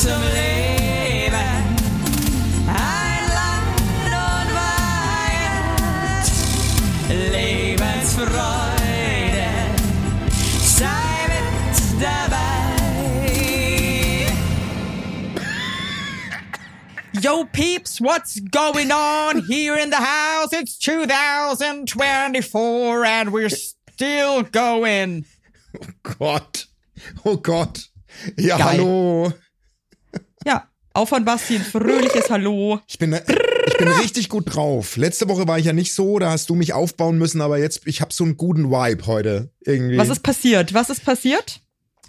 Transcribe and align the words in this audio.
zum 0.00 0.22
Leben. 0.32 1.36
Ein 2.66 3.24
Land 3.36 3.80
und 4.06 4.48
Weihend, 5.36 6.24
Lebensfreude, 7.32 9.50
sei 10.62 11.28
mit 11.28 11.76
dabei. 12.00 12.40
Yo, 17.20 17.44
peeps, 17.52 18.00
what's 18.00 18.40
going 18.50 18.90
on 18.90 19.42
here 19.42 19.76
in 19.76 19.90
the 19.90 19.96
house? 19.96 20.54
It's 20.54 20.78
2024 20.78 23.04
and 23.04 23.32
we're 23.34 23.50
still 23.50 24.44
going. 24.44 25.26
Oh 25.78 25.86
Gott. 26.18 26.64
Oh 27.26 27.36
Gott. 27.36 27.86
Ja, 28.38 28.56
Geil. 28.56 28.78
hallo. 28.78 29.32
Ja, 30.46 30.68
auch 30.94 31.08
von 31.08 31.24
Basti 31.24 31.56
ein 31.56 31.62
fröhliches 31.62 32.30
Hallo. 32.30 32.80
Ich 32.86 32.98
bin, 32.98 33.12
ich 33.14 33.76
bin 33.78 33.88
richtig 33.88 34.28
gut 34.28 34.54
drauf. 34.54 34.96
Letzte 34.96 35.28
Woche 35.28 35.46
war 35.46 35.58
ich 35.58 35.66
ja 35.66 35.72
nicht 35.72 35.92
so, 35.92 36.18
da 36.18 36.30
hast 36.30 36.48
du 36.50 36.54
mich 36.54 36.72
aufbauen 36.72 37.18
müssen, 37.18 37.40
aber 37.40 37.58
jetzt, 37.58 37.82
ich 37.84 38.00
habe 38.00 38.12
so 38.12 38.24
einen 38.24 38.36
guten 38.36 38.70
Vibe 38.70 39.06
heute 39.06 39.50
irgendwie. 39.60 39.98
Was 39.98 40.08
ist 40.08 40.22
passiert? 40.22 40.74
Was 40.74 40.90
ist 40.90 41.04
passiert? 41.04 41.60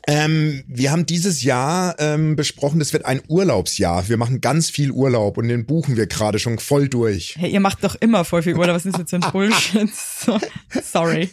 Ähm, 0.07 0.63
wir 0.67 0.91
haben 0.91 1.05
dieses 1.05 1.43
Jahr 1.43 1.95
ähm, 1.99 2.35
besprochen, 2.35 2.79
das 2.79 2.91
wird 2.91 3.05
ein 3.05 3.21
Urlaubsjahr. 3.27 4.09
Wir 4.09 4.17
machen 4.17 4.41
ganz 4.41 4.69
viel 4.69 4.89
Urlaub 4.91 5.37
und 5.37 5.47
den 5.47 5.67
buchen 5.67 5.95
wir 5.95 6.07
gerade 6.07 6.39
schon 6.39 6.57
voll 6.57 6.89
durch. 6.89 7.35
Hey, 7.37 7.51
ihr 7.51 7.59
macht 7.59 7.83
doch 7.83 7.95
immer 7.95 8.25
voll 8.25 8.41
viel 8.41 8.55
Urlaub. 8.57 8.75
Was 8.75 8.85
ist 8.87 8.97
jetzt 8.97 9.11
für 9.11 9.17
ein 9.17 9.21
Bullshit? 9.31 9.89
So, 9.93 10.39
sorry. 10.81 11.29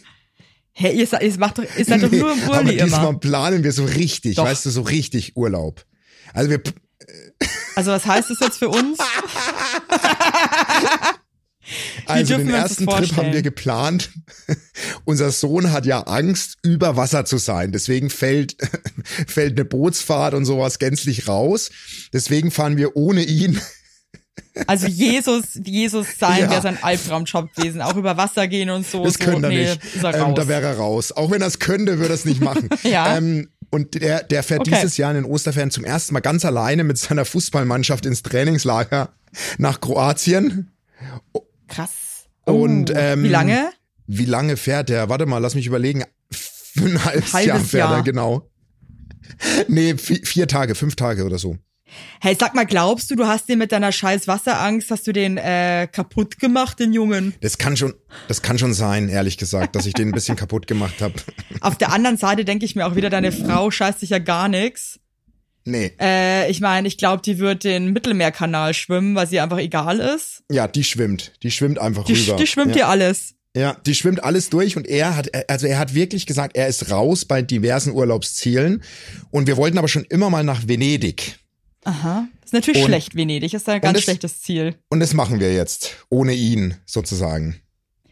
Hey, 0.73 0.95
ihr, 0.95 1.21
ihr 1.21 1.39
macht 1.39 1.57
doch, 1.57 1.63
ihr 1.77 1.85
seid 1.85 2.03
doch 2.03 2.11
nur 2.11 2.31
im 2.31 2.43
aber 2.43 2.57
Urli 2.59 2.77
diesmal 2.77 3.09
immer. 3.09 3.19
planen 3.19 3.63
wir 3.63 3.71
so 3.71 3.85
richtig, 3.85 4.35
Doch. 4.35 4.45
weißt 4.45 4.67
du, 4.67 4.69
so 4.69 4.81
richtig 4.81 5.35
Urlaub. 5.35 5.83
Also 6.33 6.51
wir, 6.51 6.61
Also 7.79 7.91
was 7.91 8.05
heißt 8.05 8.29
das 8.29 8.39
jetzt 8.41 8.57
für 8.57 8.67
uns? 8.67 8.99
also 12.07 12.35
den 12.35 12.49
ersten 12.49 12.85
Trip 12.85 13.15
haben 13.15 13.31
wir 13.31 13.41
geplant. 13.41 14.09
Unser 15.05 15.31
Sohn 15.31 15.71
hat 15.71 15.85
ja 15.85 16.01
Angst, 16.01 16.57
über 16.61 16.97
Wasser 16.97 17.23
zu 17.23 17.37
sein. 17.37 17.71
Deswegen 17.71 18.09
fällt, 18.09 18.57
fällt 19.27 19.53
eine 19.53 19.63
Bootsfahrt 19.63 20.33
und 20.33 20.43
sowas 20.43 20.77
gänzlich 20.77 21.29
raus. 21.29 21.69
Deswegen 22.11 22.51
fahren 22.51 22.75
wir 22.75 22.97
ohne 22.97 23.23
ihn 23.23 23.61
Also 24.67 24.87
Jesus, 24.87 25.45
Jesus 25.63 26.07
sein 26.19 26.41
Ja. 26.41 26.49
wäre 26.49 26.61
sein 26.61 26.79
Albtraumjob 26.81 27.53
gewesen. 27.55 27.81
Auch 27.81 27.95
über 27.95 28.17
Wasser 28.17 28.47
gehen 28.49 28.69
und 28.69 28.85
so. 28.85 29.05
Das 29.05 29.13
so. 29.13 29.23
könnte 29.23 29.47
er 29.47 29.49
nee, 29.49 29.69
nicht. 29.69 30.03
Er 30.03 30.27
Ähm, 30.27 30.35
da 30.35 30.49
wäre 30.49 30.65
er 30.67 30.77
raus. 30.77 31.13
Auch 31.13 31.31
wenn 31.31 31.41
er 31.41 31.47
es 31.47 31.59
könnte, 31.59 31.97
würde 31.97 32.13
er 32.13 32.15
es 32.15 32.25
nicht 32.25 32.41
machen. 32.41 32.69
Ja. 32.83 33.17
Ähm, 33.17 33.49
und 33.71 33.93
der, 34.01 34.23
der 34.23 34.43
fährt 34.43 34.61
Okay. 34.61 34.71
dieses 34.75 34.97
Jahr 34.97 35.11
in 35.11 35.23
den 35.23 35.25
Osterferien 35.25 35.71
zum 35.71 35.83
ersten 35.85 36.13
Mal 36.13 36.19
ganz 36.21 36.43
alleine 36.45 36.83
mit 36.83 36.97
seiner 36.97 37.25
Fußballmannschaft 37.25 38.05
ins 38.05 38.23
Trainingslager 38.23 39.09
nach 39.57 39.79
Kroatien. 39.81 40.71
Krass. 41.67 42.25
Und, 42.45 42.91
ähm, 42.95 43.23
Wie 43.23 43.27
lange? 43.29 43.69
Wie 44.07 44.25
lange 44.25 44.57
fährt 44.57 44.89
der? 44.89 45.07
Warte 45.09 45.25
mal, 45.27 45.37
lass 45.37 45.53
mich 45.55 45.67
überlegen. 45.67 46.03
Ein 46.77 47.05
halbes, 47.05 47.33
Halbes 47.33 47.45
Jahr 47.47 47.59
fährt 47.59 47.89
Jahr. 47.89 47.97
er, 47.97 48.03
genau. 48.03 48.49
Nee, 49.67 49.91
vi- 49.93 50.25
vier 50.25 50.47
Tage, 50.47 50.73
fünf 50.75 50.95
Tage 50.95 51.23
oder 51.25 51.37
so. 51.37 51.57
Hey, 52.21 52.35
sag 52.39 52.53
mal, 52.55 52.65
glaubst 52.65 53.09
du, 53.11 53.15
du 53.15 53.27
hast 53.27 53.47
den 53.49 53.59
mit 53.59 53.71
deiner 53.71 53.91
scheiß 53.91 54.27
Wasserangst, 54.27 54.91
hast 54.91 55.07
du 55.07 55.13
den 55.13 55.37
äh, 55.37 55.87
kaputt 55.91 56.39
gemacht, 56.39 56.79
den 56.79 56.93
Jungen? 56.93 57.33
Das 57.41 57.57
kann 57.57 57.77
schon, 57.77 57.93
das 58.27 58.41
kann 58.41 58.59
schon 58.59 58.73
sein, 58.73 59.09
ehrlich 59.09 59.37
gesagt, 59.37 59.75
dass 59.75 59.85
ich 59.85 59.93
den 59.93 60.09
ein 60.09 60.11
bisschen 60.13 60.35
kaputt 60.35 60.67
gemacht 60.67 61.01
habe. 61.01 61.13
Auf 61.61 61.77
der 61.77 61.91
anderen 61.91 62.17
Seite 62.17 62.45
denke 62.45 62.65
ich 62.65 62.75
mir 62.75 62.85
auch 62.87 62.95
wieder, 62.95 63.09
deine 63.09 63.31
Frau 63.31 63.71
scheißt 63.71 63.99
sich 64.01 64.09
ja 64.11 64.19
gar 64.19 64.47
nix. 64.49 64.99
Nee, 65.65 65.91
Äh, 65.99 66.49
ich 66.49 66.61
meine, 66.61 66.87
ich 66.87 66.97
glaube, 66.97 67.21
die 67.23 67.37
wird 67.37 67.63
den 67.63 67.91
Mittelmeerkanal 67.93 68.73
schwimmen, 68.73 69.13
weil 69.15 69.27
sie 69.27 69.39
einfach 69.39 69.57
egal 69.59 69.99
ist. 69.99 70.41
ja, 70.51 70.67
die 70.67 70.83
schwimmt. 70.83 71.33
Die 71.43 71.51
schwimmt 71.51 71.77
einfach 71.79 72.05
Die, 72.05 72.13
rüber. 72.13 72.37
die 72.37 72.47
schwimmt 72.47 72.69
ja. 72.69 72.85
dir 72.85 72.87
alles. 72.87 73.35
Ja, 73.55 73.75
die 73.85 73.95
schwimmt 73.95 74.23
alles 74.23 74.49
durch 74.49 74.77
und 74.77 74.87
er 74.87 75.15
hat, 75.15 75.29
also 75.49 75.65
er 75.67 75.79
hat 75.79 75.93
wirklich 75.95 76.25
gesagt, 76.27 76.55
er 76.55 76.67
ist 76.67 76.91
raus 76.91 77.25
bei 77.25 77.41
diversen 77.41 77.91
Urlaubszielen 77.93 78.83
und 79.31 79.47
wir 79.47 79.57
wollten 79.57 79.77
aber 79.79 79.87
schon 79.87 80.05
immer 80.05 80.29
mal 80.29 80.43
nach 80.43 80.67
Venedig 80.67 81.39
Aha. 81.89 82.27
Ist 82.43 82.53
natürlich 82.53 82.81
Und- 82.83 82.87
schlecht, 82.89 83.15
Venedig. 83.15 83.53
Ist 83.53 83.67
ein 83.69 83.81
ganz 83.81 83.95
das- 83.95 84.03
schlechtes 84.03 84.41
Ziel. 84.41 84.75
und 84.89 84.99
das 84.99 85.13
machen 85.13 85.39
wir 85.39 85.53
jetzt, 85.53 85.95
ohne 86.09 86.33
ihn 86.33 86.75
sozusagen. 86.85 87.55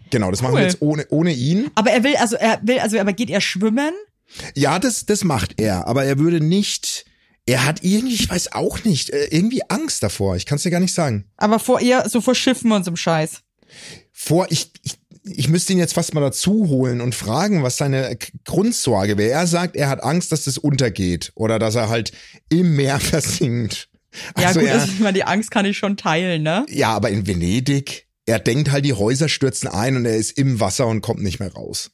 Genau, 0.09 0.31
das 0.31 0.41
machen 0.41 0.53
wir 0.55 0.59
Cool. 0.61 0.67
jetzt 0.67 0.81
ohne, 0.81 1.05
ohne 1.09 1.33
ihn. 1.33 1.69
Aber 1.75 1.91
er 1.91 2.03
will, 2.03 2.15
also 2.15 2.35
er 2.37 2.59
will, 2.63 2.79
also 2.79 2.97
aber 2.99 3.13
geht 3.13 3.29
er 3.29 3.41
schwimmen? 3.41 3.91
Ja, 4.55 4.79
das, 4.79 5.05
das 5.05 5.23
macht 5.23 5.59
er, 5.59 5.85
aber 5.87 6.05
er 6.05 6.17
würde 6.17 6.39
nicht, 6.39 7.05
er 7.45 7.65
hat 7.65 7.83
irgendwie, 7.83 8.15
ich 8.15 8.29
weiß 8.29 8.53
auch 8.53 8.83
nicht, 8.83 9.09
äh, 9.09 9.25
irgendwie 9.31 9.61
Angst 9.69 10.01
davor, 10.03 10.35
ich 10.37 10.45
kann 10.45 10.55
es 10.57 10.63
dir 10.63 10.71
gar 10.71 10.79
nicht 10.79 10.93
sagen. 10.93 11.25
Aber 11.37 11.59
vor 11.59 11.81
ihr, 11.81 12.03
so 12.09 12.21
vor 12.21 12.35
Schiffen 12.35 12.71
und 12.71 12.83
so 12.85 12.95
Scheiß. 12.95 13.41
Vor, 14.13 14.47
ich, 14.49 14.71
ich, 14.83 14.95
ich 15.35 15.47
müsste 15.49 15.73
ihn 15.73 15.79
jetzt 15.79 15.93
fast 15.93 16.13
mal 16.13 16.21
dazu 16.21 16.67
holen 16.69 17.01
und 17.01 17.15
fragen, 17.15 17.63
was 17.63 17.77
seine 17.77 18.17
Grundsorge 18.45 19.17
wäre. 19.17 19.31
Er 19.31 19.47
sagt, 19.47 19.75
er 19.75 19.89
hat 19.89 20.03
Angst, 20.03 20.31
dass 20.31 20.43
das 20.45 20.57
untergeht 20.57 21.31
oder 21.35 21.59
dass 21.59 21.75
er 21.75 21.89
halt 21.89 22.11
im 22.49 22.75
Meer 22.75 22.99
versinkt. 23.01 23.89
Ja 24.39 24.47
Also 24.47 24.59
gut, 24.61 24.69
er, 24.69 24.75
also 24.81 24.91
ich 24.91 24.99
meine, 24.99 25.13
die 25.13 25.23
Angst 25.23 25.51
kann 25.51 25.65
ich 25.65 25.77
schon 25.77 25.97
teilen, 25.97 26.43
ne? 26.43 26.65
ja, 26.69 26.89
aber 26.89 27.09
in 27.09 27.27
Venedig, 27.27 28.07
er 28.25 28.39
denkt 28.39 28.71
halt, 28.71 28.85
die 28.85 28.93
Häuser 28.93 29.29
stürzen 29.29 29.67
ein 29.69 29.95
und 29.95 30.05
er 30.05 30.15
ist 30.15 30.37
im 30.37 30.59
Wasser 30.59 30.87
und 30.87 31.01
kommt 31.01 31.21
nicht 31.21 31.39
mehr 31.39 31.51
raus. 31.53 31.91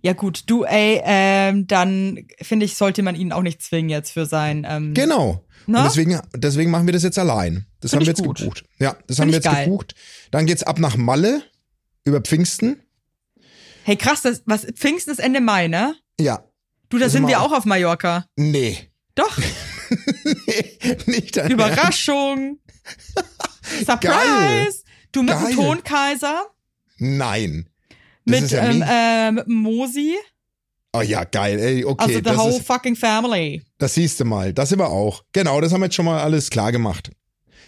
Ja 0.00 0.12
gut, 0.12 0.44
du, 0.46 0.64
ey, 0.64 1.00
ähm, 1.04 1.66
dann 1.66 2.26
finde 2.40 2.64
ich, 2.66 2.76
sollte 2.76 3.02
man 3.02 3.16
ihn 3.16 3.32
auch 3.32 3.42
nicht 3.42 3.60
zwingen 3.62 3.90
jetzt 3.90 4.12
für 4.12 4.26
sein. 4.26 4.64
Ähm, 4.68 4.94
Genau. 4.94 5.44
Na? 5.66 5.80
Und 5.80 5.84
deswegen, 5.88 6.20
deswegen 6.36 6.70
machen 6.70 6.86
wir 6.86 6.92
das 6.92 7.02
jetzt 7.02 7.18
allein. 7.18 7.66
Das 7.80 7.90
Find 7.90 8.00
haben 8.00 8.06
wir 8.06 8.10
jetzt 8.12 8.22
gut. 8.24 8.38
gebucht. 8.38 8.64
Ja, 8.78 8.96
das 9.06 9.16
Find 9.16 9.20
haben 9.20 9.28
wir 9.28 9.34
jetzt 9.34 9.44
geil. 9.44 9.64
gebucht. 9.66 9.94
Dann 10.30 10.46
geht's 10.46 10.62
ab 10.62 10.78
nach 10.78 10.96
Malle 10.96 11.42
über 12.04 12.20
Pfingsten. 12.20 12.82
Hey 13.84 13.96
krass, 13.96 14.22
das, 14.22 14.42
was 14.46 14.66
Pfingsten 14.74 15.10
ist 15.10 15.18
Ende 15.18 15.40
Mai, 15.40 15.68
ne? 15.68 15.94
Ja. 16.20 16.44
Du, 16.88 16.98
da 16.98 17.04
Das 17.06 17.12
sind 17.12 17.26
wir 17.26 17.40
auch 17.40 17.52
auf 17.52 17.64
Mallorca. 17.64 18.24
Nee. 18.36 18.90
Doch, 19.14 19.36
nicht 21.06 21.36
dein. 21.36 21.50
Überraschung. 21.50 22.58
Surprise. 23.84 24.84
Du 25.12 25.22
mit 25.22 25.34
dem 25.34 25.42
Geil. 25.42 25.54
Tonkaiser, 25.54 26.46
Nein. 26.98 27.68
Das 28.24 28.42
mit, 28.42 28.50
ja 28.50 28.64
ähm, 28.64 28.82
äh, 28.82 29.32
mit 29.32 29.48
Mosi, 29.48 30.14
Oh 30.92 31.02
ja, 31.02 31.24
geil. 31.24 31.58
Ey, 31.58 31.84
okay, 31.84 32.16
also 32.16 32.30
the 32.30 32.36
whole 32.36 32.56
ist, 32.56 32.66
fucking 32.66 32.96
family. 32.96 33.62
das 33.76 33.94
siehst 33.94 34.20
du 34.20 34.24
mal. 34.24 34.54
Das 34.54 34.70
wir 34.76 34.88
auch. 34.88 35.22
Genau, 35.32 35.60
das 35.60 35.72
haben 35.72 35.80
wir 35.80 35.86
jetzt 35.86 35.94
schon 35.94 36.06
mal 36.06 36.20
alles 36.20 36.48
klar 36.48 36.72
gemacht. 36.72 37.10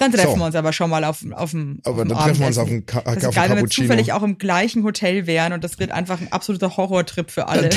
Dann 0.01 0.11
treffen 0.13 0.31
So. 0.33 0.37
wir 0.39 0.47
uns 0.47 0.55
aber 0.57 0.73
schon 0.73 0.91
mal 0.91 1.05
auf, 1.05 1.25
auf 1.33 1.51
dem 1.53 1.79
Aber 1.85 2.03
auf 2.03 2.09
dann 2.09 2.17
treffen 2.19 2.41
wir 2.41 2.47
uns 2.49 2.59
auf 2.59 2.69
dem, 2.69 2.87
Ka 2.87 3.03
Das 3.03 3.25
auf 3.27 3.35
geil, 3.35 3.45
wenn 3.45 3.51
wir 3.51 3.63
Cappuccino. 3.63 3.87
zufällig 3.87 4.13
auch 4.13 4.23
im 4.23 4.39
gleichen 4.39 4.83
Hotel 4.83 5.27
wären 5.27 5.53
und 5.53 5.63
das 5.63 5.79
wird 5.79 5.91
einfach 5.93 6.21
ein 6.21 6.33
absoluter 6.33 6.77
Horrortrip 6.77 7.31
für 7.31 7.49
alle. 7.49 7.71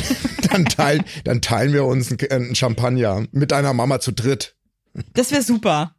Dann, 0.50 0.66
teilen, 0.68 1.04
dann 1.26 1.42
teilen 1.42 1.74
wir 1.74 1.86
uns 1.86 2.10
einen, 2.12 2.32
einen 2.32 2.56
Champagner 2.56 3.26
mit 3.32 3.52
deiner 3.52 3.74
Mama 3.74 4.00
zu 4.00 4.12
dritt. 4.14 4.56
Das 5.14 5.32
wäre 5.32 5.42
super. 5.44 5.96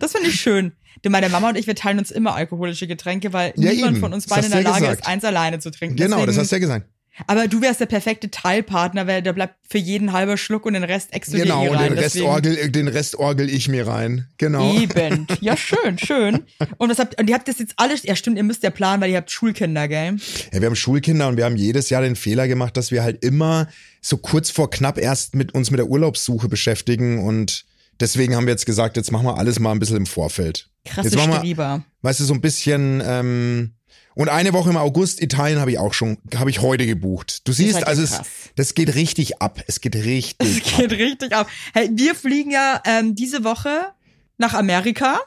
Das 0.00 0.12
finde 0.12 0.30
ich 0.30 0.40
schön. 0.40 0.72
Denn 1.04 1.12
meine 1.12 1.28
Mama 1.28 1.50
und 1.50 1.56
ich, 1.58 1.66
wir 1.66 1.74
teilen 1.76 1.98
uns 1.98 2.10
immer 2.10 2.34
alkoholische 2.34 2.86
Getränke, 2.86 3.32
weil 3.32 3.52
Ja, 3.56 3.70
niemand 3.72 3.92
eben. 3.92 4.00
von 4.00 4.12
uns 4.14 4.24
Das 4.24 4.30
beiden 4.34 4.46
in 4.46 4.52
der 4.52 4.62
Lage 4.62 4.80
gesagt. 4.80 5.00
ist, 5.02 5.06
eins 5.06 5.24
alleine 5.24 5.58
zu 5.58 5.70
trinken. 5.70 5.96
Genau, 5.96 6.24
das 6.24 6.36
Deswegen- 6.36 6.40
hast 6.40 6.50
du 6.52 6.56
ja 6.56 6.60
gesagt. 6.60 6.86
Aber 7.26 7.48
du 7.48 7.62
wärst 7.62 7.80
der 7.80 7.86
perfekte 7.86 8.30
Teilpartner, 8.30 9.06
weil 9.06 9.22
da 9.22 9.32
bleibt 9.32 9.54
für 9.68 9.78
jeden 9.78 10.12
halber 10.12 10.36
Schluck 10.36 10.66
und 10.66 10.74
den 10.74 10.84
Rest 10.84 11.10
du 11.14 11.36
Genau, 11.36 11.62
und 11.70 11.76
rein. 11.76 11.90
den 11.90 11.98
Rest, 11.98 12.20
orgel, 12.20 12.70
den 12.70 12.88
Rest 12.88 13.16
orgel 13.16 13.48
ich 13.48 13.68
mir 13.68 13.86
rein. 13.86 14.26
Genau. 14.38 14.74
Eben. 14.74 15.26
Ja, 15.40 15.56
schön, 15.56 15.98
schön. 15.98 16.44
Und 16.76 16.90
was 16.90 16.98
habt, 16.98 17.18
und 17.20 17.28
ihr 17.28 17.34
habt 17.34 17.48
das 17.48 17.58
jetzt 17.58 17.74
alles, 17.76 18.02
ja 18.02 18.16
stimmt, 18.16 18.36
ihr 18.36 18.44
müsst 18.44 18.62
ja 18.62 18.70
planen, 18.70 19.00
weil 19.02 19.10
ihr 19.10 19.16
habt 19.16 19.30
Schulkinder, 19.30 19.88
gell? 19.88 20.16
Ja, 20.52 20.60
wir 20.60 20.66
haben 20.66 20.76
Schulkinder 20.76 21.28
und 21.28 21.36
wir 21.36 21.44
haben 21.44 21.56
jedes 21.56 21.90
Jahr 21.90 22.02
den 22.02 22.16
Fehler 22.16 22.48
gemacht, 22.48 22.76
dass 22.76 22.90
wir 22.90 23.02
halt 23.02 23.24
immer 23.24 23.68
so 24.00 24.18
kurz 24.18 24.50
vor 24.50 24.70
knapp 24.70 24.98
erst 24.98 25.34
mit 25.34 25.54
uns 25.54 25.70
mit 25.70 25.78
der 25.78 25.86
Urlaubssuche 25.88 26.48
beschäftigen 26.48 27.24
und 27.24 27.64
deswegen 28.00 28.36
haben 28.36 28.46
wir 28.46 28.52
jetzt 28.52 28.66
gesagt, 28.66 28.96
jetzt 28.96 29.10
machen 29.10 29.26
wir 29.26 29.38
alles 29.38 29.58
mal 29.58 29.72
ein 29.72 29.78
bisschen 29.78 29.96
im 29.96 30.06
Vorfeld. 30.06 30.68
Krasse 30.84 31.08
jetzt 31.08 31.16
machen 31.16 31.32
wir, 31.32 31.38
Strieber. 31.38 31.84
weißt 32.02 32.20
du, 32.20 32.24
so 32.24 32.34
ein 32.34 32.40
bisschen 32.40 33.02
ähm, 33.04 33.72
und 34.14 34.28
eine 34.30 34.52
Woche 34.54 34.70
im 34.70 34.76
August 34.78 35.20
Italien 35.22 35.60
habe 35.60 35.70
ich 35.70 35.78
auch 35.78 35.92
schon, 35.92 36.16
habe 36.36 36.48
ich 36.48 36.62
heute 36.62 36.86
gebucht. 36.86 37.46
Du 37.46 37.52
siehst, 37.52 37.74
halt 37.74 37.86
also 37.86 38.02
es, 38.02 38.20
das 38.56 38.74
geht 38.74 38.94
richtig 38.94 39.42
ab. 39.42 39.62
Es 39.66 39.80
geht 39.82 39.94
richtig 39.94 40.48
Es 40.64 40.72
ab. 40.74 40.78
geht 40.80 40.92
richtig 40.92 41.32
ab. 41.34 41.48
Hey, 41.74 41.90
wir 41.92 42.14
fliegen 42.14 42.50
ja 42.50 42.80
ähm, 42.86 43.14
diese 43.14 43.44
Woche 43.44 43.92
nach 44.38 44.54
Amerika. 44.54 45.20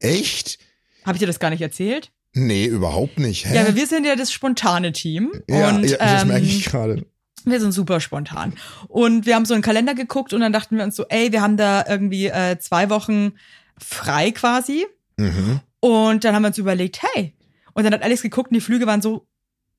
Echt? 0.00 0.58
Habe 1.04 1.16
ich 1.16 1.20
dir 1.20 1.26
das 1.26 1.38
gar 1.38 1.50
nicht 1.50 1.60
erzählt? 1.60 2.12
Nee, 2.32 2.64
überhaupt 2.66 3.18
nicht. 3.18 3.44
Hä? 3.46 3.54
Ja, 3.54 3.60
aber 3.62 3.76
wir 3.76 3.86
sind 3.86 4.06
ja 4.06 4.16
das 4.16 4.32
spontane 4.32 4.92
Team. 4.92 5.30
ja, 5.48 5.68
und 5.68 5.84
ja, 5.84 5.96
das 5.98 6.22
ähm, 6.22 6.28
merke 6.28 6.46
ich 6.46 6.64
gerade. 6.64 7.04
wir 7.44 7.60
sind 7.60 7.72
super 7.72 8.00
spontan. 8.00 8.54
Und 8.88 9.26
wir 9.26 9.34
haben 9.34 9.44
so 9.44 9.54
einen 9.54 9.62
Kalender 9.62 9.94
geguckt 9.94 10.32
und 10.32 10.40
dann 10.40 10.52
dachten 10.52 10.76
wir 10.78 10.84
uns 10.84 10.96
so, 10.96 11.04
ey, 11.08 11.30
wir 11.30 11.42
haben 11.42 11.56
da 11.58 11.84
irgendwie 11.86 12.26
äh, 12.26 12.58
zwei 12.58 12.88
Wochen 12.90 13.32
frei 13.78 14.30
quasi. 14.30 14.86
Mhm. 15.18 15.60
Und 15.80 16.24
dann 16.24 16.34
haben 16.34 16.42
wir 16.42 16.48
uns 16.48 16.58
überlegt, 16.58 17.02
hey. 17.02 17.34
Und 17.74 17.84
dann 17.84 17.92
hat 17.92 18.02
Alex 18.02 18.22
geguckt 18.22 18.50
und 18.50 18.54
die 18.54 18.60
Flüge 18.60 18.86
waren 18.86 19.02
so, 19.02 19.26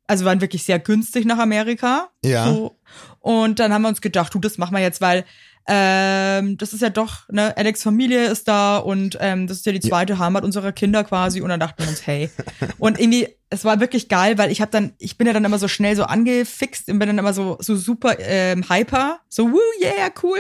also 0.08 0.26
waren 0.26 0.42
wirklich 0.42 0.64
sehr 0.64 0.80
günstig 0.80 1.26
nach 1.26 1.40
Amerika. 1.40 2.10
Ja. 2.24 2.46
So. 2.46 2.78
Und 3.20 3.60
dann 3.60 3.74
haben 3.74 3.82
wir 3.82 3.90
uns 3.90 4.02
gedacht, 4.02 4.34
du, 4.34 4.40
das 4.40 4.58
machen 4.58 4.76
wir 4.76 4.82
jetzt, 4.82 5.02
weil 5.02 5.26
ähm, 5.68 6.58
das 6.60 6.74
ist 6.74 6.82
ja 6.82 6.90
doch, 6.90 7.28
ne, 7.30 7.58
Alex 7.58 7.82
Familie 7.82 8.26
ist 8.28 8.48
da 8.48 8.78
und 8.78 9.18
ähm, 9.20 9.48
das 9.48 9.58
ist 9.58 9.66
ja 9.66 9.72
die 9.72 9.80
zweite 9.80 10.20
Heimat 10.20 10.44
unserer 10.44 10.72
Kinder 10.72 11.04
quasi 11.04 11.42
und 11.42 11.50
dann 11.50 11.60
dachten 11.60 11.82
wir 11.82 11.90
uns, 11.90 12.06
hey. 12.06 12.30
Und 12.78 13.00
irgendwie, 13.00 13.30
es 13.50 13.66
war 13.66 13.80
wirklich 13.80 14.08
geil, 14.08 14.38
weil 14.38 14.52
ich 14.52 14.62
habe 14.62 14.70
dann, 14.70 14.94
ich 15.00 15.18
bin 15.18 15.26
ja 15.26 15.34
dann 15.34 15.44
immer 15.44 15.58
so 15.58 15.68
schnell 15.68 15.96
so 15.96 16.04
angefixt 16.04 16.88
und 16.90 17.00
bin 17.00 17.08
dann 17.08 17.18
immer 17.18 17.34
so, 17.34 17.58
so 17.62 17.76
super 17.76 18.16
ähm, 18.20 18.70
hyper, 18.70 19.22
so, 19.28 19.52
woo, 19.52 19.60
yeah, 19.82 20.10
cool. 20.22 20.38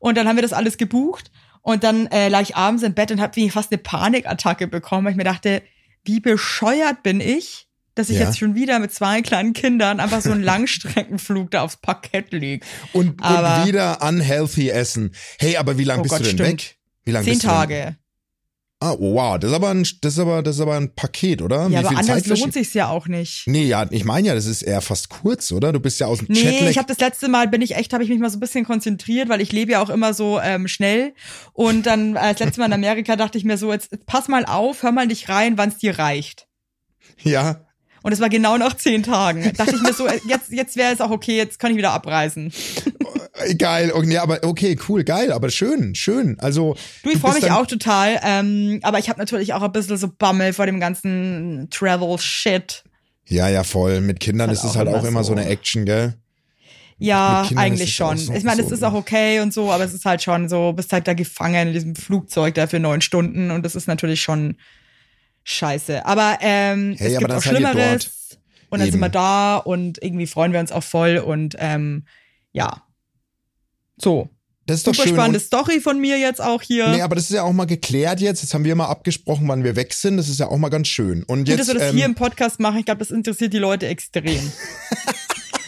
Und 0.00 0.16
dann 0.16 0.26
haben 0.26 0.36
wir 0.36 0.42
das 0.42 0.52
alles 0.52 0.76
gebucht 0.76 1.30
und 1.62 1.84
dann 1.84 2.08
äh, 2.08 2.28
lag 2.28 2.42
ich 2.42 2.56
abends 2.56 2.82
im 2.82 2.94
Bett 2.94 3.12
und 3.12 3.20
habe 3.20 3.50
fast 3.50 3.70
eine 3.70 3.78
Panikattacke 3.78 4.66
bekommen, 4.66 5.04
weil 5.04 5.12
ich 5.12 5.16
mir 5.16 5.24
dachte, 5.24 5.62
wie 6.04 6.20
bescheuert 6.20 7.02
bin 7.02 7.20
ich, 7.20 7.68
dass 7.94 8.10
ich 8.10 8.18
Ja. 8.18 8.24
jetzt 8.26 8.38
schon 8.38 8.54
wieder 8.54 8.78
mit 8.80 8.92
zwei 8.92 9.22
kleinen 9.22 9.52
Kindern 9.52 10.00
einfach 10.00 10.20
so 10.20 10.32
einen 10.32 10.42
Langstreckenflug 10.44 11.50
da 11.50 11.62
aufs 11.62 11.76
Parkett 11.76 12.32
lieg. 12.32 12.64
Und, 12.92 13.20
und 13.22 13.66
wieder 13.66 14.02
unhealthy 14.02 14.70
essen. 14.70 15.14
Hey, 15.38 15.56
aber 15.56 15.78
wie 15.78 15.84
lange 15.84 16.00
Oh 16.00 16.02
bist 16.02 16.10
Gott, 16.12 16.20
du 16.20 16.24
denn 16.24 16.36
stimmt. 16.36 16.50
weg? 16.50 16.76
Wie 17.04 17.10
lange 17.12 17.24
Zehn 17.24 17.34
bist 17.34 17.44
Tage. 17.44 17.96
Ah, 18.84 18.96
wow, 18.98 19.38
das 19.38 19.50
ist 19.50 19.56
aber 19.56 19.70
ein, 19.70 19.82
das 20.02 20.12
ist 20.12 20.18
aber, 20.18 20.42
das 20.42 20.56
ist 20.56 20.60
aber 20.60 20.76
ein 20.76 20.94
Paket, 20.94 21.40
oder? 21.40 21.62
Ja, 21.68 21.70
wie 21.70 21.76
aber 21.78 21.88
anders 21.96 22.06
Zeit 22.06 22.26
lohnt 22.26 22.52
sich's 22.52 22.74
ja 22.74 22.88
auch 22.88 23.06
nicht. 23.08 23.44
Nee, 23.46 23.64
ja, 23.64 23.86
ich 23.90 24.04
meine 24.04 24.28
ja, 24.28 24.34
das 24.34 24.44
ist 24.44 24.60
eher 24.60 24.82
fast 24.82 25.08
kurz, 25.08 25.52
oder? 25.52 25.72
Du 25.72 25.80
bist 25.80 26.00
ja 26.00 26.06
aus 26.06 26.18
dem 26.18 26.26
Nee, 26.28 26.42
Chatlag. 26.42 26.70
ich 26.70 26.76
habe 26.76 26.88
das 26.88 26.98
letzte 26.98 27.28
Mal 27.28 27.48
bin 27.48 27.62
ich 27.62 27.76
echt, 27.76 27.94
habe 27.94 28.04
ich 28.04 28.10
mich 28.10 28.18
mal 28.18 28.28
so 28.28 28.36
ein 28.36 28.40
bisschen 28.40 28.66
konzentriert, 28.66 29.30
weil 29.30 29.40
ich 29.40 29.52
lebe 29.52 29.72
ja 29.72 29.82
auch 29.82 29.88
immer 29.88 30.12
so 30.12 30.38
ähm, 30.38 30.68
schnell. 30.68 31.14
Und 31.54 31.86
dann 31.86 32.16
äh, 32.16 32.32
das 32.32 32.40
letzte 32.40 32.60
Mal 32.60 32.66
in 32.66 32.72
Amerika 32.74 33.16
dachte 33.16 33.38
ich 33.38 33.44
mir 33.44 33.56
so, 33.56 33.72
jetzt, 33.72 33.90
jetzt 33.90 34.04
pass 34.04 34.28
mal 34.28 34.44
auf, 34.44 34.82
hör 34.82 34.92
mal 34.92 35.06
nicht 35.06 35.30
rein, 35.30 35.56
wann 35.56 35.70
es 35.70 35.78
dir 35.78 35.98
reicht. 35.98 36.46
ja, 37.22 37.64
Und 38.02 38.12
es 38.12 38.20
war 38.20 38.28
genau 38.28 38.58
nach 38.58 38.76
zehn 38.76 39.02
Tagen. 39.02 39.50
Dachte 39.56 39.76
ich 39.76 39.82
mir 39.82 39.94
so, 39.94 40.06
äh, 40.06 40.20
jetzt, 40.28 40.50
jetzt 40.52 40.76
wäre 40.76 40.92
es 40.92 41.00
auch 41.00 41.10
okay, 41.10 41.36
jetzt 41.38 41.58
kann 41.58 41.70
ich 41.70 41.78
wieder 41.78 41.92
abreisen. 41.92 42.52
geil. 43.58 43.92
Nee, 44.04 44.18
aber 44.18 44.38
okay, 44.44 44.76
cool, 44.88 45.04
geil, 45.04 45.32
aber 45.32 45.50
schön, 45.50 45.94
schön. 45.94 46.36
Also 46.40 46.76
Du, 47.02 47.10
ich 47.10 47.18
freue 47.18 47.34
mich 47.34 47.50
auch 47.50 47.66
total, 47.66 48.20
ähm, 48.22 48.80
aber 48.82 48.98
ich 48.98 49.08
habe 49.08 49.18
natürlich 49.18 49.52
auch 49.54 49.62
ein 49.62 49.72
bisschen 49.72 49.96
so 49.96 50.08
Bammel 50.08 50.52
vor 50.52 50.66
dem 50.66 50.80
ganzen 50.80 51.68
Travel-Shit. 51.70 52.84
Ja, 53.26 53.48
ja, 53.48 53.64
voll. 53.64 54.00
Mit 54.00 54.20
Kindern 54.20 54.48
Halt 54.48 54.58
ist 54.58 54.64
es 54.64 54.76
halt 54.76 54.88
auch 54.88 55.04
immer 55.04 55.24
so, 55.24 55.34
so. 55.34 55.38
eine 55.40 55.48
Action, 55.48 55.84
gell? 55.84 56.14
Ja, 56.98 57.42
ist 57.42 57.56
eigentlich 57.56 57.94
schon. 57.94 58.16
so- 58.18 58.32
ich 58.32 58.44
meine, 58.44 58.62
es 58.62 58.68
so- 58.68 58.74
ist 58.74 58.84
auch 58.84 58.94
okay 58.94 59.40
und 59.40 59.52
so, 59.52 59.72
aber 59.72 59.82
es 59.84 59.92
ist 59.94 60.04
halt 60.04 60.22
schon 60.22 60.48
so, 60.48 60.72
bist 60.72 60.92
halt 60.92 61.08
da 61.08 61.14
gefangen 61.14 61.68
in 61.68 61.72
diesem 61.74 61.96
Flugzeug 61.96 62.54
da 62.54 62.66
für 62.68 62.78
neun 62.78 63.00
Stunden 63.00 63.50
und 63.50 63.64
das 63.64 63.74
ist 63.74 63.88
natürlich 63.88 64.22
schon 64.22 64.56
scheiße. 65.42 66.06
Aber 66.06 66.38
ähm, 66.40 66.94
Hey, 66.96 67.08
es 67.08 67.16
aber 67.16 67.26
gibt 67.26 67.32
auch 67.38 67.42
Schlimmeres 67.42 68.38
und 68.70 68.78
dann 68.80 68.90
sind 68.90 69.00
wir 69.00 69.06
Eben. 69.06 69.12
da 69.12 69.56
und 69.56 70.02
irgendwie 70.02 70.26
freuen 70.28 70.52
wir 70.52 70.60
uns 70.60 70.70
auch 70.72 70.84
voll 70.84 71.18
und 71.18 71.56
ähm, 71.58 72.04
ja. 72.52 72.83
So. 73.96 74.28
Das 74.66 74.78
ist 74.78 74.86
doch 74.86 74.94
Super 74.94 75.08
schön. 75.08 75.16
spannende 75.16 75.40
Story 75.40 75.78
von 75.80 76.00
mir 76.00 76.18
jetzt 76.18 76.40
auch 76.40 76.62
hier. 76.62 76.88
nee, 76.88 77.02
aber 77.02 77.16
das 77.16 77.24
ist 77.24 77.36
ja 77.36 77.42
auch 77.42 77.52
mal 77.52 77.66
geklärt 77.66 78.20
jetzt. 78.22 78.40
Jetzt 78.40 78.54
haben 78.54 78.64
wir 78.64 78.74
mal 78.74 78.86
abgesprochen, 78.86 79.46
wann 79.46 79.62
wir 79.62 79.76
weg 79.76 79.92
sind. 79.92 80.16
Das 80.16 80.28
ist 80.30 80.40
ja 80.40 80.48
auch 80.48 80.56
mal 80.56 80.70
ganz 80.70 80.88
schön. 80.88 81.22
Und 81.24 81.40
Gut, 81.40 81.48
jetzt, 81.48 81.60
dass 81.60 81.68
wir 81.68 81.74
das 81.74 81.90
ähm, 81.90 81.96
hier 81.96 82.06
im 82.06 82.14
Podcast 82.14 82.60
machen. 82.60 82.78
Ich 82.78 82.86
glaube, 82.86 83.00
das 83.00 83.10
interessiert 83.10 83.52
die 83.52 83.58
Leute 83.58 83.86
extrem. 83.88 84.40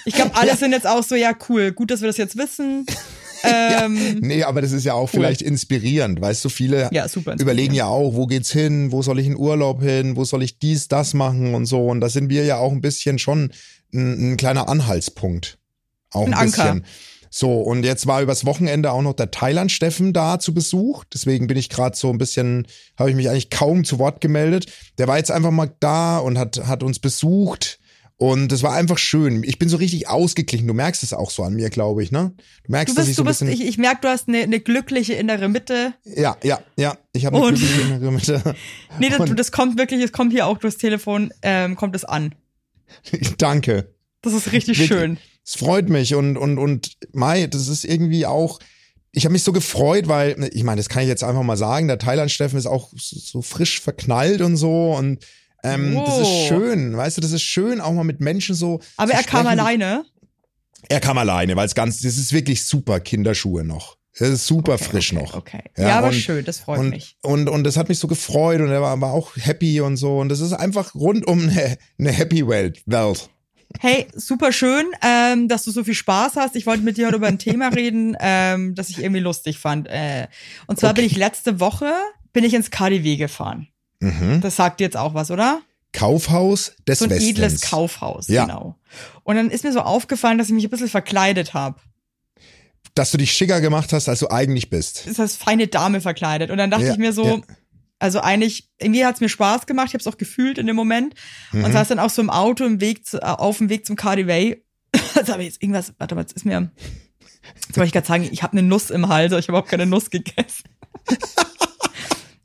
ich 0.07 0.15
glaube, 0.15 0.35
alle 0.35 0.57
sind 0.57 0.73
jetzt 0.73 0.87
auch 0.87 1.03
so, 1.03 1.15
ja, 1.15 1.33
cool, 1.51 1.73
gut, 1.73 1.91
dass 1.91 2.01
wir 2.01 2.07
das 2.09 2.17
jetzt 2.17 2.37
wissen. 2.37 2.87
Ähm, 3.45 4.19
Nee, 4.23 4.43
aber 4.43 4.63
das 4.63 4.73
ist 4.73 4.85
ja 4.85 4.95
auch 4.95 5.09
vielleicht 5.09 5.43
inspirierend, 5.43 6.21
weißt 6.21 6.45
du, 6.45 6.49
viele 6.49 6.89
Ja, 6.91 7.07
überlegen 7.39 7.75
ja 7.75 7.87
auch, 7.87 8.15
wo 8.15 8.27
geht's 8.27 8.51
hin, 8.51 8.91
wo 8.91 9.03
soll 9.03 9.21
ich 9.21 9.27
in 9.27 9.37
Urlaub 9.37 9.83
hin, 9.83 10.17
wo 10.17 10.25
soll 10.25 10.43
ich 10.43 10.59
dies, 10.59 10.89
das 10.89 11.15
machen 11.15 11.55
und 11.55 11.67
so. 11.67 11.87
Und 11.87 12.01
da 12.01 12.09
sind 12.09 12.31
wir 12.31 12.45
ja 12.45 12.57
auch 12.57 12.73
ein 12.73 12.81
bisschen 12.81 13.19
schon 13.19 13.53
ein, 13.95 14.33
ein 14.33 14.37
kleiner 14.37 14.69
Anhaltspunkt. 14.69 15.59
Auch 16.11 16.27
ein, 16.27 16.35
Ein 16.35 16.47
Anker. 16.49 16.63
bisschen. 16.63 16.85
So, 17.39 17.61
und 17.61 17.85
jetzt 17.85 18.07
war 18.07 18.23
übers 18.23 18.47
Wochenende 18.47 18.91
auch 18.93 19.03
noch 19.03 19.13
der 19.13 19.31
Thailand-Steffen 19.31 20.15
da 20.15 20.39
zu 20.39 20.55
Besuch. 20.55 21.05
Deswegen 21.13 21.47
bin 21.49 21.59
ich 21.59 21.69
gerade 21.69 21.95
so 21.95 22.09
ein 22.09 22.17
bisschen, 22.17 22.67
habe 22.99 23.11
ich 23.11 23.17
mich 23.17 23.29
eigentlich 23.29 23.51
kaum 23.51 23.85
zu 23.85 23.99
Wort 23.99 24.23
gemeldet. 24.23 24.73
Der 24.97 25.07
war 25.07 25.19
jetzt 25.19 25.31
einfach 25.31 25.51
mal 25.51 25.71
da 25.81 26.17
und 26.17 26.39
hat, 26.39 26.67
hat 26.67 26.83
uns 26.83 26.99
besucht. 26.99 27.79
Und 28.17 28.53
es 28.53 28.63
war 28.63 28.73
einfach 28.73 28.97
schön. 28.97 29.43
Ich 29.45 29.59
bin 29.59 29.69
so 29.69 29.77
richtig 29.77 30.09
ausgeglichen. 30.09 30.67
Du 30.67 30.73
merkst 30.73 31.03
es 31.03 31.13
auch 31.13 31.31
so 31.31 31.43
an 31.43 31.53
mir, 31.53 31.69
glaube 31.69 32.03
ich, 32.03 32.11
ne? 32.11 32.33
Du 32.65 32.73
merkst, 32.73 32.95
du 32.95 33.01
dass 33.01 33.05
bist, 33.05 33.11
ich 33.11 33.17
so 33.17 33.23
ein 33.25 33.27
bist, 33.27 33.41
bisschen. 33.41 33.55
ich, 33.61 33.69
ich 33.69 33.77
merke, 33.77 33.99
du 34.01 34.09
hast 34.09 34.29
eine, 34.29 34.39
eine 34.39 34.59
glückliche 34.59 35.13
innere 35.13 35.51
Mitte. 35.51 35.93
Ja, 36.05 36.39
ja, 36.43 36.61
ja. 36.79 36.97
Ich 37.13 37.27
habe 37.27 37.37
eine 37.37 37.45
Und- 37.49 37.57
glückliche 37.57 37.83
innere 37.83 38.13
Mitte. 38.13 38.55
Nee, 38.99 39.11
das, 39.11 39.29
das 39.37 39.53
kommt 39.53 39.77
wirklich, 39.77 40.03
es 40.03 40.13
kommt 40.13 40.33
hier 40.33 40.47
auch 40.47 40.57
durchs 40.57 40.79
Telefon, 40.79 41.35
ähm, 41.43 41.77
kommt 41.77 41.95
es 41.97 42.07
an. 42.07 42.35
Danke. 43.37 43.93
Das 44.23 44.33
ist 44.33 44.53
richtig 44.53 44.79
Wirklich. 44.79 44.89
schön. 44.89 45.19
Es 45.47 45.55
freut 45.57 45.89
mich 45.89 46.15
und 46.15 46.37
und 46.37 46.59
und 46.59 46.97
Mai, 47.13 47.47
das 47.47 47.69
ist 47.69 47.85
irgendwie 47.85 48.27
auch. 48.27 48.59
Ich 49.13 49.25
habe 49.25 49.33
mich 49.33 49.45
so 49.45 49.53
gefreut, 49.53 50.09
weil 50.09 50.51
ich 50.53 50.65
meine, 50.65 50.79
das 50.79 50.89
kann 50.91 51.03
ich 51.03 51.09
jetzt 51.09 51.25
einfach 51.25 51.43
mal 51.43 51.57
sagen. 51.57 51.87
Der 51.89 51.99
Thailand 51.99 52.31
Steffen 52.31 52.59
ist 52.59 52.67
auch 52.67 52.91
so, 52.97 53.41
frisch 53.41 53.81
verknallt 53.81 54.41
und 54.43 54.57
so 54.57 54.93
und 54.95 55.25
ähm, 55.65 55.95
das 56.05 56.19
ist 56.19 56.27
Wow. 56.27 56.49
schön, 56.49 56.97
weißt 56.97 57.17
du, 57.17 57.21
das 57.23 57.33
ist 57.33 57.43
schön, 57.43 57.81
auch 57.81 57.93
mal 57.93 58.05
mit 58.05 58.21
Menschen 58.21 58.55
so. 58.55 58.81
Aber 58.97 59.13
er 59.13 59.23
kam 59.23 59.41
sprechen. 59.47 59.61
alleine. 59.61 60.05
Er 60.89 61.01
kam 61.01 61.17
alleine, 61.19 61.57
weil 61.57 61.67
es 61.67 61.75
ganz, 61.75 62.01
das 62.03 62.17
ist 62.19 62.33
wirklich 62.33 62.65
super 62.67 63.01
Kinderschuhe 63.01 63.65
noch. 63.65 63.97
Das 64.19 64.29
ist 64.29 64.47
super 64.47 64.79
frisch 64.79 65.13
okay, 65.13 65.23
noch. 65.23 65.35
Okay. 65.35 65.63
Ja, 65.77 65.89
Ja, 65.89 65.99
aber 65.99 66.09
und- 66.09 66.15
schön, 66.15 66.45
das 66.45 66.61
freut 66.61 66.79
und, 66.81 66.91
mich. 66.91 67.17
Und, 67.23 67.49
und 67.49 67.65
das 67.65 67.77
hat 67.77 67.89
mich 67.89 67.99
so 67.99 68.07
gefreut 68.07 68.61
und 68.61 68.69
er 68.71 68.81
war, 68.83 69.01
war 69.01 69.13
auch 69.13 69.33
happy 69.37 69.81
und 69.81 69.97
so. 69.97 70.19
Und 70.19 70.29
das 70.29 70.41
ist 70.41 70.53
einfach 70.53 70.95
rundum 70.95 71.49
eine, 71.49 71.77
eine 71.99 72.13
Happy 72.13 72.47
Welt. 72.47 72.83
Welt. 72.87 73.29
Hey, 73.81 74.07
super 74.15 74.53
schön, 74.53 74.87
ähm, 75.03 75.49
dass 75.49 75.65
du 75.65 75.71
so 75.71 75.85
viel 75.85 75.95
Spaß 75.95 76.37
hast. 76.37 76.57
Ich 76.57 76.67
wollte 76.67 76.83
mit 76.83 76.97
dir 76.97 77.07
heute 77.07 77.17
über 77.17 77.27
ein 77.27 77.39
Thema 77.39 77.69
reden, 77.75 78.17
ähm, 78.21 78.75
das 78.75 78.89
ich 78.91 78.99
irgendwie 78.99 79.21
lustig 79.21 79.59
fand. 79.59 79.87
Äh, 79.89 80.29
und 80.67 80.79
zwar 80.81 80.95
bin 80.95 81.05
ich 81.05 81.17
letzte 81.17 81.61
Woche 81.61 81.93
bin 82.33 82.45
ich 82.45 82.53
ins 82.55 82.71
KDW 82.71 83.17
gefahren. 83.17 83.69
Mhm. 84.01 84.41
Das 84.43 84.57
sagt 84.57 84.81
dir 84.81 84.85
jetzt 84.85 84.97
auch 84.97 85.15
was, 85.15 85.31
oder? 85.31 85.63
Kaufhaus 85.93 86.73
des 86.87 86.99
So 86.99 87.07
ein 87.07 87.11
Westens. 87.11 87.31
edles 87.31 87.61
Kaufhaus, 87.63 88.29
Ja. 88.29 88.45
genau. 88.45 88.77
Und 89.25 89.37
dann 89.37 89.51
ist 89.51 89.65
mir 89.65 89.73
so 89.73 89.81
aufgefallen, 89.81 90.37
dass 90.37 90.49
ich 90.49 90.53
mich 90.55 90.65
ein 90.65 90.71
bisschen 90.71 90.89
verkleidet 90.89 91.55
habe. 91.55 91.81
Dass 92.95 93.11
du 93.11 93.17
dich 93.19 93.33
schicker 93.33 93.61
gemacht 93.63 93.93
hast, 93.95 94.09
als 94.09 94.19
du 94.21 94.31
eigentlich 94.31 94.69
bist. 94.69 95.07
Ist 95.07 95.19
das 95.19 95.37
feine 95.37 95.67
Dame 95.67 96.01
verkleidet. 96.03 96.51
Und 96.51 96.59
dann 96.59 96.71
dachte 96.71 96.85
Ja, 96.87 96.93
ich 96.93 96.99
mir 96.99 97.13
so, 97.15 97.25
ja. 97.27 97.41
Also 97.99 98.21
eigentlich, 98.21 98.69
irgendwie 98.79 99.05
hat's 99.07 99.21
mir 99.21 99.29
Spaß 99.29 99.67
gemacht, 99.67 99.89
ich 99.89 99.95
habe 99.95 100.01
es 100.01 100.07
auch 100.07 100.19
gefühlt 100.19 100.59
in 100.59 100.67
dem 100.67 100.77
Moment. 100.77 101.15
Mhm. 101.53 101.65
Und 101.65 101.73
saß 101.73 101.89
dann 101.89 101.99
auch 101.99 102.11
so 102.11 102.21
im 102.23 102.31
Auto 102.31 102.65
im 102.65 102.81
Weg 102.81 103.07
zu, 103.07 103.21
äh, 103.21 103.25
auf 103.25 103.59
dem 103.59 103.69
Weg 103.69 103.87
zum 103.87 103.97
KDW. 103.97 104.57
Jetzt 105.15 105.31
habe 105.31 105.43
ich 105.43 105.49
jetzt 105.49 105.63
irgendwas, 105.63 105.93
warte 105.99 106.15
mal, 106.15 106.21
jetzt 106.23 106.33
ist 106.33 106.45
mir, 106.45 106.71
jetzt 107.55 107.77
wollte 107.77 107.87
ich 107.87 107.93
gerade 107.93 108.07
sagen, 108.07 108.29
ich 108.31 108.43
habe 108.43 108.53
eine 108.53 108.63
Nuss 108.63 108.91
im 108.91 109.09
Hals, 109.09 109.33
aber 109.33 109.39
ich 109.41 109.47
habe 109.49 109.53
überhaupt 109.53 109.71
keine 109.71 109.87
Nuss 109.87 110.11
gegessen. 110.11 110.65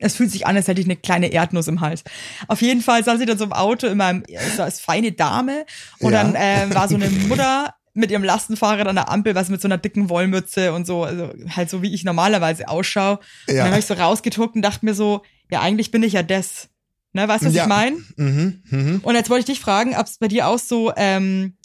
Es 0.03 0.15
fühlt 0.15 0.31
sich 0.31 0.47
an, 0.47 0.55
als 0.55 0.67
hätte 0.67 0.81
ich 0.81 0.87
eine 0.87 0.95
kleine 0.95 1.31
Erdnuss 1.31 1.67
im 1.67 1.79
Hals. 1.79 2.03
Auf 2.47 2.61
jeden 2.63 2.81
Fall 2.81 3.03
saß 3.03 3.19
ich 3.19 3.27
dann 3.27 3.37
so 3.37 3.43
im 3.43 3.53
Auto 3.53 3.85
in 3.85 3.97
meinem, 3.97 4.23
so 4.55 4.63
als 4.63 4.79
feine 4.79 5.11
Dame 5.11 5.63
und 5.99 6.11
Ja. 6.13 6.23
dann 6.23 6.35
ähm, 6.35 6.73
war 6.73 6.87
so 6.87 6.95
eine 6.95 7.07
Mutter 7.11 7.75
mit 7.93 8.09
ihrem 8.09 8.23
Lastenfahrrad 8.23 8.87
an 8.87 8.95
der 8.95 9.09
Ampel, 9.11 9.35
was 9.35 9.49
mit 9.49 9.61
so 9.61 9.67
einer 9.67 9.77
dicken 9.77 10.09
Wollmütze 10.09 10.73
und 10.73 10.87
so, 10.87 11.03
also 11.03 11.31
halt 11.55 11.69
so 11.69 11.83
wie 11.83 11.93
ich 11.93 12.03
normalerweise 12.03 12.67
ausschaue. 12.67 13.19
Und 13.47 13.53
Ja. 13.55 13.63
dann 13.63 13.73
habe 13.73 13.79
ich 13.79 13.85
so 13.85 13.93
rausgeguckt 13.93 14.55
und 14.55 14.63
dachte 14.63 14.83
mir 14.85 14.95
so, 14.95 15.21
ja, 15.51 15.61
eigentlich 15.61 15.91
bin 15.91 16.03
ich 16.03 16.13
ja 16.13 16.23
das. 16.23 16.69
Ne, 17.13 17.27
weißt 17.27 17.43
du, 17.43 17.47
was 17.47 17.53
Ja. 17.55 17.63
ich 17.63 17.69
meine? 17.69 17.97
Mhm, 18.15 18.63
mhm. 18.69 18.99
Und 19.03 19.15
jetzt 19.15 19.29
wollte 19.29 19.41
ich 19.41 19.45
dich 19.57 19.59
fragen, 19.59 19.95
ob 19.97 20.05
es 20.07 20.17
bei 20.17 20.29
dir 20.29 20.47
auch 20.47 20.57
so 20.59 20.93
ähm, 20.95 21.57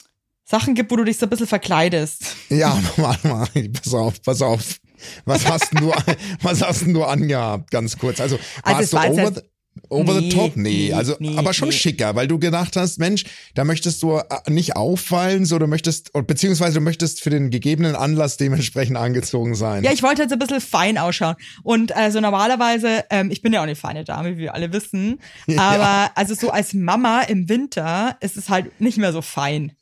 Sachen 0.45 0.75
gibt, 0.75 0.90
wo 0.90 0.97
du 0.97 1.05
dich 1.05 1.19
so 1.19 1.26
ein 1.26 1.31
bisschen 1.31 1.47
verkleidest. 1.47 2.25
Ja, 2.49 2.76
warte 2.97 3.28
mal, 3.28 3.47
pass 3.83 3.95
auf, 3.95 4.21
pass 4.23 4.43
auf. 4.43 4.78
Was 5.25 5.47
hast 5.47 5.73
denn 5.73 5.83
du, 5.83 5.93
was 6.43 6.62
hast 6.62 6.83
denn 6.83 6.95
du 6.95 7.05
angehabt, 7.05 7.71
ganz 7.71 7.97
kurz? 7.97 8.21
Also, 8.21 8.38
Also 8.62 8.93
warst 8.97 9.09
es 9.09 9.14
du 9.16 9.23
over, 9.23 9.33
the, 9.35 9.40
over 9.88 10.14
the 10.14 10.21
Nee, 10.21 10.28
top? 10.30 10.56
Nee, 10.56 10.88
nee, 10.88 10.92
also, 10.92 11.14
nee, 11.18 11.37
aber 11.37 11.52
schon 11.52 11.73
schicker, 11.73 12.14
weil 12.14 12.28
du 12.28 12.38
gedacht 12.38 12.76
hast, 12.76 12.99
Mensch, 12.99 13.25
da 13.54 13.64
möchtest 13.64 14.02
du 14.02 14.18
äh, 14.18 14.25
nicht 14.49 14.76
auffallen, 14.76 15.45
so, 15.45 15.59
du 15.59 15.66
möchtest, 15.66 16.12
beziehungsweise 16.26 16.75
du 16.75 16.80
möchtest 16.80 17.23
für 17.23 17.30
den 17.30 17.50
gegebenen 17.50 17.95
Anlass 17.95 18.37
dementsprechend 18.37 18.97
angezogen 18.97 19.54
sein. 19.54 19.85
Ja, 19.85 19.92
ich 19.92 20.02
wollte 20.02 20.23
halt 20.23 20.30
so 20.30 20.37
ein 20.37 20.38
bisschen 20.38 20.61
fein 20.61 20.99
ausschauen. 20.99 21.37
Und 21.62 21.95
also 21.95 22.21
normalerweise, 22.21 23.04
ähm, 23.11 23.30
ich 23.30 23.42
bin 23.42 23.52
ja 23.52 23.61
auch 23.61 23.64
eine 23.64 23.76
feine 23.76 24.04
Dame, 24.04 24.37
wie 24.37 24.42
wir 24.42 24.54
alle 24.54 24.73
wissen. 24.73 25.21
Ja. 25.47 25.61
Aber 25.61 26.11
also 26.16 26.35
so 26.35 26.50
als 26.50 26.75
Mama 26.75 27.23
im 27.23 27.49
Winter 27.49 28.16
ist 28.21 28.37
es 28.37 28.49
halt 28.49 28.80
nicht 28.80 28.99
mehr 28.99 29.12
so 29.12 29.23
fein. 29.23 29.73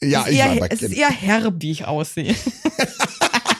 ja 0.00 0.26
ich 0.28 0.38
eher, 0.38 0.66
es 0.70 0.82
ist 0.82 0.92
eher 0.94 1.10
herb, 1.10 1.54
wie 1.58 1.70
ich 1.70 1.84
aussehe. 1.84 2.34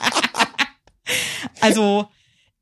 also, 1.60 2.08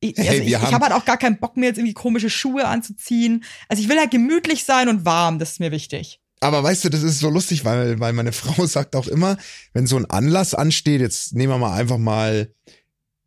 ich, 0.00 0.18
also 0.18 0.30
Hey, 0.30 0.40
ich, 0.40 0.48
ich 0.48 0.54
habe 0.56 0.84
halt 0.84 0.94
auch 0.94 1.04
gar 1.04 1.18
keinen 1.18 1.38
Bock 1.38 1.56
mehr, 1.56 1.68
jetzt 1.68 1.78
irgendwie 1.78 1.94
komische 1.94 2.30
Schuhe 2.30 2.66
anzuziehen. 2.66 3.44
Also 3.68 3.82
ich 3.82 3.88
will 3.88 3.98
halt 3.98 4.10
gemütlich 4.10 4.64
sein 4.64 4.88
und 4.88 5.04
warm, 5.04 5.38
das 5.38 5.52
ist 5.52 5.60
mir 5.60 5.70
wichtig. 5.70 6.20
Aber 6.40 6.62
weißt 6.62 6.84
du, 6.84 6.88
das 6.88 7.02
ist 7.02 7.20
so 7.20 7.28
lustig, 7.28 7.64
weil, 7.64 8.00
weil 8.00 8.12
meine 8.14 8.32
Frau 8.32 8.66
sagt 8.66 8.96
auch 8.96 9.06
immer, 9.06 9.36
wenn 9.72 9.86
so 9.86 9.96
ein 9.96 10.06
Anlass 10.06 10.54
ansteht, 10.54 11.00
jetzt 11.00 11.34
nehmen 11.34 11.52
wir 11.52 11.58
mal 11.58 11.78
einfach 11.78 11.98
mal 11.98 12.52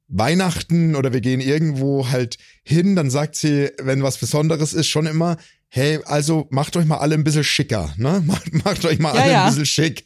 Weihnachten 0.07 0.95
oder 0.95 1.13
wir 1.13 1.21
gehen 1.21 1.41
irgendwo 1.41 2.09
halt 2.09 2.37
hin, 2.63 2.95
dann 2.95 3.09
sagt 3.09 3.35
sie, 3.35 3.71
wenn 3.81 4.03
was 4.03 4.17
Besonderes 4.17 4.73
ist, 4.73 4.87
schon 4.87 5.05
immer, 5.05 5.37
hey, 5.75 5.99
also 6.05 6.45
macht 6.51 6.77
euch 6.77 6.85
mal 6.85 6.97
alle 6.97 7.15
ein 7.15 7.23
bisschen 7.23 7.43
schicker, 7.43 7.91
ne? 7.97 8.21
Macht, 8.27 8.53
macht 8.63 8.85
euch 8.85 8.99
mal 8.99 9.15
Ja, 9.15 9.21
alle 9.21 9.31
ja. 9.31 9.43
ein 9.45 9.49
bisschen 9.49 9.65
schick. 9.65 10.05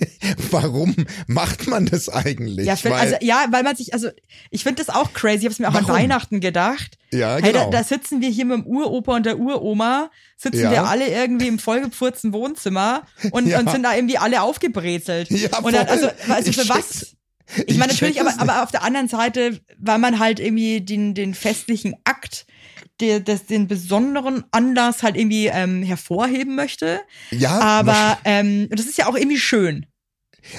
Warum 0.50 0.94
macht 1.28 1.68
man 1.68 1.86
das 1.86 2.08
eigentlich? 2.08 2.66
Ja, 2.66 2.74
Weil, 2.82 2.92
also, 2.94 3.16
ja, 3.20 3.46
weil 3.50 3.62
man 3.62 3.76
sich, 3.76 3.94
also 3.94 4.08
ich 4.50 4.64
finde 4.64 4.82
das 4.84 4.92
auch 4.94 5.12
crazy. 5.12 5.38
Ich 5.38 5.44
habe 5.44 5.52
es 5.52 5.58
mir 5.60 5.68
auch 5.68 5.74
Warum? 5.74 5.90
an 5.90 5.96
Weihnachten 5.96 6.40
gedacht. 6.40 6.98
Ja, 7.12 7.34
hey, 7.36 7.52
genau. 7.52 7.70
da, 7.70 7.78
da 7.78 7.84
sitzen 7.84 8.20
wir 8.20 8.28
hier 8.28 8.44
mit 8.44 8.58
dem 8.58 8.66
Uropa 8.66 9.14
und 9.14 9.24
der 9.26 9.38
Uroma, 9.38 10.10
sitzen 10.36 10.62
Ja. 10.62 10.70
wir 10.72 10.84
alle 10.84 11.06
irgendwie 11.08 11.46
im 11.46 11.60
vollgepfurzten 11.60 12.32
Wohnzimmer 12.32 13.04
und, 13.30 13.46
Ja. 13.54 13.60
und 13.60 13.70
sind 13.70 13.84
da 13.84 13.94
irgendwie 13.94 14.18
alle 14.18 14.42
aufgebrezelt. 14.42 15.30
Ja, 15.30 15.58
und 15.60 15.72
dann, 15.74 15.86
also, 15.86 16.08
also 16.28 16.50
Ich 16.50 16.56
für 16.56 16.68
was? 16.68 16.76
check's- 16.78 17.16
Ich 17.56 17.64
ich 17.68 17.78
meine 17.78 17.92
natürlich, 17.92 18.20
aber, 18.20 18.32
aber 18.38 18.62
auf 18.64 18.72
der 18.72 18.82
anderen 18.82 19.06
Seite, 19.06 19.60
weil 19.78 19.98
man 19.98 20.18
halt 20.18 20.40
irgendwie 20.40 20.80
den, 20.80 21.14
den 21.14 21.34
festlichen 21.34 21.94
Akt, 22.04 22.46
der, 23.00 23.20
des, 23.20 23.46
den 23.46 23.66
besonderen 23.66 24.44
Anlass 24.50 25.02
halt 25.02 25.16
irgendwie 25.16 25.46
ähm, 25.46 25.82
hervorheben 25.82 26.54
möchte. 26.54 27.00
ja, 27.30 27.58
Aber 27.58 28.18
ähm, 28.24 28.68
das 28.70 28.86
ist 28.86 28.98
ja 28.98 29.06
auch 29.06 29.16
irgendwie 29.16 29.38
schön. 29.38 29.86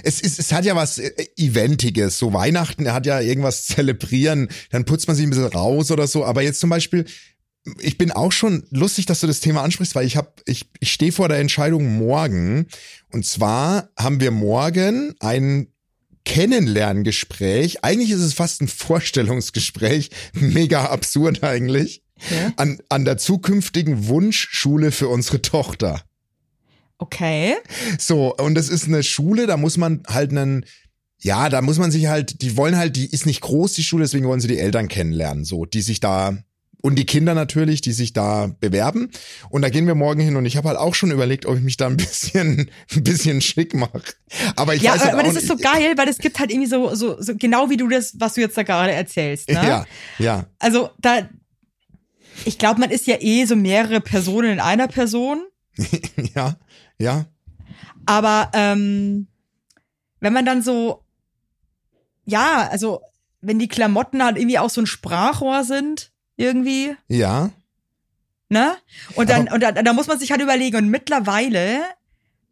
Es, 0.03 0.19
ist, 0.19 0.39
es 0.39 0.51
hat 0.51 0.65
ja 0.65 0.75
was 0.75 0.97
äh, 0.97 1.11
Eventiges. 1.37 2.17
So 2.17 2.33
Weihnachten, 2.33 2.85
er 2.85 2.93
hat 2.93 3.05
ja 3.05 3.19
irgendwas 3.19 3.65
zelebrieren, 3.67 4.49
dann 4.71 4.85
putzt 4.85 5.07
man 5.07 5.15
sich 5.15 5.25
ein 5.25 5.29
bisschen 5.29 5.45
raus 5.45 5.91
oder 5.91 6.07
so. 6.07 6.25
Aber 6.25 6.41
jetzt 6.41 6.59
zum 6.59 6.69
Beispiel, 6.69 7.05
ich 7.79 7.97
bin 7.97 8.11
auch 8.11 8.31
schon 8.31 8.65
lustig, 8.69 9.05
dass 9.05 9.21
du 9.21 9.27
das 9.27 9.39
Thema 9.39 9.63
ansprichst, 9.63 9.95
weil 9.95 10.05
ich 10.05 10.17
habe, 10.17 10.33
ich, 10.45 10.69
ich 10.79 10.91
stehe 10.91 11.11
vor 11.11 11.29
der 11.29 11.39
Entscheidung 11.39 11.97
morgen. 11.97 12.67
Und 13.11 13.25
zwar 13.25 13.89
haben 13.97 14.19
wir 14.19 14.31
morgen 14.31 15.15
ein 15.19 15.67
Kennenlerngespräch. 16.25 17.83
Eigentlich 17.83 18.11
ist 18.11 18.21
es 18.21 18.33
fast 18.33 18.61
ein 18.61 18.67
Vorstellungsgespräch. 18.67 20.09
Mega 20.33 20.85
absurd 20.85 21.43
eigentlich. 21.43 22.04
Ja. 22.29 22.53
An, 22.57 22.79
an 22.89 23.05
der 23.05 23.17
zukünftigen 23.17 24.07
Wunschschule 24.07 24.91
für 24.91 25.07
unsere 25.07 25.41
Tochter. 25.41 26.01
Okay. 26.97 27.55
So, 27.99 28.35
und 28.35 28.55
das 28.55 28.69
ist 28.69 28.87
eine 28.87 29.03
Schule, 29.03 29.47
da 29.47 29.57
muss 29.57 29.77
man 29.77 30.03
halt 30.07 30.31
einen, 30.31 30.65
ja, 31.19 31.49
da 31.49 31.61
muss 31.61 31.77
man 31.77 31.91
sich 31.91 32.07
halt, 32.07 32.41
die 32.41 32.55
wollen 32.55 32.77
halt, 32.77 32.95
die 32.95 33.05
ist 33.05 33.25
nicht 33.25 33.41
groß, 33.41 33.73
die 33.73 33.83
Schule, 33.83 34.03
deswegen 34.03 34.27
wollen 34.27 34.39
sie 34.39 34.47
die 34.47 34.59
Eltern 34.59 34.87
kennenlernen, 34.87 35.43
so, 35.43 35.65
die 35.65 35.81
sich 35.81 35.99
da, 35.99 36.37
und 36.81 36.99
die 36.99 37.05
Kinder 37.07 37.33
natürlich, 37.33 37.81
die 37.81 37.93
sich 37.93 38.13
da 38.13 38.51
bewerben. 38.59 39.09
Und 39.49 39.63
da 39.63 39.69
gehen 39.69 39.87
wir 39.87 39.95
morgen 39.95 40.19
hin 40.21 40.35
und 40.35 40.45
ich 40.45 40.55
habe 40.55 40.67
halt 40.67 40.77
auch 40.77 40.93
schon 40.93 41.09
überlegt, 41.09 41.47
ob 41.47 41.57
ich 41.57 41.63
mich 41.63 41.77
da 41.77 41.87
ein 41.87 41.97
bisschen, 41.97 42.69
ein 42.95 43.03
bisschen 43.03 43.41
schick 43.41 43.73
mache. 43.73 44.03
Aber 44.55 44.75
ich 44.75 44.83
ja, 44.83 44.91
weiß 44.91 45.01
aber, 45.01 45.05
halt 45.05 45.19
aber 45.19 45.23
das 45.23 45.35
ist 45.35 45.47
so 45.47 45.57
geil, 45.57 45.93
weil 45.97 46.07
es 46.07 46.19
gibt 46.19 46.37
halt 46.37 46.51
irgendwie 46.51 46.69
so, 46.69 46.93
so, 46.93 47.19
so 47.19 47.33
genau 47.35 47.71
wie 47.71 47.77
du 47.77 47.87
das, 47.87 48.13
was 48.19 48.35
du 48.35 48.41
jetzt 48.41 48.55
da 48.55 48.61
gerade 48.61 48.91
erzählst. 48.91 49.49
Ne? 49.49 49.55
Ja, 49.55 49.85
ja, 50.19 50.45
Also 50.59 50.91
da, 50.99 51.27
ich 52.43 52.57
glaube, 52.57 52.79
man 52.81 52.91
ist 52.91 53.07
ja 53.07 53.15
eh 53.19 53.45
so 53.45 53.55
mehrere 53.55 54.01
Personen 54.01 54.51
in 54.53 54.59
einer 54.59 54.87
Person. 54.87 55.41
ja, 56.35 56.55
ja. 56.99 57.25
Aber 58.05 58.51
ähm, 58.53 59.27
wenn 60.19 60.33
man 60.33 60.45
dann 60.45 60.61
so, 60.61 61.03
ja, 62.25 62.67
also 62.71 63.01
wenn 63.41 63.59
die 63.59 63.67
Klamotten 63.67 64.23
halt 64.23 64.37
irgendwie 64.37 64.59
auch 64.59 64.69
so 64.69 64.81
ein 64.81 64.87
Sprachrohr 64.87 65.63
sind, 65.63 66.11
irgendwie, 66.37 66.95
Ja, 67.07 67.51
ne? 68.49 68.75
Und 69.15 69.29
dann, 69.29 69.47
Aber- 69.47 69.55
und 69.55 69.61
dann, 69.63 69.85
da 69.85 69.93
muss 69.93 70.07
man 70.07 70.19
sich 70.19 70.31
halt 70.31 70.41
überlegen. 70.41 70.75
Und 70.77 70.89
mittlerweile, 70.89 71.81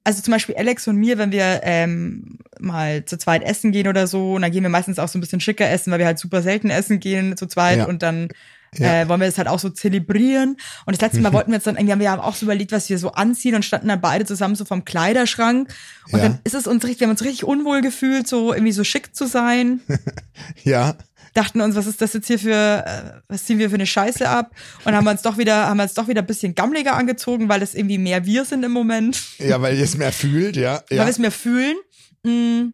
also 0.03 0.21
zum 0.21 0.31
Beispiel 0.31 0.55
Alex 0.55 0.87
und 0.87 0.97
mir, 0.97 1.17
wenn 1.17 1.31
wir 1.31 1.61
ähm, 1.63 2.39
mal 2.59 3.05
zu 3.05 3.17
zweit 3.17 3.43
essen 3.43 3.71
gehen 3.71 3.87
oder 3.87 4.07
so, 4.07 4.33
und 4.35 4.41
dann 4.43 4.51
gehen 4.51 4.63
wir 4.63 4.69
meistens 4.69 4.99
auch 4.99 5.07
so 5.07 5.17
ein 5.17 5.21
bisschen 5.21 5.39
schicker 5.41 5.69
essen, 5.69 5.91
weil 5.91 5.99
wir 5.99 6.05
halt 6.05 6.19
super 6.19 6.41
selten 6.41 6.69
essen 6.69 6.99
gehen 6.99 7.35
zu 7.37 7.47
zweit 7.47 7.79
Ja. 7.79 7.85
und 7.85 8.01
dann 8.03 8.29
Ja. 8.77 9.01
äh, 9.01 9.09
wollen 9.09 9.19
wir 9.19 9.27
das 9.27 9.37
halt 9.37 9.47
auch 9.47 9.59
so 9.59 9.69
zelebrieren. 9.69 10.57
Und 10.85 10.95
das 10.95 11.01
letzte 11.01 11.21
Mal 11.21 11.33
wollten 11.33 11.51
wir 11.51 11.55
jetzt 11.57 11.67
dann 11.67 11.77
irgendwie, 11.77 11.99
wir 11.99 12.11
haben 12.11 12.21
auch 12.21 12.35
so 12.35 12.45
überlegt, 12.45 12.71
was 12.71 12.89
wir 12.89 12.97
so 12.97 13.11
anziehen 13.11 13.55
und 13.55 13.63
standen 13.63 13.87
dann 13.87 14.01
beide 14.01 14.25
zusammen 14.25 14.55
so 14.55 14.65
vom 14.65 14.85
Kleiderschrank. 14.85 15.73
Und 16.11 16.19
Ja. 16.19 16.29
dann 16.29 16.39
ist 16.43 16.55
es 16.55 16.67
uns 16.67 16.83
richtig, 16.83 17.01
wir 17.01 17.07
haben 17.07 17.11
uns 17.11 17.23
richtig 17.23 17.43
unwohl 17.43 17.81
gefühlt, 17.81 18.27
so 18.27 18.53
irgendwie 18.53 18.71
so 18.73 18.83
schick 18.83 19.15
zu 19.15 19.27
sein. 19.27 19.81
ja. 20.63 20.95
dachten 21.33 21.61
uns, 21.61 21.75
was 21.75 21.87
ist 21.87 21.99
das 21.99 22.13
jetzt 22.13 22.27
hier 22.27 22.37
für, 22.37 22.83
äh, 22.85 23.21
was 23.27 23.45
ziehen 23.45 23.57
wir 23.57 23.69
für 23.69 23.75
eine 23.75 23.87
Scheiße 23.87 24.29
ab? 24.29 24.51
Und 24.85 24.93
haben 24.93 25.03
wir 25.03 25.11
uns 25.11 25.23
doch 25.23 25.37
wieder, 25.39 25.67
haben 25.67 25.77
wir 25.77 25.83
uns 25.83 25.95
doch 25.95 26.07
wieder 26.07 26.21
ein 26.21 26.27
bisschen 26.27 26.53
gammeliger 26.53 26.93
angezogen, 26.95 27.49
weil 27.49 27.63
es 27.63 27.73
irgendwie 27.73 27.97
mehr 27.97 28.25
wir 28.25 28.45
sind 28.45 28.63
im 28.63 28.71
Moment, 28.71 29.19
Ja, 29.39 29.59
weil 29.61 29.75
ihr 29.75 29.83
es 29.83 29.97
mehr 29.97 30.11
fühlt, 30.11 30.55
ja. 30.55 30.83
weil 30.89 30.97
ja. 30.99 31.05
wir 31.05 31.09
es 31.09 31.17
mehr 31.17 31.31
fühlen. 31.31 31.75
Mm. 32.23 32.73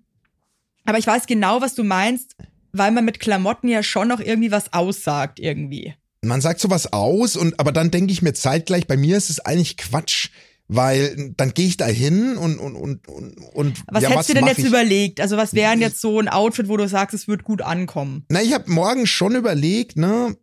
Aber 0.85 0.97
ich 0.97 1.07
weiß 1.07 1.25
genau, 1.27 1.61
was 1.61 1.75
du 1.75 1.83
meinst, 1.83 2.35
weil 2.71 2.91
man 2.91 3.05
mit 3.05 3.19
Klamotten 3.19 3.67
ja 3.67 3.83
schon 3.83 4.07
noch 4.07 4.19
irgendwie 4.19 4.51
was 4.51 4.73
aussagt, 4.73 5.39
irgendwie. 5.39 5.93
man 6.23 6.41
sagt 6.41 6.59
sowas 6.59 6.93
aus 6.93 7.35
und 7.35 7.59
aber 7.59 7.71
dann 7.71 7.91
denke 7.91 8.11
ich 8.11 8.21
mir 8.21 8.33
zeitgleich, 8.33 8.87
bei 8.87 8.97
mir 8.97 9.17
ist 9.17 9.29
es 9.29 9.39
eigentlich 9.39 9.77
Quatsch, 9.77 10.29
weil 10.67 11.33
dann 11.35 11.53
gehe 11.53 11.67
ich 11.67 11.77
da 11.77 11.87
hin 11.87 12.37
und 12.37 12.59
und 12.59 12.75
und 12.75 13.07
und, 13.07 13.37
und 13.53 13.83
Was 13.87 14.03
ja, 14.03 14.09
hättest 14.09 14.29
du 14.29 14.33
denn 14.35 14.45
jetzt 14.47 14.59
ich? 14.59 14.65
überlegt? 14.65 15.19
Also 15.19 15.35
was 15.35 15.53
wären 15.53 15.81
jetzt 15.81 15.99
so 15.99 16.19
ein 16.19 16.29
Outfit, 16.29 16.67
wo 16.69 16.77
du 16.77 16.87
sagst, 16.87 17.15
es 17.15 17.27
wird 17.27 17.43
gut 17.43 17.61
ankommen? 17.61 18.25
Na, 18.29 18.41
ich 18.41 18.53
habe 18.53 18.69
morgen 18.71 19.07
schon 19.07 19.35
überlegt, 19.35 19.97
ne, 19.97 20.35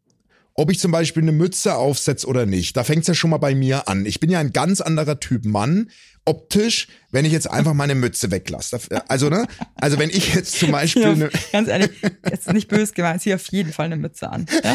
ob 0.54 0.71
ich 0.71 0.80
zum 0.80 0.90
Beispiel 0.90 1.23
eine 1.23 1.33
Mütze 1.33 1.76
aufsetze 1.76 2.26
oder 2.26 2.47
nicht. 2.47 2.76
Da 2.76 2.83
fängt's 2.83 3.06
ja 3.06 3.14
schon 3.14 3.30
mal 3.30 3.37
bei 3.38 3.54
mir 3.54 3.88
an. 3.88 4.04
Ich 4.06 4.18
bin 4.18 4.30
ja 4.30 4.40
ein 4.40 4.52
ganz 4.52 4.80
anderer 4.80 5.21
Typ 5.21 5.45
Mann, 5.45 5.90
optisch, 6.26 6.88
wenn 7.11 7.25
ich 7.25 7.33
jetzt 7.33 7.50
einfach 7.50 7.73
meine 7.73 7.95
Mütze 7.95 8.30
weglasse. 8.30 8.78
Also, 9.09 9.30
ne? 9.30 9.47
Also 9.76 9.99
wenn 9.99 10.11
ich 10.11 10.35
jetzt 10.35 10.59
zum 10.59 10.73
Beispiel 10.73 11.02
Ja, 11.02 11.11
eine, 11.12 11.30
ganz 11.52 11.68
ehrlich, 11.68 11.90
jetzt 12.30 12.52
nicht 12.52 12.68
böse 12.68 12.92
gemeint, 12.92 13.23
zieh 13.23 13.35
auf 13.35 13.47
jeden 13.49 13.73
Fall 13.73 13.87
eine 13.87 13.97
Mütze 13.97 14.30
an. 14.30 14.47
Ja? 14.62 14.75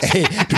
ey, 0.12 0.26
du, 0.48 0.56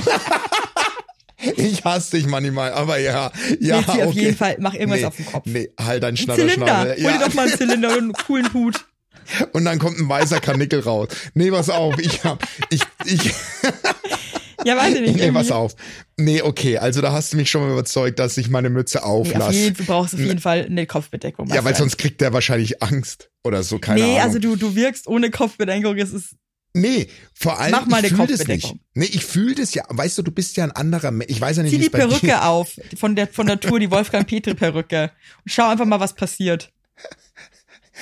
ich 1.62 1.84
hasse 1.84 2.16
dich 2.16 2.26
manchmal, 2.26 2.72
aber 2.72 2.98
ja, 2.98 3.32
ja, 3.60 3.78
nee, 3.78 3.84
zieh 3.84 4.02
auf 4.02 4.08
okay. 4.08 4.20
jeden 4.20 4.36
Fall, 4.36 4.56
mach 4.60 4.74
irgendwas 4.74 5.00
nee, 5.00 5.06
auf 5.06 5.16
den 5.16 5.26
Kopf. 5.26 5.46
Nee, 5.46 5.70
halt 5.80 6.02
deinen 6.02 6.16
Zylinder, 6.16 6.48
Schnatterschnabel. 6.48 7.04
hol 7.04 7.12
dir 7.12 7.18
doch 7.18 7.34
mal 7.34 7.48
einen 7.48 7.58
Zylinder 7.58 7.88
und 7.90 7.98
einen 7.98 8.12
coolen 8.12 8.52
Hut. 8.52 8.84
Und 9.52 9.64
dann 9.64 9.78
kommt 9.78 9.98
ein 9.98 10.08
weißer 10.08 10.40
Karnickel 10.40 10.80
raus. 10.80 11.08
Nee, 11.34 11.50
pass 11.50 11.68
auf, 11.68 11.98
ich 11.98 12.24
hab, 12.24 12.42
ich, 12.70 12.80
ich, 13.04 13.20
Ja, 14.64 14.76
weiß 14.76 14.94
ich 14.94 15.00
nicht. 15.02 15.16
nee, 15.16 15.30
pass 15.32 15.48
irgendwie. 15.48 15.52
auf. 15.52 15.76
Nee, 16.16 16.42
okay, 16.42 16.78
also 16.78 17.00
da 17.00 17.12
hast 17.12 17.32
du 17.32 17.36
mich 17.36 17.48
schon 17.50 17.62
mal 17.62 17.70
überzeugt, 17.72 18.18
dass 18.18 18.36
ich 18.36 18.50
meine 18.50 18.70
Mütze 18.70 18.98
Nee, 18.98 19.04
auf 19.04 19.26
auflasse. 19.28 19.52
jeden, 19.58 19.76
du 19.76 19.84
brauchst 19.84 20.14
auf 20.14 20.20
jeden 20.20 20.40
Fall 20.40 20.64
eine 20.66 20.86
Kopfbedeckung. 20.86 21.48
ja, 21.48 21.64
weil 21.64 21.76
sonst 21.76 21.96
kriegt 21.98 22.20
der 22.20 22.32
wahrscheinlich 22.32 22.82
Angst 22.82 23.30
oder 23.44 23.62
so, 23.62 23.78
keine 23.78 24.00
Nee, 24.00 24.06
Ahnung. 24.12 24.20
also 24.22 24.38
du, 24.40 24.56
du 24.56 24.74
wirkst 24.74 25.06
ohne 25.06 25.30
Kopfbedeckung. 25.30 25.96
Es 25.98 26.12
ist, 26.12 26.34
nee, 26.74 27.06
vor 27.34 27.60
allem, 27.60 27.70
Mach 27.70 27.86
mal 27.86 28.04
ich 28.04 28.10
eine 28.12 28.18
Kopfbedeckung. 28.26 28.72
nicht. 28.72 28.74
Nee, 28.94 29.04
ich 29.16 29.24
fühle 29.24 29.54
das 29.54 29.74
ja. 29.74 29.84
Weißt 29.88 30.18
du, 30.18 30.22
du 30.22 30.32
bist 30.32 30.56
ja 30.56 30.64
ein 30.64 30.72
anderer 30.72 31.12
Mensch. 31.12 31.30
Ich 31.30 31.40
weiß 31.40 31.58
ja 31.58 31.62
nicht, 31.62 31.72
zieh 31.72 31.78
die 31.78 31.88
Perücke 31.90 32.42
auf 32.42 32.72
von 32.96 33.14
der, 33.14 33.28
von 33.28 33.46
der 33.46 33.60
Tour, 33.60 33.78
die 33.78 33.90
Wolfgang 33.92 34.26
Petri 34.26 34.54
Perücke. 34.54 35.12
Und 35.44 35.52
schau 35.52 35.68
einfach 35.68 35.84
mal, 35.86 36.00
was 36.00 36.14
passiert. 36.14 36.72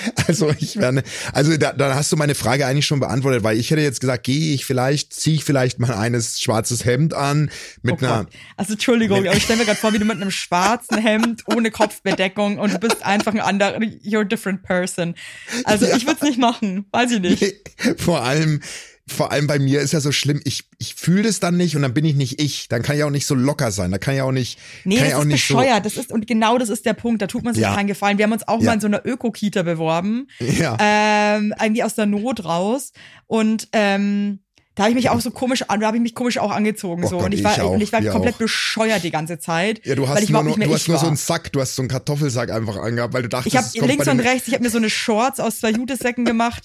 Also 0.29 0.53
ich 0.59 0.77
werde, 0.77 1.03
also 1.33 1.57
da, 1.57 1.73
da 1.73 1.95
hast 1.95 2.11
du 2.13 2.17
meine 2.17 2.35
Frage 2.35 2.67
eigentlich 2.67 2.87
schon 2.87 3.01
beantwortet, 3.01 3.43
weil 3.45 3.59
ich 3.59 3.71
hätte 3.71 3.81
jetzt 3.83 4.01
gesagt, 4.01 4.25
gehe 4.25 4.55
ich 4.55 4.65
vielleicht, 4.65 5.13
ziehe 5.13 5.37
ich 5.37 5.45
vielleicht 5.45 5.79
mal 5.79 5.93
eines 5.95 6.41
schwarzes 6.41 6.85
Hemd 6.85 7.15
an 7.15 7.51
mit 7.83 7.95
Oh 8.03 8.05
einer. 8.05 8.27
Also 8.57 8.73
Entschuldigung, 8.75 9.19
aber 9.27 9.37
ich 9.37 9.45
stelle 9.45 9.61
mir 9.61 9.65
gerade 9.67 9.79
vor, 9.79 9.93
wie 9.93 9.99
du 9.99 10.05
mit 10.05 10.17
einem 10.17 10.31
schwarzen 10.31 10.99
Hemd 10.99 11.45
ohne 11.47 11.71
Kopfbedeckung 11.71 12.59
und 12.59 12.73
du 12.75 12.79
bist 12.79 13.05
einfach 13.05 13.33
ein 13.33 13.41
anderer, 13.41 13.77
you're 13.79 14.23
a 14.23 14.25
different 14.25 14.63
person. 14.63 15.15
Also 15.65 15.87
Ja. 15.87 15.97
ich 15.97 16.07
würde 16.07 16.19
es 16.21 16.23
nicht 16.23 16.39
machen, 16.39 16.87
weiß 16.93 17.13
ich 17.13 17.21
nicht. 17.21 17.55
vor 17.99 18.23
allem, 18.23 18.61
vor 19.09 19.31
allem 19.31 19.47
bei 19.47 19.59
mir 19.61 19.81
ist 19.81 19.93
ja 19.93 20.01
so 20.01 20.11
schlimm, 20.11 20.41
ich, 20.45 20.65
ich 20.79 20.95
fühle 20.97 21.23
das 21.23 21.39
dann 21.39 21.57
nicht 21.57 21.77
und 21.77 21.83
dann 21.83 21.95
bin 21.95 22.05
ich 22.05 22.17
nicht 22.17 22.41
ich. 22.43 22.69
Dann 22.69 22.83
kann 22.83 22.97
ich 22.97 23.05
auch 23.05 23.11
nicht 23.11 23.27
so 23.27 23.37
locker 23.37 23.71
sein. 23.71 23.93
Da 23.93 23.99
kann 23.99 24.15
ich 24.17 24.21
auch 24.21 24.33
nicht, 24.33 24.59
Nee, 24.85 24.97
kann 24.97 25.05
das 25.05 25.11
ich 25.11 25.15
auch 25.15 25.21
ist 25.21 25.27
nicht 25.27 25.49
bescheuert. 25.49 25.87
Das 25.87 25.97
ist, 25.97 26.11
und 26.11 26.27
genau 26.27 26.59
das 26.59 26.69
ist 26.71 26.85
der 26.87 26.95
Punkt. 26.95 27.23
Da 27.23 27.29
tut 27.29 27.45
man 27.45 27.55
sich 27.55 27.63
Ja. 27.63 27.75
keinen 27.75 27.87
Gefallen. 27.87 28.19
Wir 28.19 28.25
haben 28.25 28.33
uns 28.33 28.47
auch 28.49 28.59
Ja. 28.61 28.67
mal 28.67 28.75
in 28.75 28.81
so 28.81 28.89
einer 28.89 29.07
Öko-Kita 29.07 29.63
beworben. 29.63 30.27
so. 30.41 30.45
Ja. 30.47 30.77
ähm, 30.81 31.55
irgendwie 31.63 31.85
aus 31.85 31.95
der 31.95 32.07
Not 32.07 32.45
raus 32.45 32.93
und 33.29 33.69
ähm, 33.73 34.41
da 34.75 34.83
habe 34.83 34.91
ich 34.91 34.97
mich 34.97 35.09
auch 35.09 35.21
so 35.23 35.31
komisch 35.31 35.63
an, 35.69 35.81
da 35.81 35.87
habe 35.87 35.97
ich 35.97 36.03
mich 36.03 36.15
komisch 36.15 36.37
auch 36.37 36.51
angezogen 36.51 37.03
Oh 37.05 37.09
so 37.09 37.17
Gott, 37.17 37.27
und 37.27 37.33
ich 37.33 37.39
ich 37.41 37.45
war 37.45 37.63
auch, 37.65 37.71
und 37.71 37.81
ich 37.81 37.93
war 37.93 38.03
komplett 38.03 38.35
auch. 38.35 38.39
bescheuert 38.41 39.03
die 39.05 39.11
ganze 39.11 39.39
Zeit, 39.39 39.81
ja, 39.87 39.95
du 39.95 40.07
hast 40.09 40.23
ich 40.23 40.29
nur, 40.29 40.43
mehr 40.43 40.55
du 40.55 40.65
ich 40.65 40.73
hast 40.75 40.89
nur 40.89 40.97
war. 40.97 41.01
so 41.03 41.07
einen 41.07 41.17
Sack, 41.17 41.51
du 41.53 41.61
hast 41.63 41.77
so 41.77 41.81
einen 41.83 41.89
Kartoffelsack 41.89 42.51
einfach 42.51 42.77
angehabt, 42.77 43.15
weil 43.15 43.23
du 43.23 43.29
dachtest, 43.31 43.55
ich 43.55 43.81
habe 43.81 43.87
links 43.87 44.07
und 44.09 44.21
rechts, 44.21 44.49
ich 44.49 44.53
habe 44.55 44.63
mir 44.65 44.69
so 44.71 44.77
eine 44.77 44.91
Shorts 44.91 45.41
aus 45.41 45.61
zwei 45.61 45.71
Jutesäcken 45.71 46.25
gemacht 46.27 46.65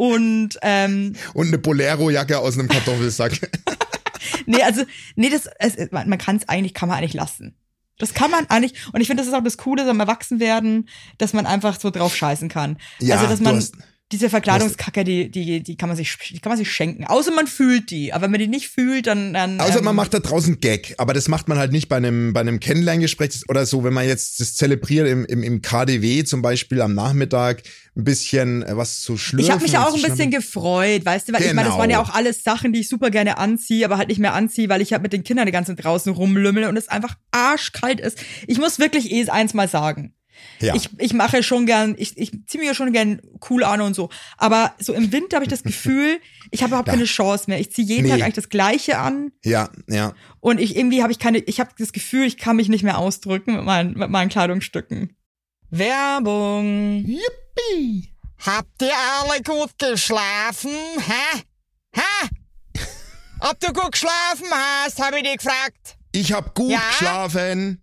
und 0.00 0.58
ähm, 0.62 1.12
und 1.34 1.48
eine 1.48 1.58
Bolero-Jacke 1.58 2.38
aus 2.38 2.58
einem 2.58 2.68
Kartoffelsack. 2.68 3.32
nee, 4.46 4.62
also 4.62 4.82
nee, 5.14 5.28
das 5.28 5.46
es, 5.58 5.90
man, 5.90 6.08
man 6.08 6.18
kann 6.18 6.36
es 6.36 6.48
eigentlich 6.48 6.72
kann 6.72 6.88
man 6.88 6.96
eigentlich 6.96 7.12
lassen. 7.12 7.54
Das 7.98 8.14
kann 8.14 8.30
man 8.30 8.48
eigentlich 8.48 8.72
und 8.94 9.02
ich 9.02 9.08
finde, 9.08 9.22
das 9.22 9.28
ist 9.28 9.34
auch 9.34 9.44
das 9.44 9.58
Coole 9.58 9.86
am 9.86 10.00
Erwachsenwerden, 10.00 10.88
dass 11.18 11.34
man 11.34 11.44
einfach 11.44 11.78
so 11.78 11.90
drauf 11.90 12.16
scheißen 12.16 12.48
kann. 12.48 12.78
Ja, 12.98 13.16
also 13.16 13.28
dass 13.28 13.40
man 13.40 13.56
hast- 13.56 13.74
diese 14.12 14.28
Verkleidungskacke, 14.28 15.04
die, 15.04 15.30
die, 15.30 15.62
die 15.62 15.76
kann 15.76 15.88
man 15.88 15.96
sich, 15.96 16.16
die 16.30 16.40
kann 16.40 16.50
man 16.50 16.58
sich 16.58 16.70
schenken. 16.72 17.04
Außer 17.04 17.30
man 17.30 17.46
fühlt 17.46 17.90
die. 17.90 18.12
Aber 18.12 18.24
wenn 18.24 18.32
man 18.32 18.40
die 18.40 18.48
nicht 18.48 18.68
fühlt, 18.68 19.06
dann, 19.06 19.32
dann. 19.32 19.60
Außer 19.60 19.78
ähm, 19.78 19.84
man 19.84 19.94
macht 19.94 20.12
da 20.14 20.18
draußen 20.18 20.58
Gag, 20.60 20.94
aber 20.98 21.14
das 21.14 21.28
macht 21.28 21.48
man 21.48 21.58
halt 21.58 21.70
nicht 21.70 21.88
bei 21.88 21.96
einem, 21.96 22.32
bei 22.32 22.40
einem 22.40 22.58
Kennenlerngespräch 22.58 23.42
oder 23.48 23.66
so, 23.66 23.84
wenn 23.84 23.92
man 23.92 24.08
jetzt 24.08 24.40
das 24.40 24.54
zelebriert 24.56 25.06
im, 25.06 25.24
im, 25.26 25.44
im 25.44 25.62
KDW 25.62 26.24
zum 26.24 26.42
Beispiel 26.42 26.80
am 26.82 26.94
Nachmittag 26.94 27.62
ein 27.96 28.04
bisschen 28.04 28.62
äh, 28.64 28.76
was 28.76 29.00
zu 29.00 29.16
schlürfen. 29.16 29.46
Ich 29.46 29.52
habe 29.52 29.62
mich 29.62 29.78
auch 29.78 29.94
ein 29.94 30.02
bisschen 30.02 30.30
gefreut, 30.30 31.04
weißt 31.04 31.28
du, 31.28 31.32
weil 31.32 31.42
ich 31.42 31.46
meine, 31.48 31.68
das 31.68 31.70
Genau. 31.70 31.78
waren 31.78 31.90
ja 31.90 32.00
auch 32.00 32.10
alles 32.12 32.42
Sachen, 32.42 32.72
die 32.72 32.80
ich 32.80 32.88
super 32.88 33.10
gerne 33.10 33.38
anziehe, 33.38 33.84
aber 33.84 33.96
halt 33.96 34.08
nicht 34.08 34.18
mehr 34.18 34.34
anziehe, 34.34 34.68
weil 34.68 34.80
ich 34.80 34.92
halt 34.92 35.02
mit 35.02 35.12
den 35.12 35.22
Kindern 35.22 35.46
die 35.46 35.52
ganze 35.52 35.76
Zeit 35.76 35.84
draußen 35.84 36.12
rumlümmel 36.12 36.64
und 36.64 36.76
es 36.76 36.88
einfach 36.88 37.14
arschkalt 37.30 38.00
ist. 38.00 38.18
Ich 38.48 38.58
muss 38.58 38.80
wirklich 38.80 39.12
eh 39.12 39.28
eins 39.28 39.54
mal 39.54 39.68
sagen. 39.68 40.14
Ja. 40.60 40.74
Ich, 40.74 40.90
ich 40.98 41.14
mache 41.14 41.42
schon 41.42 41.64
gern, 41.66 41.94
ich, 41.98 42.18
ich 42.18 42.32
ziehe 42.46 42.60
mir 42.60 42.66
ja 42.68 42.74
schon 42.74 42.92
gern 42.92 43.20
cool 43.48 43.64
an 43.64 43.80
und 43.80 43.94
so. 43.94 44.10
Aber 44.36 44.74
so 44.78 44.92
im 44.92 45.10
Winter 45.12 45.36
habe 45.36 45.44
ich 45.44 45.50
das 45.50 45.62
Gefühl, 45.62 46.20
ich 46.50 46.62
habe 46.62 46.70
überhaupt 46.70 46.88
keine 46.88 47.04
Chance 47.04 47.44
mehr. 47.48 47.58
Ich 47.60 47.72
ziehe 47.72 47.86
jeden 47.86 48.04
Nee. 48.04 48.10
Tag 48.10 48.22
eigentlich 48.22 48.34
das 48.34 48.48
Gleiche 48.50 48.98
an 48.98 49.32
ja, 49.44 49.70
ja. 49.88 50.14
und 50.40 50.60
ich 50.60 50.76
irgendwie 50.76 51.02
habe 51.02 51.12
ich 51.12 51.18
keine, 51.18 51.38
ich 51.38 51.60
habe 51.60 51.70
das 51.78 51.92
Gefühl, 51.92 52.26
ich 52.26 52.36
kann 52.36 52.56
mich 52.56 52.68
nicht 52.68 52.82
mehr 52.82 52.98
ausdrücken 52.98 53.54
mit 53.56 53.64
meinen, 53.64 53.96
mit 53.98 54.10
meinen 54.10 54.28
Kleidungsstücken. 54.28 55.16
Werbung. 55.70 57.04
Yippie. 57.06 58.12
Habt 58.44 58.82
ihr 58.82 58.92
alle 59.20 59.42
gut 59.42 59.78
geschlafen? 59.78 60.70
Hä? 60.98 61.42
Hä? 61.94 62.28
Ob 63.40 63.58
du 63.60 63.72
gut 63.72 63.92
geschlafen 63.92 64.46
hast, 64.50 65.00
habe 65.02 65.18
ich 65.18 65.22
dich 65.24 65.36
gefragt. 65.38 65.96
Ich 66.12 66.32
hab 66.32 66.54
gut 66.54 66.70
Ja? 66.70 66.80
geschlafen. 66.90 67.82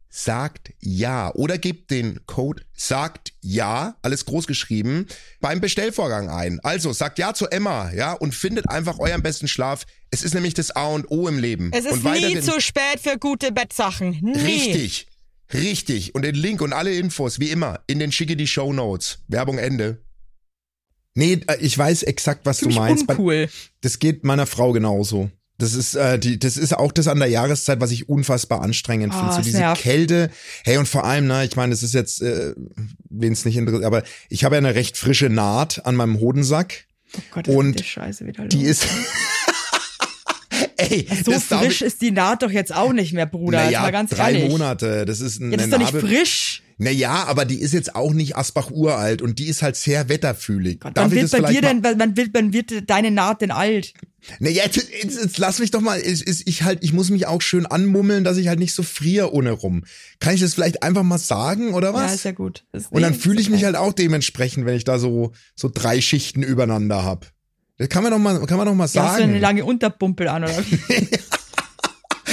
sagt 0.11 0.73
ja 0.79 1.33
oder 1.33 1.57
gebt 1.57 1.89
den 1.89 2.19
Code 2.27 2.63
sagt 2.73 3.33
ja, 3.41 3.95
alles 4.01 4.25
groß 4.25 4.45
geschrieben, 4.45 5.07
beim 5.39 5.61
Bestellvorgang 5.61 6.29
ein. 6.29 6.59
Also 6.61 6.93
sagt 6.93 7.17
ja 7.17 7.33
zu 7.33 7.47
Emma, 7.47 7.91
ja, 7.93 8.13
und 8.13 8.35
findet 8.35 8.69
einfach 8.69 8.99
euren 8.99 9.23
besten 9.23 9.47
Schlaf. 9.47 9.85
Es 10.11 10.21
ist 10.21 10.33
nämlich 10.33 10.53
das 10.53 10.71
A 10.71 10.87
und 10.87 11.09
O 11.09 11.27
im 11.27 11.39
Leben. 11.39 11.71
Es 11.73 11.85
ist 11.85 12.03
und 12.03 12.03
nie 12.03 12.39
zu 12.41 12.59
spät 12.59 12.99
für 13.01 13.17
gute 13.17 13.51
Bettsachen. 13.51 14.19
Nie. 14.21 14.37
Richtig. 14.37 15.07
Richtig. 15.53 16.13
Und 16.13 16.23
den 16.23 16.35
Link 16.35 16.61
und 16.61 16.73
alle 16.73 16.93
Infos, 16.93 17.39
wie 17.39 17.49
immer, 17.49 17.79
in 17.87 17.99
den 17.99 18.11
schicke 18.11 18.35
die 18.35 18.47
Show 18.47 18.73
Notes. 18.73 19.19
Werbung 19.27 19.57
Ende. 19.57 20.03
Nee, 21.13 21.41
äh, 21.47 21.57
ich 21.59 21.77
weiß 21.77 22.03
exakt, 22.03 22.45
was 22.45 22.57
Ziemlich 22.57 22.77
du 22.77 22.81
meinst. 22.81 23.09
uncool. 23.09 23.49
Das 23.81 23.99
geht 23.99 24.23
meiner 24.23 24.45
Frau 24.45 24.71
genauso. 24.71 25.29
Das 25.61 25.75
ist, 25.75 25.93
äh, 25.95 26.17
die, 26.17 26.39
das 26.39 26.57
ist 26.57 26.75
auch 26.75 26.91
das 26.91 27.07
an 27.07 27.19
der 27.19 27.27
Jahreszeit, 27.27 27.79
was 27.79 27.91
ich 27.91 28.09
unfassbar 28.09 28.61
anstrengend 28.61 29.13
finde. 29.13 29.29
Ah, 29.29 29.33
So 29.33 29.39
es 29.41 29.45
diese 29.45 29.59
nervt. 29.59 29.81
Kälte. 29.81 30.31
Hey, 30.63 30.77
und 30.77 30.87
vor 30.87 31.05
allem, 31.05 31.27
ne, 31.27 31.45
ich 31.45 31.55
meine, 31.55 31.69
das 31.71 31.83
ist 31.83 31.93
jetzt, 31.93 32.21
äh, 32.23 32.55
wen 33.09 33.31
es 33.33 33.45
nicht 33.45 33.57
interessiert, 33.57 33.85
aber 33.85 34.01
ich 34.29 34.43
habe 34.43 34.55
ja 34.55 34.57
eine 34.57 34.73
recht 34.73 34.97
frische 34.97 35.29
Naht 35.29 35.85
an 35.85 35.95
meinem 35.95 36.19
Hodensack. 36.19 36.85
Oh 37.15 37.19
Gott, 37.31 37.47
das 37.47 37.55
Und 37.55 37.79
die 37.79 37.83
Scheiße 37.83 38.25
wieder 38.25 38.43
los. 38.43 38.49
Die 38.49 38.63
ist. 38.63 38.87
Ey, 40.77 41.07
so 41.23 41.31
das 41.31 41.47
darf 41.47 41.63
frisch 41.63 41.81
ist 41.83 42.01
die 42.01 42.09
Naht 42.11 42.41
doch 42.41 42.49
jetzt 42.49 42.73
auch 42.73 42.91
nicht 42.91 43.13
mehr, 43.13 43.27
Bruder. 43.27 43.63
Naja, 43.65 43.81
mal 43.81 43.91
ganz 43.91 44.09
drei 44.09 44.33
ehrlich. 44.33 44.49
Monate. 44.49 45.05
Das 45.05 45.19
ist 45.21 45.39
eine 45.39 45.51
Ja, 45.51 45.57
das 45.57 45.65
ist 45.67 45.73
doch 45.73 45.77
nicht 45.77 45.91
frisch. 45.95 46.50
Naja, 46.81 47.25
aber 47.27 47.45
die 47.45 47.61
ist 47.61 47.75
jetzt 47.75 47.93
auch 47.93 48.11
nicht 48.11 48.35
Asbach 48.35 48.71
uralt 48.71 49.21
und 49.21 49.37
die 49.37 49.45
ist 49.45 49.61
halt 49.61 49.75
sehr 49.75 50.09
wetterfühlig. 50.09 50.79
Gott, 50.79 50.97
Darf 50.97 51.11
wird 51.11 51.29
bei 51.29 51.51
dir 51.51 51.61
denn, 51.61 51.83
wann 51.83 52.17
wird, 52.17 52.29
wann 52.33 52.53
wird 52.53 52.89
deine 52.89 53.11
Naht 53.11 53.41
denn 53.41 53.51
alt? 53.51 53.93
Naja, 54.39 54.63
jetzt, 54.65 54.89
jetzt, 54.91 55.21
jetzt 55.21 55.37
lass 55.37 55.59
mich 55.59 55.69
doch 55.69 55.81
mal, 55.81 55.99
ich, 55.99 56.25
ich, 56.25 56.47
ich 56.47 56.63
halt, 56.63 56.79
ich 56.81 56.91
muss 56.91 57.11
mich 57.11 57.27
auch 57.27 57.43
schön 57.43 57.67
anmummeln, 57.67 58.23
dass 58.23 58.37
ich 58.37 58.47
halt 58.47 58.57
nicht 58.57 58.73
so 58.73 58.81
friere 58.81 59.31
ohne 59.31 59.51
rum. 59.51 59.83
Kann 60.19 60.33
ich 60.33 60.41
das 60.41 60.55
vielleicht 60.55 60.81
einfach 60.81 61.03
mal 61.03 61.19
sagen 61.19 61.75
oder 61.75 61.93
was? 61.93 62.09
Ja, 62.09 62.15
ist 62.15 62.25
ja 62.25 62.31
gut. 62.31 62.65
Ist, 62.73 62.91
und 62.91 63.03
dann 63.03 63.13
fühle 63.13 63.39
ich 63.39 63.51
mich 63.51 63.63
halt 63.63 63.75
auch 63.75 63.93
dementsprechend, 63.93 64.65
wenn 64.65 64.75
ich 64.75 64.83
da 64.83 64.97
so 64.97 65.33
so 65.53 65.69
drei 65.71 66.01
Schichten 66.01 66.41
übereinander 66.41 67.03
hab. 67.03 67.31
Das 67.77 67.89
kann 67.89 68.01
man 68.01 68.11
doch 68.11 68.17
mal, 68.17 68.43
kann 68.47 68.57
man 68.57 68.65
doch 68.65 68.73
mal 68.73 68.89
Ja, 68.91 69.03
hast 69.03 69.19
du 69.19 69.23
eine 69.23 69.33
sagen, 69.33 69.39
lange 69.39 69.65
Unterpumpel 69.65 70.27
an 70.29 70.45
oder? 70.45 70.53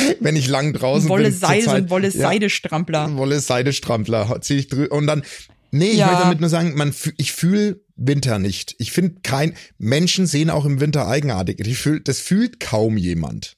wenn 0.20 0.36
ich 0.36 0.48
lang 0.48 0.72
draußen 0.72 1.08
Wolle 1.08 1.24
bin. 1.24 1.32
so 1.32 1.46
Zeit. 1.46 1.68
ein 1.68 1.90
Wolle 1.90 2.08
Ja. 2.08 2.12
Seidestrampler. 2.28 3.16
Wolle 3.16 3.40
Seidestrampler 3.40 4.38
zieh 4.40 4.56
ich 4.58 4.68
drü 4.68 4.86
und 4.86 5.06
dann 5.06 5.22
nee, 5.70 5.90
ich 5.90 5.98
Ja. 5.98 6.06
möchte 6.06 6.22
damit 6.22 6.40
nur 6.40 6.50
sagen, 6.50 6.74
man 6.76 6.94
ich 7.16 7.32
fühle 7.32 7.80
Winter 7.96 8.38
nicht. 8.38 8.76
Ich 8.78 8.92
finde 8.92 9.16
kein 9.22 9.54
Menschen 9.78 10.26
sehen 10.26 10.50
auch 10.50 10.64
im 10.64 10.80
Winter 10.80 11.08
eigenartig. 11.08 11.60
Ich 11.66 11.78
fühl, 11.78 12.00
das 12.00 12.20
fühlt 12.20 12.60
kaum 12.60 12.96
jemand. 12.96 13.56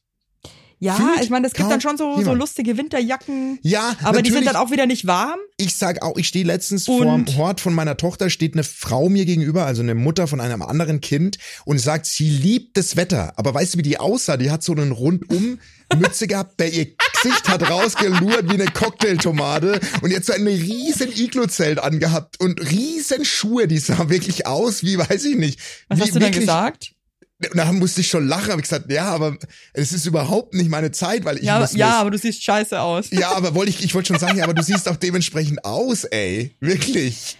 Ja, 0.82 0.94
Fühlt 0.94 1.20
ich 1.22 1.28
meine, 1.28 1.46
es 1.46 1.52
gibt 1.52 1.70
dann 1.70 1.82
schon 1.82 1.98
so, 1.98 2.22
so 2.22 2.32
lustige 2.32 2.78
Winterjacken. 2.78 3.58
Ja, 3.60 3.94
Aber 4.02 4.22
die 4.22 4.30
sind 4.30 4.44
natürlich. 4.44 4.46
dann 4.54 4.56
auch 4.56 4.70
wieder 4.70 4.86
nicht 4.86 5.06
warm. 5.06 5.38
ich 5.58 5.76
sag 5.76 6.00
auch, 6.02 6.16
ich 6.16 6.26
stehe 6.26 6.44
letztens 6.46 6.88
Und- 6.88 7.02
vorm 7.02 7.36
Hort 7.36 7.60
von 7.60 7.74
meiner 7.74 7.98
Tochter, 7.98 8.30
steht 8.30 8.54
eine 8.54 8.64
Frau 8.64 9.10
mir 9.10 9.26
gegenüber, 9.26 9.66
also 9.66 9.82
eine 9.82 9.94
Mutter 9.94 10.26
von 10.26 10.40
einem 10.40 10.62
anderen 10.62 11.02
Kind 11.02 11.36
und 11.66 11.78
sagt, 11.78 12.06
sie 12.06 12.30
liebt 12.30 12.78
das 12.78 12.96
Wetter. 12.96 13.34
Aber 13.36 13.52
weißt 13.52 13.74
du, 13.74 13.78
wie 13.78 13.82
die 13.82 13.98
aussah? 13.98 14.38
Die 14.38 14.50
hat 14.50 14.62
so 14.62 14.72
einen 14.72 14.92
rundum 14.92 15.58
Mütze 15.98 16.26
gehabt, 16.26 16.58
der 16.60 16.72
ihr 16.72 16.86
Gesicht 17.22 17.46
hat 17.48 17.68
rausgelurrt 17.68 18.48
wie 18.48 18.54
eine 18.54 18.70
Cocktailtomate 18.70 19.80
und 20.02 20.10
jetzt 20.10 20.28
so 20.28 20.32
ein 20.32 20.46
riesen 20.46 21.08
Iglo-Zelt 21.14 21.78
angehabt 21.78 22.40
und 22.40 22.60
riesen 22.70 23.24
Schuhe, 23.24 23.68
die 23.68 23.78
sah 23.78 24.08
wirklich 24.08 24.46
aus 24.46 24.82
wie, 24.82 24.96
weiß 24.98 25.24
ich 25.26 25.36
nicht. 25.36 25.58
Was 25.88 25.98
wie 25.98 26.02
hast 26.04 26.14
du 26.14 26.18
denn 26.20 26.32
gesagt? 26.32 26.92
Und 27.42 27.56
da 27.56 27.72
musste 27.72 28.02
ich 28.02 28.08
schon 28.08 28.26
lachen, 28.28 28.50
habe 28.50 28.60
ich 28.60 28.68
gesagt, 28.68 28.90
ja, 28.92 29.06
aber 29.06 29.36
es 29.72 29.92
ist 29.92 30.04
überhaupt 30.06 30.52
nicht 30.54 30.68
meine 30.68 30.90
Zeit, 30.92 31.24
weil 31.24 31.38
ich 31.38 31.44
Ja, 31.44 31.60
muss 31.60 31.74
ja, 31.74 32.00
aber 32.00 32.10
du 32.10 32.18
siehst 32.18 32.42
scheiße 32.44 32.78
aus. 32.80 33.06
ja, 33.10 33.32
aber 33.32 33.54
wollte 33.54 33.70
ich, 33.70 33.82
ich 33.82 33.94
wollte 33.94 34.08
schon 34.08 34.18
sagen, 34.18 34.36
ja, 34.38 34.44
aber 34.44 34.52
du 34.54 34.62
siehst 34.62 34.88
auch 34.88 34.96
dementsprechend 34.96 35.64
aus, 35.64 36.04
ey. 36.04 36.54
Wirklich. 36.60 37.36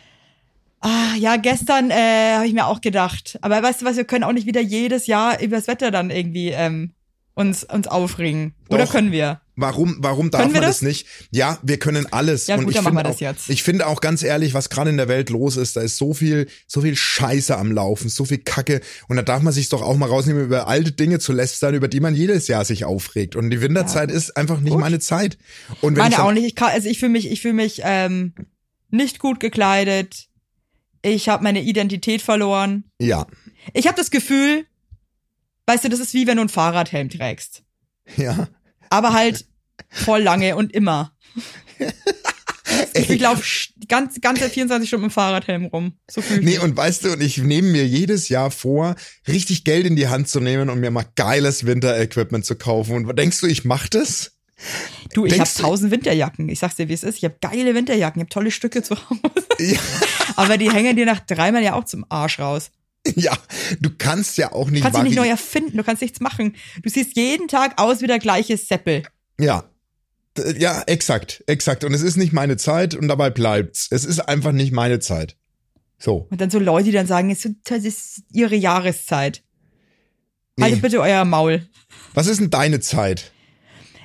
Ah, 0.80 1.14
ja, 1.18 1.36
gestern 1.36 1.90
äh, 1.90 2.34
habe 2.36 2.46
ich 2.46 2.54
mir 2.54 2.66
auch 2.66 2.80
gedacht. 2.80 3.38
Aber 3.42 3.62
weißt 3.62 3.82
du 3.82 3.84
was, 3.84 3.96
wir 3.96 4.04
können 4.04 4.24
auch 4.24 4.32
nicht 4.32 4.46
wieder 4.46 4.62
jedes 4.62 5.06
Jahr 5.06 5.38
über 5.42 5.56
das 5.56 5.66
Wetter 5.66 5.90
dann 5.90 6.08
irgendwie 6.10 6.48
ähm, 6.48 6.92
uns, 7.34 7.64
uns 7.64 7.86
aufregen. 7.86 8.54
Oder 8.68 8.84
Doch. 8.84 8.92
können 8.92 9.12
wir? 9.12 9.40
Warum, 9.56 9.96
warum 10.00 10.30
darf 10.30 10.50
man 10.50 10.54
das? 10.54 10.78
das? 10.78 10.82
nicht? 10.82 11.06
Ja, 11.30 11.58
wir 11.62 11.78
können 11.78 12.06
alles. 12.12 12.46
Ja, 12.46 12.56
und 12.56 12.64
gut, 12.64 12.70
ich 12.70 12.76
dann 12.76 12.84
machen 12.84 12.96
finde 12.96 13.08
wir 13.08 13.12
das 13.12 13.16
auch, 13.16 13.20
jetzt. 13.20 13.50
Ich 13.50 13.62
finde 13.62 13.86
auch 13.86 14.00
ganz 14.00 14.22
ehrlich, 14.22 14.54
was 14.54 14.70
gerade 14.70 14.90
in 14.90 14.96
der 14.96 15.08
Welt 15.08 15.28
los 15.28 15.56
ist, 15.56 15.76
da 15.76 15.82
ist 15.82 15.98
so 15.98 16.14
viel, 16.14 16.48
so 16.66 16.80
viel 16.80 16.96
Scheiße 16.96 17.56
am 17.56 17.70
Laufen, 17.70 18.08
so 18.08 18.24
viel 18.24 18.38
Kacke. 18.38 18.80
Und 19.08 19.16
da 19.16 19.22
darf 19.22 19.42
man 19.42 19.52
sich 19.52 19.68
doch 19.68 19.82
auch 19.82 19.96
mal 19.96 20.08
rausnehmen, 20.08 20.44
über 20.44 20.66
alte 20.66 20.92
Dinge 20.92 21.18
zu 21.18 21.32
lästern, 21.32 21.74
über 21.74 21.88
die 21.88 22.00
man 22.00 22.14
jedes 22.14 22.48
Jahr 22.48 22.64
sich 22.64 22.84
aufregt. 22.84 23.36
Und 23.36 23.50
die 23.50 23.60
Winterzeit 23.60 24.10
ist 24.10 24.36
einfach 24.36 24.60
nicht 24.60 24.76
meine 24.76 24.98
Zeit. 24.98 25.36
Und 25.82 25.96
wenn 25.96 26.04
ich 26.04 26.10
Meine 26.10 26.16
dann, 26.16 26.24
auch 26.24 26.32
nicht. 26.32 26.46
Ich 26.46 26.54
kann, 26.54 26.70
also 26.70 26.88
ich 26.88 26.98
fühle 26.98 27.12
mich, 27.12 27.30
ich 27.30 27.42
fühle 27.42 27.54
mich 27.54 27.82
ähm, 27.84 28.34
nicht 28.90 29.18
gut 29.18 29.40
gekleidet. 29.40 30.28
Ich 31.02 31.28
habe 31.28 31.44
meine 31.44 31.62
Identität 31.62 32.22
verloren. 32.22 32.84
Ja, 32.98 33.26
Ich 33.72 33.86
habe 33.86 33.96
das 33.96 34.10
Gefühl, 34.10 34.64
weißt 35.70 35.84
du, 35.84 35.88
das 35.88 36.00
ist 36.00 36.14
wie 36.14 36.26
wenn 36.26 36.36
du 36.36 36.42
einen 36.42 36.48
Fahrradhelm 36.48 37.08
trägst. 37.08 37.62
ja. 38.16 38.48
Aber 38.90 39.12
halt 39.12 39.46
voll 39.88 40.20
lange 40.20 40.56
und 40.56 40.72
immer. 40.72 41.12
Ich 42.94 43.20
laufe 43.20 43.42
ganz, 43.88 44.20
ganze 44.20 44.48
24 44.48 44.88
Stunden 44.88 45.06
mit 45.06 45.12
dem 45.12 45.14
Fahrradhelm 45.14 45.66
rum. 45.66 45.94
So 46.10 46.20
ich 46.20 46.40
Nee, 46.40 46.58
und 46.58 46.76
weißt 46.76 47.04
du, 47.04 47.12
und 47.12 47.22
ich 47.22 47.38
nehme 47.38 47.68
mir 47.68 47.86
jedes 47.86 48.28
Jahr 48.28 48.50
vor, 48.50 48.96
richtig 49.28 49.64
Geld 49.64 49.86
in 49.86 49.96
die 49.96 50.08
Hand 50.08 50.28
zu 50.28 50.40
nehmen 50.40 50.70
und 50.70 50.80
mir 50.80 50.90
mal 50.90 51.06
geiles 51.16 51.66
Winterequipment 51.66 52.44
zu 52.44 52.56
kaufen. 52.56 53.06
Und 53.06 53.16
denkst 53.18 53.40
du, 53.40 53.46
ich 53.46 53.64
mach 53.64 53.88
das? 53.88 54.32
Du, 55.14 55.26
ich 55.26 55.38
habe 55.38 55.50
tausend 55.52 55.90
Winterjacken. 55.90 56.48
Ich 56.48 56.58
sag's 56.58 56.76
dir, 56.76 56.88
wie 56.88 56.92
es 56.92 57.02
ist. 57.02 57.18
Ich 57.18 57.24
habe 57.24 57.36
geile 57.40 57.74
Winterjacken. 57.74 58.20
Ich 58.20 58.24
habe 58.24 58.30
tolle 58.30 58.50
Stücke 58.50 58.82
zu 58.82 58.96
Hause. 58.96 59.46
Ja, 59.58 59.78
Aber 60.36 60.58
die 60.58 60.70
hängen 60.70 60.96
dir 60.96 61.06
nach 61.06 61.20
dreimal 61.20 61.62
ja 61.62 61.74
auch 61.74 61.84
zum 61.84 62.04
Arsch 62.08 62.38
raus. 62.38 62.70
ja, 63.16 63.36
du 63.80 63.90
kannst 63.96 64.38
ja 64.38 64.52
auch 64.52 64.70
nicht 64.70 64.80
Du 64.80 64.84
kannst 64.84 64.98
dich 64.98 65.04
nicht 65.04 65.16
neu 65.16 65.28
erfinden. 65.28 65.76
Du 65.76 65.84
kannst 65.84 66.02
nichts 66.02 66.20
machen. 66.20 66.56
Du 66.82 66.88
siehst 66.88 67.16
jeden 67.16 67.48
Tag 67.48 67.80
aus 67.80 68.00
wie 68.00 68.06
der 68.06 68.18
gleiche 68.18 68.56
Seppel. 68.56 69.02
Ja. 69.38 69.64
Ja, 70.58 70.82
exakt, 70.86 71.42
exakt. 71.46 71.84
Und 71.84 71.92
es 71.92 72.02
ist 72.02 72.16
nicht 72.16 72.32
meine 72.32 72.56
Zeit 72.56 72.94
und 72.94 73.08
dabei 73.08 73.30
bleibt's. 73.30 73.88
Es 73.90 74.04
ist 74.04 74.20
einfach 74.20 74.52
nicht 74.52 74.72
meine 74.72 75.00
Zeit. 75.00 75.36
So. 75.98 76.28
Und 76.30 76.40
dann 76.40 76.50
so 76.50 76.58
Leute, 76.58 76.86
die 76.86 76.92
dann 76.92 77.06
sagen, 77.06 77.28
das 77.64 77.84
ist 77.84 78.22
ihre 78.32 78.54
Jahreszeit. 78.56 79.42
Haltet 80.60 80.76
Nee. 80.78 80.82
bitte 80.82 81.00
euer 81.00 81.24
Maul. 81.24 81.68
Was 82.14 82.26
ist 82.26 82.40
denn 82.40 82.50
deine 82.50 82.80
Zeit? 82.80 83.32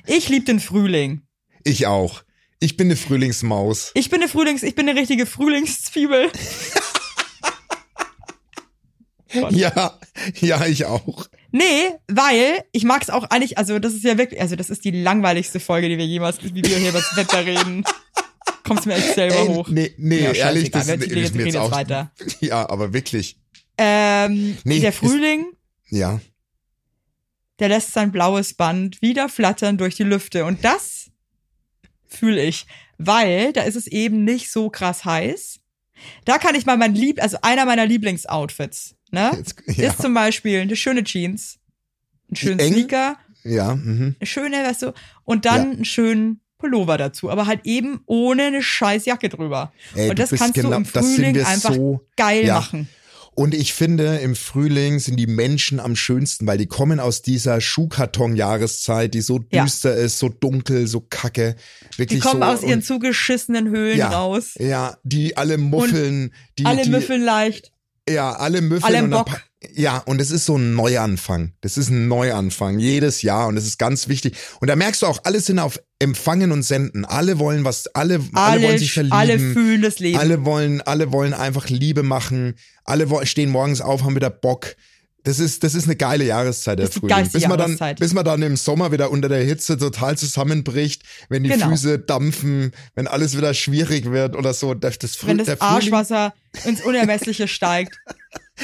Ich 0.06 0.28
lieb 0.28 0.46
den 0.46 0.60
Frühling. 0.60 1.22
Ich 1.64 1.86
auch. 1.86 2.22
Ich 2.58 2.76
bin 2.76 2.88
eine 2.88 2.96
Frühlingsmaus. 2.96 3.92
Ich 3.94 4.08
bin 4.08 4.20
eine 4.20 4.28
Frühlings, 4.30 4.62
ich 4.62 4.74
bin 4.74 4.88
eine 4.88 4.98
richtige 4.98 5.26
Frühlingszwiebel. 5.26 6.30
Ja, 9.50 9.98
ja, 10.40 10.66
ich 10.66 10.84
auch. 10.86 11.26
Nee, 11.52 11.90
weil 12.08 12.64
ich 12.72 12.84
mag's 12.84 13.10
auch 13.10 13.24
eigentlich, 13.30 13.56
also 13.58 13.78
das 13.78 13.94
ist 13.94 14.04
ja 14.04 14.18
wirklich, 14.18 14.40
also 14.40 14.56
das 14.56 14.70
ist 14.70 14.84
die 14.84 14.90
langweiligste 14.90 15.60
Folge, 15.60 15.88
die 15.88 15.98
wir 15.98 16.06
jemals, 16.06 16.42
wie 16.42 16.54
wir 16.54 16.78
hier 16.78 16.90
über 16.90 16.98
das 17.00 17.16
Wetter 17.16 17.44
reden. 17.46 17.84
Kommt's 18.64 18.84
mir 18.86 18.94
echt 18.94 19.14
selber 19.14 19.36
Ey, 19.40 19.46
hoch. 19.46 19.68
nee, 19.68 19.94
nee, 19.96 20.20
Ja, 20.24 20.32
ehrlich, 20.32 20.70
das 20.70 20.86
wir 20.88 20.94
ist, 20.94 21.02
reden 21.04 21.22
ist 21.24 21.34
mir 21.34 21.44
jetzt 21.46 21.56
auch. 21.56 21.70
weiter. 21.70 22.10
Ja, 22.40 22.68
aber 22.68 22.92
wirklich. 22.92 23.38
Ähm, 23.78 24.56
Nee, 24.64 24.80
der 24.80 24.90
ist- 24.90 24.98
Frühling, 24.98 25.46
Ja. 25.88 26.20
der 27.58 27.68
lässt 27.68 27.92
sein 27.92 28.12
blaues 28.12 28.54
Band 28.54 29.00
wieder 29.02 29.28
flattern 29.28 29.78
durch 29.78 29.94
die 29.94 30.02
Lüfte. 30.02 30.44
Und 30.44 30.64
das 30.64 31.10
fühle 32.06 32.42
ich, 32.42 32.66
weil 32.98 33.52
da 33.52 33.62
ist 33.62 33.76
es 33.76 33.86
eben 33.86 34.24
nicht 34.24 34.50
so 34.50 34.68
krass 34.70 35.04
heiß. 35.04 35.60
Da 36.24 36.38
kann 36.38 36.54
ich 36.54 36.66
mal 36.66 36.76
mein 36.76 36.94
Lieb, 36.94 37.22
also 37.22 37.38
einer 37.42 37.64
meiner 37.64 37.86
Lieblingsoutfits, 37.86 38.96
ne? 39.10 39.30
Jetzt, 39.36 39.54
ja. 39.66 39.88
Ist 39.90 40.02
zum 40.02 40.14
Beispiel 40.14 40.60
eine 40.60 40.76
schöne 40.76 41.04
Jeans, 41.04 41.58
einen 42.28 42.36
schönen 42.36 42.58
eng? 42.58 42.72
Sneaker, 42.74 43.16
ja, 43.44 43.74
mhm. 43.74 44.16
eine 44.18 44.26
schöne, 44.26 44.56
weißt 44.64 44.82
du, 44.82 44.92
und 45.24 45.44
dann 45.44 45.64
Ja. 45.64 45.70
einen 45.72 45.84
schönen 45.84 46.40
Pullover 46.58 46.96
dazu, 46.98 47.30
aber 47.30 47.46
halt 47.46 47.60
eben 47.64 48.00
ohne 48.06 48.44
eine 48.44 48.62
scheiß 48.62 49.04
Jacke 49.04 49.28
drüber. 49.28 49.72
Ey, 49.94 50.08
und 50.10 50.18
das 50.18 50.30
kannst 50.30 50.54
genau- 50.54 50.70
du 50.70 50.76
im 50.76 50.84
Frühling 50.86 51.38
einfach 51.44 51.74
so- 51.74 52.00
geil 52.16 52.46
ja. 52.46 52.54
machen. 52.54 52.88
Und 53.34 53.52
ich 53.54 53.74
finde, 53.74 54.16
im 54.16 54.34
Frühling 54.34 54.98
sind 54.98 55.18
die 55.18 55.26
Menschen 55.26 55.78
am 55.78 55.94
schönsten, 55.94 56.46
weil 56.46 56.56
die 56.56 56.64
kommen 56.68 56.98
aus 56.98 57.20
dieser 57.20 57.60
Schuhkarton-Jahreszeit, 57.60 59.12
die 59.12 59.20
so 59.20 59.44
Ja. 59.52 59.64
düster 59.64 59.94
ist, 59.94 60.18
so 60.18 60.30
dunkel, 60.30 60.86
so 60.86 61.00
kacke. 61.00 61.56
Wirklich 61.98 62.20
Die 62.22 62.26
kommen 62.26 62.40
so, 62.40 62.48
aus 62.48 62.62
ihren 62.62 62.80
zugeschissenen 62.82 63.68
Höhlen 63.68 63.98
ja, 63.98 64.08
raus. 64.08 64.54
Ja, 64.58 64.96
die 65.04 65.36
alle 65.36 65.58
muffeln, 65.58 66.32
die, 66.58 66.64
Alle 66.64 66.82
die, 66.84 66.90
müffeln 66.90 67.22
leicht. 67.22 67.72
Ja, 68.08 68.32
alle 68.32 68.60
müffeln. 68.60 68.84
Alle 68.84 68.98
im 68.98 69.10
Bock. 69.10 69.42
Ja, 69.74 69.98
und 69.98 70.20
es 70.20 70.30
ist 70.30 70.44
so 70.46 70.56
ein 70.56 70.74
Neuanfang. 70.74 71.52
Das 71.60 71.76
ist 71.76 71.88
ein 71.90 72.08
Neuanfang, 72.08 72.78
jedes 72.78 73.22
Jahr. 73.22 73.48
Und 73.48 73.56
das 73.56 73.66
ist 73.66 73.78
ganz 73.78 74.06
wichtig. 74.06 74.36
Und 74.60 74.68
da 74.68 74.76
merkst 74.76 75.02
du 75.02 75.06
auch, 75.06 75.20
alle 75.24 75.40
sind 75.40 75.58
auf 75.58 75.80
Empfangen 75.98 76.52
und 76.52 76.62
Senden. 76.62 77.04
Alle 77.04 77.38
wollen 77.38 77.64
was, 77.64 77.88
alle, 77.88 78.20
alle, 78.32 78.52
Alle, 78.52 78.62
wollen 78.62 78.78
sich 78.78 78.92
verlieben. 78.92 79.16
alle 79.16 79.38
fühlen 79.38 79.82
das 79.82 79.98
Leben. 79.98 80.18
Alle 80.18 80.44
wollen, 80.44 80.82
alle 80.82 81.10
wollen 81.10 81.34
einfach 81.34 81.68
Liebe 81.68 82.02
machen. 82.02 82.54
Alle 82.84 83.08
stehen 83.26 83.50
morgens 83.50 83.80
auf, 83.80 84.04
haben 84.04 84.14
wieder 84.14 84.30
Bock. 84.30 84.76
Das 85.26 85.40
ist, 85.40 85.64
das 85.64 85.74
ist 85.74 85.86
eine 85.86 85.96
geile 85.96 86.24
Jahreszeit, 86.24 86.78
der 86.78 86.86
Das 86.86 86.94
ist 86.94 87.00
Frühling. 87.00 87.28
bis 87.32 87.48
man 87.48 87.58
dann, 87.58 87.70
Jahreszeit. 87.70 87.98
bis 87.98 88.12
man 88.14 88.24
dann 88.24 88.42
im 88.42 88.56
Sommer 88.56 88.92
wieder 88.92 89.10
unter 89.10 89.28
der 89.28 89.42
Hitze 89.42 89.76
total 89.76 90.16
zusammenbricht, 90.16 91.02
wenn 91.28 91.42
die 91.42 91.48
Genau. 91.50 91.70
Füße 91.70 91.98
dampfen, 91.98 92.70
wenn 92.94 93.08
alles 93.08 93.36
wieder 93.36 93.52
schwierig 93.52 94.12
wird 94.12 94.36
oder 94.36 94.54
so. 94.54 94.74
Das, 94.74 94.98
das 95.00 95.16
Früh, 95.16 95.26
Wenn 95.26 95.38
das 95.38 95.60
Arschwasser 95.60 96.32
ins 96.64 96.80
Unermessliche 96.80 97.48
steigt, 97.48 97.98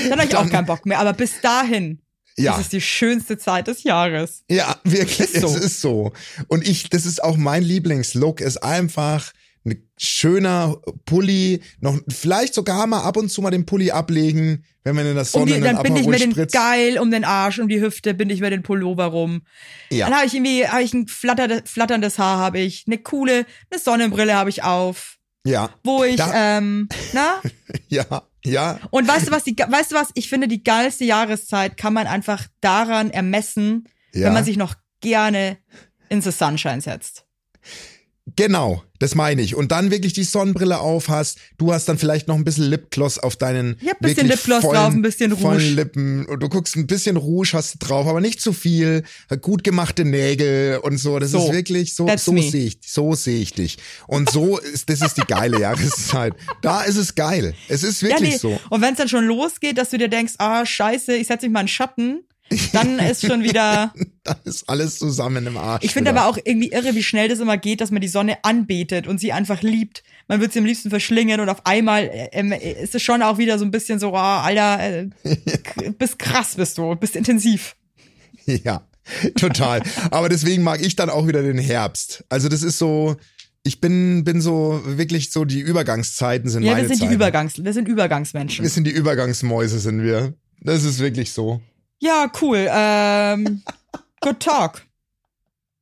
dann 0.08 0.12
habe 0.12 0.24
ich 0.28 0.36
auch 0.36 0.42
Dann- 0.42 0.50
keinen 0.50 0.66
Bock 0.66 0.86
mehr. 0.86 1.00
Aber 1.00 1.12
bis 1.14 1.40
dahin 1.42 2.00
Ja. 2.36 2.54
ist 2.54 2.60
es 2.60 2.68
die 2.68 2.80
schönste 2.80 3.38
Zeit 3.38 3.66
des 3.66 3.82
Jahres. 3.82 4.44
Ja, 4.48 4.76
wirklich, 4.84 5.18
Ist 5.18 5.40
so. 5.40 5.48
es 5.48 5.56
ist 5.56 5.80
so. 5.80 6.12
Und 6.46 6.66
ich, 6.66 6.88
das 6.90 7.06
ist 7.06 7.24
auch 7.24 7.36
mein 7.36 7.64
Lieblingslook, 7.64 8.40
ist 8.40 8.62
einfach 8.62 9.32
ein 9.64 9.88
schöner 9.96 10.76
Pulli, 11.04 11.60
noch 11.80 11.98
vielleicht 12.08 12.54
sogar 12.54 12.86
mal 12.86 13.02
ab 13.02 13.16
und 13.16 13.28
zu 13.30 13.42
mal 13.42 13.50
den 13.50 13.64
Pulli 13.64 13.90
ablegen, 13.92 14.64
wenn 14.84 14.96
man 14.96 15.06
in 15.06 15.14
der 15.14 15.22
Um 15.22 15.28
Sonne 15.28 15.46
die, 15.46 15.54
einen 15.54 15.62
dann 15.64 15.82
binde 15.82 16.00
ich 16.00 16.06
mir 16.08 16.18
den 16.18 16.32
spritzt. 16.32 16.54
geil 16.54 16.98
um 16.98 17.10
den 17.12 17.24
Arsch, 17.24 17.60
um 17.60 17.68
die 17.68 17.80
Hüfte, 17.80 18.12
binde 18.14 18.34
ich 18.34 18.40
mir 18.40 18.50
den 18.50 18.62
Pullover 18.64 19.04
rum. 19.06 19.42
Ja. 19.90 20.06
Dann 20.06 20.16
habe 20.16 20.26
ich 20.26 20.34
irgendwie, 20.34 20.66
habe 20.66 20.82
ich 20.82 20.92
ein 20.94 21.06
flatterndes, 21.06 21.70
flatterndes 21.70 22.18
Haar, 22.18 22.38
habe 22.38 22.58
ich, 22.58 22.84
eine 22.88 22.98
coole, 22.98 23.46
eine 23.70 23.80
Sonnenbrille 23.80 24.34
habe 24.34 24.50
ich 24.50 24.64
auf, 24.64 25.18
Ja, 25.46 25.70
wo 25.84 26.02
ich, 26.02 26.16
Da- 26.16 26.58
ähm, 26.58 26.88
na? 27.12 27.40
ja, 27.88 28.04
ja, 28.44 28.80
Und 28.90 29.06
weißt 29.06 29.28
du 29.28 29.30
was, 29.30 29.44
die, 29.44 29.56
weißt 29.56 29.92
du 29.92 29.94
was, 29.94 30.08
ich 30.14 30.28
finde, 30.28 30.48
die 30.48 30.64
geilste 30.64 31.04
Jahreszeit 31.04 31.76
kann 31.76 31.92
man 31.92 32.08
einfach 32.08 32.48
daran 32.60 33.10
ermessen, 33.12 33.88
ja. 34.12 34.26
wenn 34.26 34.32
man 34.32 34.44
sich 34.44 34.56
noch 34.56 34.74
gerne 35.00 35.58
in 36.08 36.20
the 36.20 36.32
Sunshine 36.32 36.80
setzt. 36.80 37.24
Genau, 38.36 38.84
das 39.00 39.16
meine 39.16 39.42
ich. 39.42 39.56
Und 39.56 39.72
dann 39.72 39.90
wirklich 39.90 40.12
die 40.12 40.22
Sonnenbrille 40.22 40.78
auf 40.78 41.08
hast. 41.08 41.38
Du 41.58 41.72
hast 41.72 41.88
dann 41.88 41.98
vielleicht 41.98 42.28
noch 42.28 42.36
ein 42.36 42.44
bisschen 42.44 42.70
Lipgloss 42.70 43.18
auf 43.18 43.34
deinen 43.34 43.76
hab 43.84 43.96
ein 43.96 43.96
bisschen 44.00 44.28
Lipgloss 44.28 44.60
vollen, 44.60 44.76
drauf, 44.76 44.92
ein 44.94 45.02
bisschen 45.02 45.32
Rouge. 45.32 45.58
Lippen. 45.70 46.24
Und 46.26 46.40
du 46.40 46.48
guckst 46.48 46.76
ein 46.76 46.86
bisschen 46.86 47.16
Rouge 47.16 47.50
hast 47.54 47.74
du 47.74 47.78
drauf, 47.84 48.06
aber 48.06 48.20
nicht 48.20 48.40
zu 48.40 48.52
viel. 48.52 49.02
Gut 49.40 49.64
gemachte 49.64 50.04
Nägel 50.04 50.78
und 50.78 50.98
so. 50.98 51.18
Das 51.18 51.32
So, 51.32 51.46
ist 51.46 51.52
wirklich 51.52 51.94
so, 51.96 52.08
so 52.16 52.36
sehe 52.40 52.66
ich, 52.66 52.78
so 52.86 53.14
sehe 53.16 53.40
ich 53.40 53.54
dich. 53.54 53.78
Und 54.06 54.30
so 54.30 54.58
ist, 54.72 54.88
das 54.88 55.02
ist 55.02 55.16
die 55.16 55.26
geile 55.26 55.60
Jahreszeit. 55.60 56.34
Da 56.60 56.82
ist 56.82 56.96
es 56.96 57.16
geil. 57.16 57.54
Es 57.68 57.82
ist 57.82 58.04
wirklich 58.04 58.38
so. 58.38 58.60
Und 58.70 58.82
wenn 58.82 58.92
es 58.92 58.98
dann 58.98 59.08
schon 59.08 59.24
losgeht, 59.24 59.76
dass 59.78 59.90
du 59.90 59.98
dir 59.98 60.08
denkst, 60.08 60.34
ah, 60.38 60.64
scheiße, 60.64 61.16
ich 61.16 61.26
setze 61.26 61.46
mich 61.46 61.52
mal 61.52 61.62
in 61.62 61.68
Schatten, 61.68 62.20
dann 62.72 62.98
ist 62.98 63.26
schon 63.26 63.42
wieder. 63.42 63.92
Da 64.24 64.36
ist 64.44 64.68
alles 64.68 64.98
zusammen 65.00 65.44
im 65.48 65.56
Arsch. 65.56 65.82
Ich 65.82 65.92
finde 65.92 66.10
aber 66.10 66.26
auch 66.26 66.38
irgendwie 66.44 66.70
irre, 66.70 66.94
wie 66.94 67.02
schnell 67.02 67.28
das 67.28 67.40
immer 67.40 67.56
geht, 67.56 67.80
dass 67.80 67.90
man 67.90 68.00
die 68.00 68.06
Sonne 68.06 68.36
anbetet 68.44 69.08
und 69.08 69.18
sie 69.18 69.32
einfach 69.32 69.62
liebt. 69.62 70.04
Man 70.28 70.40
wird 70.40 70.52
sie 70.52 70.60
am 70.60 70.64
liebsten 70.64 70.90
verschlingen 70.90 71.40
und 71.40 71.48
auf 71.48 71.66
einmal 71.66 72.04
äh, 72.04 72.28
ähm, 72.30 72.52
ist 72.52 72.94
es 72.94 73.02
schon 73.02 73.20
auch 73.20 73.38
wieder 73.38 73.58
so 73.58 73.64
ein 73.64 73.72
bisschen 73.72 73.98
so, 73.98 74.14
ah, 74.14 74.42
Alter, 74.44 74.78
äh, 74.80 75.08
bist 75.98 76.20
krass, 76.20 76.54
bist 76.54 76.78
du, 76.78 76.94
bist 76.94 77.16
intensiv. 77.16 77.74
Ja, 78.46 78.86
total. 79.34 79.82
Aber 80.12 80.28
deswegen 80.28 80.62
mag 80.62 80.80
ich 80.80 80.94
dann 80.94 81.10
auch 81.10 81.26
wieder 81.26 81.42
den 81.42 81.58
Herbst. 81.58 82.24
Also 82.28 82.48
das 82.48 82.62
ist 82.62 82.78
so, 82.78 83.16
ich 83.64 83.80
bin, 83.80 84.22
bin 84.22 84.40
so 84.40 84.82
wirklich 84.84 85.32
so, 85.32 85.44
die 85.44 85.58
Übergangszeiten 85.58 86.48
sind 86.48 86.62
Ja, 86.62 86.74
meine 86.74 86.82
wir 86.82 86.88
sind 86.90 86.98
Zeiten. 87.00 87.10
die 87.10 87.14
Übergangs, 87.16 87.64
wir 87.64 87.72
sind 87.72 87.88
Übergangsmenschen. 87.88 88.62
Wir 88.62 88.70
sind 88.70 88.84
die 88.84 88.92
Übergangsmäuse, 88.92 89.80
sind 89.80 90.02
wir. 90.04 90.34
Das 90.60 90.84
ist 90.84 91.00
wirklich 91.00 91.32
so. 91.32 91.60
Ja, 92.02 92.28
cool. 92.40 92.66
Ähm, 92.68 93.62
good 94.20 94.40
talk. 94.40 94.82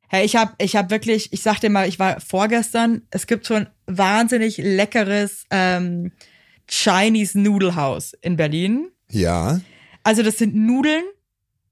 Hey, 0.06 0.26
ich 0.26 0.36
hab, 0.36 0.54
ich 0.62 0.76
hab 0.76 0.90
wirklich, 0.90 1.32
ich 1.32 1.40
sag 1.40 1.60
dir 1.60 1.70
mal, 1.70 1.88
ich 1.88 1.98
war 1.98 2.20
vorgestern, 2.20 3.02
es 3.10 3.26
gibt 3.26 3.46
so 3.46 3.54
ein 3.54 3.68
wahnsinnig 3.86 4.58
leckeres 4.58 5.46
ähm, 5.50 6.12
Chinese 6.68 7.40
Noodle 7.40 7.74
House 7.74 8.12
in 8.20 8.36
Berlin. 8.36 8.90
Ja. 9.10 9.62
Also 10.02 10.22
das 10.22 10.36
sind 10.36 10.54
Nudeln 10.54 11.04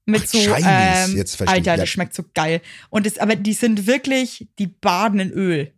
mit 0.07 0.23
Ach, 0.23 0.27
so, 0.27 0.39
Chinese, 0.39 0.65
ähm, 0.67 1.15
jetzt 1.15 1.35
verstehe 1.35 1.55
Alter, 1.55 1.71
ja. 1.71 1.77
das 1.77 1.89
schmeckt 1.89 2.15
so 2.15 2.23
geil. 2.33 2.61
Und 2.89 3.05
das, 3.05 3.19
aber 3.19 3.35
die 3.35 3.53
sind 3.53 3.85
wirklich, 3.85 4.47
die 4.57 4.65
baden 4.65 5.19
in 5.19 5.29
Öl. 5.29 5.71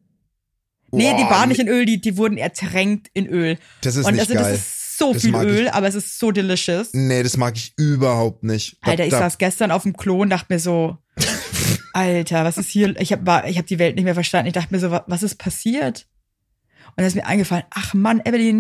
Nee, 0.91 1.13
die 1.17 1.23
Boah, 1.23 1.29
baden 1.29 1.49
nicht 1.49 1.59
in 1.59 1.67
Öl, 1.67 1.85
die, 1.85 1.99
die 1.99 2.15
wurden 2.15 2.37
ertränkt 2.37 3.09
in 3.13 3.27
Öl. 3.27 3.57
Das 3.81 3.97
ist 3.97 4.05
Und 4.05 4.13
nicht 4.13 4.21
also 4.21 4.33
geil. 4.33 4.43
das 4.43 4.53
ist 4.61 4.80
so 5.01 5.13
Das 5.13 5.21
viel 5.23 5.35
Öl, 5.35 5.65
ich. 5.65 5.73
aber 5.73 5.87
es 5.87 5.95
ist 5.95 6.17
so 6.19 6.31
delicious. 6.31 6.89
Nee, 6.93 7.23
das 7.23 7.35
mag 7.37 7.55
ich 7.57 7.73
überhaupt 7.77 8.43
nicht. 8.43 8.77
Da- 8.83 8.91
Alter, 8.91 9.03
ich 9.05 9.11
da, 9.11 9.19
saß 9.19 9.37
gestern 9.37 9.71
auf 9.71 9.83
dem 9.83 9.95
Klo 9.97 10.21
und 10.21 10.29
dachte 10.29 10.53
mir 10.53 10.59
so, 10.59 10.97
Alter, 11.93 12.45
was 12.45 12.57
ist 12.57 12.69
hier? 12.69 12.97
Ich 12.99 13.11
habe 13.11 13.43
ich 13.47 13.57
hab 13.57 13.65
die 13.67 13.79
Welt 13.79 13.95
nicht 13.95 14.05
mehr 14.05 14.13
verstanden. 14.13 14.47
Ich 14.47 14.53
dachte 14.53 14.73
mir 14.73 14.79
so, 14.79 14.91
wa- 14.91 15.03
was 15.07 15.23
ist 15.23 15.35
passiert? 15.35 16.07
Und 16.87 16.93
dann 16.97 17.05
ist 17.05 17.15
mir 17.15 17.25
eingefallen, 17.25 17.63
ach 17.69 17.93
Mann, 17.93 18.21
Evelyn. 18.25 18.59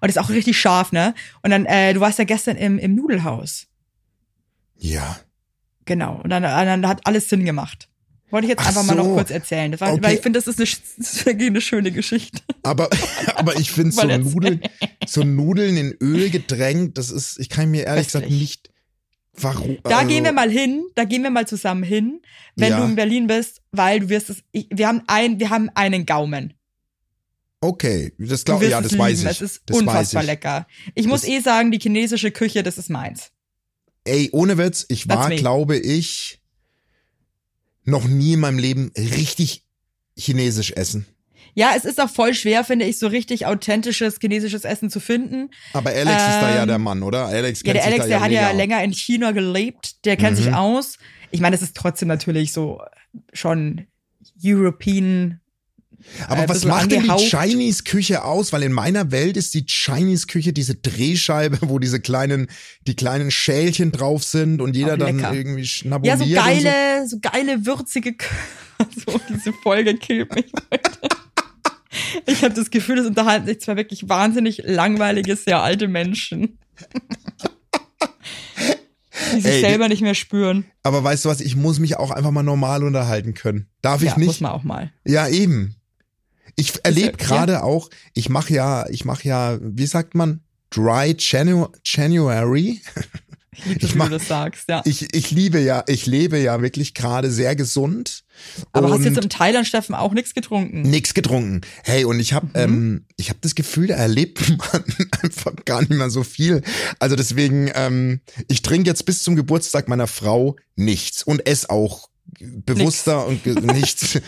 Und 0.00 0.02
das 0.02 0.10
ist 0.10 0.18
auch 0.18 0.30
richtig 0.30 0.58
scharf, 0.58 0.92
ne? 0.92 1.14
Und 1.42 1.50
dann, 1.50 1.66
äh, 1.66 1.92
du 1.94 2.00
warst 2.00 2.18
ja 2.18 2.24
gestern 2.24 2.56
im, 2.56 2.78
im 2.78 2.94
Nudelhaus. 2.94 3.66
Ja. 4.76 5.16
Genau. 5.84 6.20
Und 6.22 6.30
dann, 6.30 6.42
dann 6.42 6.86
hat 6.88 7.06
alles 7.06 7.28
Sinn 7.28 7.44
gemacht. 7.44 7.88
Wollte 8.32 8.46
ich 8.46 8.50
jetzt 8.50 8.60
Ach 8.62 8.66
einfach 8.68 8.82
mal 8.84 8.94
noch 8.96 9.04
so. 9.04 9.14
kurz 9.14 9.30
erzählen. 9.30 9.70
Das 9.70 9.80
war, 9.80 9.92
Okay. 9.92 10.02
Weil 10.02 10.14
ich 10.14 10.20
finde, 10.20 10.40
das 10.40 10.48
ist 10.48 10.58
eine, 10.58 10.68
das 10.98 11.26
eine 11.26 11.60
schöne 11.60 11.92
Geschichte. 11.92 12.40
Aber, 12.64 12.88
aber 13.36 13.56
ich 13.60 13.70
finde 13.70 13.92
so. 13.92 14.04
Nudeln, 14.06 14.60
so 15.06 15.22
Nudeln 15.22 15.76
in 15.76 15.92
Öl 16.00 16.30
gedrängt, 16.30 16.98
das 16.98 17.10
ist, 17.10 17.38
ich 17.38 17.48
kann 17.50 17.70
mir 17.70 17.84
ehrlich 17.84 18.06
gesagt 18.06 18.24
Köstlich. 18.24 18.40
nicht, 18.40 18.70
warum. 19.34 19.76
Da 19.84 19.98
also, 19.98 20.08
gehen 20.08 20.24
wir 20.24 20.32
mal 20.32 20.50
hin, 20.50 20.82
da 20.94 21.04
gehen 21.04 21.22
wir 21.22 21.30
mal 21.30 21.46
zusammen 21.46 21.82
hin, 21.82 22.20
wenn 22.56 22.70
Ja. 22.70 22.78
du 22.80 22.84
in 22.86 22.96
Berlin 22.96 23.26
bist, 23.26 23.60
weil 23.70 24.00
du 24.00 24.08
wirst 24.08 24.30
es, 24.30 24.42
ich, 24.50 24.66
wir 24.72 24.88
haben 24.88 25.02
ein, 25.06 25.38
wir 25.38 25.50
haben 25.50 25.68
einen 25.74 26.06
Gaumen. 26.06 26.54
Okay, 27.60 28.12
das 28.18 28.44
glaube 28.44 28.62
wirst 28.62 28.72
ja, 28.72 28.80
das 28.80 28.98
weiß 28.98 29.20
ich. 29.20 29.26
Es 29.26 29.40
ist 29.40 29.62
das 29.66 29.78
unfassbar 29.78 30.22
ich. 30.22 30.26
lecker. 30.26 30.66
Ich 30.94 31.06
muss 31.06 31.20
Das- 31.20 31.30
eh 31.30 31.38
sagen, 31.40 31.70
die 31.70 31.78
chinesische 31.78 32.30
Küche, 32.32 32.62
das 32.62 32.76
ist 32.78 32.90
meins. 32.90 33.30
Ey, 34.04 34.30
ohne 34.32 34.58
Witz, 34.58 34.84
ich 34.88 35.08
war, 35.08 35.30
glaube 35.30 35.76
ich, 35.78 36.40
noch 37.84 38.06
nie 38.06 38.34
in 38.34 38.40
meinem 38.40 38.58
Leben 38.58 38.92
richtig 38.96 39.64
chinesisch 40.16 40.72
essen. 40.72 41.06
Ja, 41.54 41.72
es 41.76 41.84
ist 41.84 42.00
auch 42.00 42.08
voll 42.08 42.32
schwer, 42.32 42.64
finde 42.64 42.86
ich, 42.86 42.98
so 42.98 43.08
richtig 43.08 43.44
authentisches 43.44 44.18
chinesisches 44.20 44.64
Essen 44.64 44.88
zu 44.88 45.00
finden. 45.00 45.50
Aber 45.74 45.90
Alex 45.90 46.10
ist 46.10 46.40
da 46.40 46.54
ja 46.54 46.62
Ähm, 46.62 46.68
der 46.68 46.78
Mann, 46.78 47.02
oder? 47.02 47.26
Alex 47.26 47.60
Ja, 47.60 47.64
kennt 47.72 47.76
der 47.76 47.82
sich 47.82 47.92
Alex, 47.92 48.06
der 48.08 48.20
hat 48.22 48.30
ja 48.30 48.40
mega 48.48 48.52
länger 48.56 48.82
in 48.84 48.92
China 48.94 49.32
gelebt, 49.32 50.04
der 50.06 50.16
kennt 50.16 50.38
Mhm. 50.38 50.42
sich 50.44 50.54
aus. 50.54 50.96
Ich 51.30 51.40
meine, 51.40 51.54
es 51.56 51.60
ist 51.62 51.76
trotzdem 51.76 52.08
natürlich 52.08 52.52
so 52.52 52.80
schon 53.34 53.86
European. 54.42 55.40
Aber 56.28 56.44
äh, 56.44 56.48
was 56.48 56.64
macht 56.64 56.90
denn 56.90 57.02
die. 57.02 57.08
Chinese-Küche 57.08 58.24
aus? 58.24 58.52
Weil 58.52 58.62
in 58.62 58.72
meiner 58.72 59.10
Welt 59.10 59.36
ist 59.36 59.54
die 59.54 59.64
Chinese-Küche 59.66 60.52
diese 60.52 60.74
Drehscheibe, 60.74 61.58
wo 61.62 61.78
diese 61.78 62.00
kleinen, 62.00 62.48
die 62.86 62.94
kleinen 62.94 63.30
Schälchen 63.30 63.92
drauf 63.92 64.24
sind 64.24 64.60
und 64.60 64.76
jeder 64.76 64.96
dann 64.96 65.18
irgendwie 65.18 65.62
Ja, 65.62 65.66
schnabuliert 65.66 66.18
so 66.18 66.24
und 66.24 66.34
geile, 66.34 67.08
so 67.08 67.18
geile, 67.20 67.66
würzige. 67.66 68.14
So, 69.06 69.20
diese 69.28 69.52
Folge 69.52 69.94
killt 69.94 70.34
mich 70.34 70.46
heute. 70.72 70.90
Ich 72.26 72.42
habe 72.42 72.54
das 72.54 72.70
Gefühl, 72.70 72.98
es 72.98 73.06
unterhalten 73.06 73.46
sich 73.46 73.60
zwei 73.60 73.76
wirklich 73.76 74.08
wahnsinnig 74.08 74.62
langweilige, 74.64 75.36
sehr 75.36 75.62
alte 75.62 75.86
Menschen. 75.86 76.58
Die 79.34 79.40
sich 79.40 79.52
Ey, 79.52 79.60
selber 79.60 79.88
nicht 79.88 80.02
mehr 80.02 80.14
spüren. 80.14 80.64
Aber 80.82 81.04
weißt 81.04 81.24
du 81.24 81.28
was, 81.28 81.40
ich 81.40 81.56
muss 81.56 81.78
mich 81.78 81.96
auch 81.96 82.10
einfach 82.10 82.30
mal 82.30 82.42
normal 82.42 82.82
unterhalten 82.82 83.34
können. 83.34 83.68
Darf 83.82 84.02
ich 84.02 84.08
ja, 84.08 84.18
muss 84.18 84.26
nicht? 84.26 84.40
man 84.40 84.52
auch 84.52 84.62
mal. 84.62 84.92
Ja, 85.04 85.28
eben. 85.28 85.76
Ich 86.56 86.72
erlebe 86.84 87.18
ja- 87.18 87.26
gerade 87.26 87.62
auch, 87.64 87.88
ich 88.14 88.28
mache 88.28 88.52
ja, 88.54 88.86
ich 88.90 89.04
mache 89.04 89.26
ja, 89.28 89.58
wie 89.62 89.86
sagt 89.86 90.14
man, 90.14 90.40
Dry 90.70 91.14
Janu 91.18 91.68
January. 91.84 92.80
Ich 93.54 93.64
liebe 93.66 93.80
Ich 93.86 93.94
mach- 93.94 94.06
du 94.08 94.12
das 94.18 94.28
sagst, 94.28 94.68
ja. 94.68 94.80
Ich, 94.86 95.14
ich 95.14 95.30
liebe 95.30 95.60
ja, 95.60 95.84
ich 95.86 96.06
lebe 96.06 96.38
ja 96.38 96.60
wirklich 96.62 96.94
gerade 96.94 97.30
sehr 97.30 97.54
gesund. 97.54 98.24
Aber 98.72 98.88
hast 98.88 98.96
und 99.00 99.04
jetzt 99.04 99.22
im 99.22 99.28
Thailand, 99.28 99.66
Steffen, 99.66 99.94
auch 99.94 100.12
nichts 100.14 100.32
getrunken? 100.34 100.82
nix 100.82 101.12
getrunken. 101.12 101.60
Hey, 101.84 102.04
und 102.06 102.18
ich 102.18 102.32
habe 102.32 102.46
Mhm. 102.46 102.52
ähm, 102.54 103.06
ich 103.16 103.28
habe 103.28 103.38
das 103.42 103.54
Gefühl, 103.54 103.88
da 103.88 103.94
erlebt 103.96 104.40
man 104.72 104.84
einfach 105.22 105.52
gar 105.66 105.80
nicht 105.80 105.90
mehr 105.92 106.08
so 106.10 106.22
viel. 106.24 106.62
Also 106.98 107.14
deswegen, 107.14 107.70
ähm, 107.74 108.20
ich 108.48 108.62
trinke 108.62 108.88
jetzt 108.88 109.04
bis 109.04 109.22
zum 109.22 109.36
Geburtstag 109.36 109.86
meiner 109.88 110.06
Frau 110.06 110.56
nichts 110.76 111.22
und 111.22 111.46
esse 111.46 111.68
auch 111.68 112.08
bewusster 112.40 113.26
und 113.26 113.44
ge 113.44 113.54
nichts. 113.60 114.18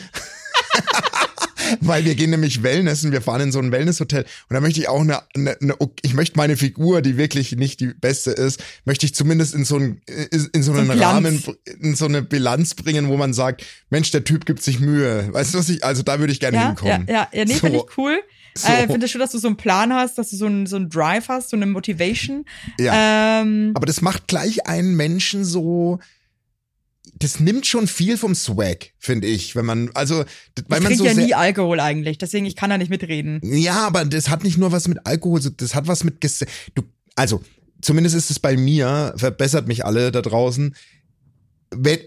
Weil 1.81 2.05
wir 2.05 2.15
gehen 2.15 2.31
nämlich 2.31 2.63
Wellnessen, 2.63 3.13
wir 3.13 3.23
fahren 3.23 3.41
in 3.43 3.53
so 3.53 3.59
ein 3.59 3.73
Wellnesshotel 3.73 4.23
und 4.49 4.55
da 4.55 4.61
möchte 4.61 4.81
ich 4.81 4.89
auch 4.89 5.01
eine, 5.01 5.23
eine, 5.35 5.57
eine 5.61 5.75
ich 6.03 6.15
möchte 6.15 6.37
meine 6.37 6.57
Figur, 6.57 7.03
die 7.03 7.17
wirklich 7.17 7.53
nicht 7.53 7.81
die 7.81 7.89
beste 7.89 8.31
ist, 8.31 8.63
möchte 8.85 9.07
ich 9.07 9.15
zumindest 9.15 9.55
in 9.55 9.65
so 9.65 9.77
einen 9.77 10.01
in 10.53 10.63
so 10.63 10.73
einen. 10.73 10.91
Rahmen 10.91 11.43
in 11.81 11.95
so 11.97 12.05
eine 12.07 12.23
Bilanz 12.23 12.75
bringen, 12.75 13.09
wo 13.09 13.17
man 13.17 13.33
sagt, 13.33 13.65
Mensch, 13.91 14.11
der 14.11 14.25
Typ 14.25 14.47
gibt 14.47 14.63
sich 14.63 14.81
Mühe. 14.81 15.29
Weißt 15.33 15.55
du 15.55 15.59
was 15.59 15.69
ich 15.69 15.85
also 15.85 16.03
da 16.03 16.19
würde 16.21 16.33
ich 16.33 16.41
gerne 16.41 16.57
Ja, 16.57 16.63
ja, 16.63 16.69
hinkommen. 16.69 17.07
ja, 17.09 17.29
ja, 17.33 17.45
nee, 17.45 17.53
So. 17.55 17.59
finde 17.61 17.79
ich 17.79 17.99
cool. 17.99 18.19
So. 18.57 18.69
Äh, 18.69 18.87
finde 18.87 19.09
schon, 19.09 19.21
dass 19.21 19.33
du 19.33 19.39
so 19.39 19.49
einen 19.49 19.57
Plan 19.57 19.93
hast, 19.93 20.17
dass 20.17 20.31
du 20.31 20.37
so 20.37 20.47
einen, 20.47 20.67
so 20.67 20.77
einen 20.77 20.89
Drive 20.89 21.29
hast, 21.29 21.51
so 21.51 21.57
eine 21.57 21.67
Motivation. 21.67 22.45
Ja. 22.79 23.41
Ähm, 23.43 23.73
Aber 23.75 23.85
das 23.87 24.01
macht 24.01 24.29
gleich 24.29 24.67
einen 24.69 24.95
Menschen 24.95 25.45
so 25.45 25.99
das 27.17 27.41
nimmt 27.41 27.67
schon 27.67 27.87
viel 27.87 28.19
vom 28.19 28.35
Swag, 28.35 28.91
finde 28.99 29.29
ich, 29.29 29.55
wenn 29.55 29.65
man 29.65 29.91
also 29.95 30.25
weil 30.69 30.79
ich 30.79 30.85
man 30.85 30.97
so 30.97 31.05
ja 31.05 31.15
nie 31.15 31.35
Alkohol 31.35 31.81
eigentlich, 31.81 32.19
deswegen 32.19 32.47
ich 32.47 32.57
kann 32.57 32.71
da 32.71 32.79
nicht 32.79 32.91
mitreden. 32.91 33.41
Ja, 33.43 33.87
aber 33.87 34.05
das 34.05 34.29
hat 34.29 34.45
nicht 34.45 34.59
nur 34.59 34.73
was 34.73 34.89
mit 34.89 35.07
Alkohol, 35.07 35.41
das 35.57 35.75
hat 35.75 35.87
was 35.87 36.05
mit 36.05 36.21
Ges 36.21 36.45
du 36.75 36.83
also 37.15 37.43
zumindest 37.81 38.17
ist 38.17 38.31
es 38.31 38.39
bei 38.39 38.57
mir, 38.57 39.15
verbessert 39.17 39.69
mich 39.69 39.85
alle 39.85 40.11
da 40.11 40.23
draußen. 40.23 40.75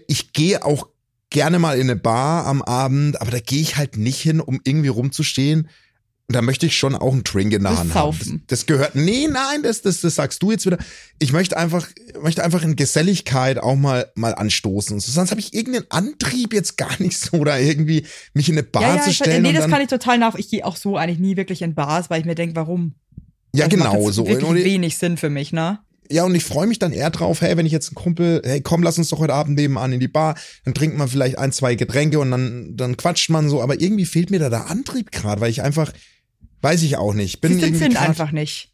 Ich 0.08 0.32
gehe 0.32 0.64
auch 0.64 0.88
gerne 1.30 1.58
mal 1.58 1.76
in 1.78 1.90
eine 1.90 1.96
Bar 1.96 2.46
am 2.46 2.62
Abend, 2.62 3.20
aber 3.20 3.30
da 3.30 3.40
gehe 3.40 3.60
ich 3.60 3.76
halt 3.76 3.96
nicht 3.96 4.20
hin, 4.20 4.40
um 4.40 4.60
irgendwie 4.64 4.88
rumzustehen. 4.88 5.68
Und 6.28 6.34
da 6.34 6.42
möchte 6.42 6.66
ich 6.66 6.76
schon 6.76 6.94
auch 6.94 7.12
einen 7.14 7.24
Drink 7.24 7.54
in 7.54 7.62
der 7.62 7.70
Das 7.70 7.80
Hand 7.80 7.94
haben. 7.94 8.10
Das, 8.18 8.18
Saufen. 8.26 8.42
das 8.48 8.66
gehört. 8.66 8.94
Nee, 8.94 9.28
nein, 9.30 9.62
das, 9.62 9.80
das, 9.80 10.02
das 10.02 10.14
sagst 10.14 10.42
du 10.42 10.50
jetzt 10.50 10.66
wieder. 10.66 10.76
Ich 11.18 11.32
möchte 11.32 11.56
einfach, 11.56 11.88
möchte 12.22 12.44
einfach 12.44 12.62
in 12.62 12.76
Geselligkeit 12.76 13.58
auch 13.58 13.76
mal, 13.76 14.12
mal 14.14 14.34
anstoßen. 14.34 15.00
So, 15.00 15.10
sonst 15.10 15.30
habe 15.30 15.40
ich 15.40 15.54
irgendeinen 15.54 15.86
Antrieb 15.90 16.52
jetzt 16.52 16.76
gar 16.76 17.00
nicht 17.00 17.18
so, 17.18 17.38
oder 17.38 17.58
irgendwie 17.58 18.04
mich 18.34 18.50
in 18.50 18.56
eine 18.56 18.62
Bar 18.62 18.82
ja, 18.82 18.96
ja, 18.96 19.02
zu 19.02 19.10
ich, 19.10 19.16
stellen. 19.16 19.42
nee, 19.42 19.48
und 19.48 19.54
das 19.54 19.68
kann 19.68 19.80
ich 19.80 19.88
total 19.88 20.18
nach. 20.18 20.34
Ich 20.34 20.50
gehe 20.50 20.66
auch 20.66 20.76
so 20.76 20.98
eigentlich 20.98 21.18
nie 21.18 21.38
wirklich 21.38 21.62
in 21.62 21.74
Bars, 21.74 22.10
weil 22.10 22.20
ich 22.20 22.26
mir 22.26 22.34
denke, 22.34 22.56
warum? 22.56 22.94
ja, 23.54 23.66
Das 23.66 23.78
macht 23.78 23.90
genau 23.92 24.04
jetzt 24.06 24.16
so. 24.16 24.26
Wirklich 24.26 24.50
ich- 24.58 24.64
wenig 24.66 24.98
Sinn 24.98 25.16
für 25.16 25.30
mich, 25.30 25.52
ne? 25.54 25.78
Ja, 26.10 26.24
und 26.24 26.34
ich 26.34 26.44
freue 26.44 26.66
mich 26.66 26.78
dann 26.78 26.92
eher 26.92 27.08
drauf, 27.10 27.40
hey, 27.42 27.56
wenn 27.58 27.64
ich 27.66 27.72
jetzt 27.72 27.88
einen 27.88 27.94
Kumpel, 27.94 28.40
hey, 28.44 28.60
komm, 28.62 28.82
lass 28.82 28.96
uns 28.98 29.08
doch 29.10 29.18
heute 29.18 29.34
Abend 29.34 29.56
nebenan 29.58 29.92
in 29.92 30.00
die 30.00 30.08
Bar, 30.08 30.36
dann 30.64 30.72
trinkt 30.74 30.96
man 30.96 31.06
vielleicht 31.08 31.38
ein, 31.38 31.52
zwei 31.52 31.74
Getränke 31.74 32.18
und 32.18 32.30
dann, 32.30 32.76
dann 32.76 32.96
quatscht 32.98 33.28
man 33.30 33.48
so, 33.50 33.60
aber 33.62 33.80
irgendwie 33.80 34.06
fehlt 34.06 34.30
mir 34.30 34.38
da 34.38 34.48
der 34.50 34.70
Antrieb 34.70 35.10
gerade, 35.12 35.40
weil 35.42 35.50
ich 35.50 35.60
einfach, 35.62 35.92
weiß 36.62 36.82
ich 36.82 36.96
auch 36.96 37.14
nicht, 37.14 37.40
bin 37.40 37.60
Finn 37.60 37.92
grad, 37.92 38.08
einfach 38.08 38.32
nicht. 38.32 38.72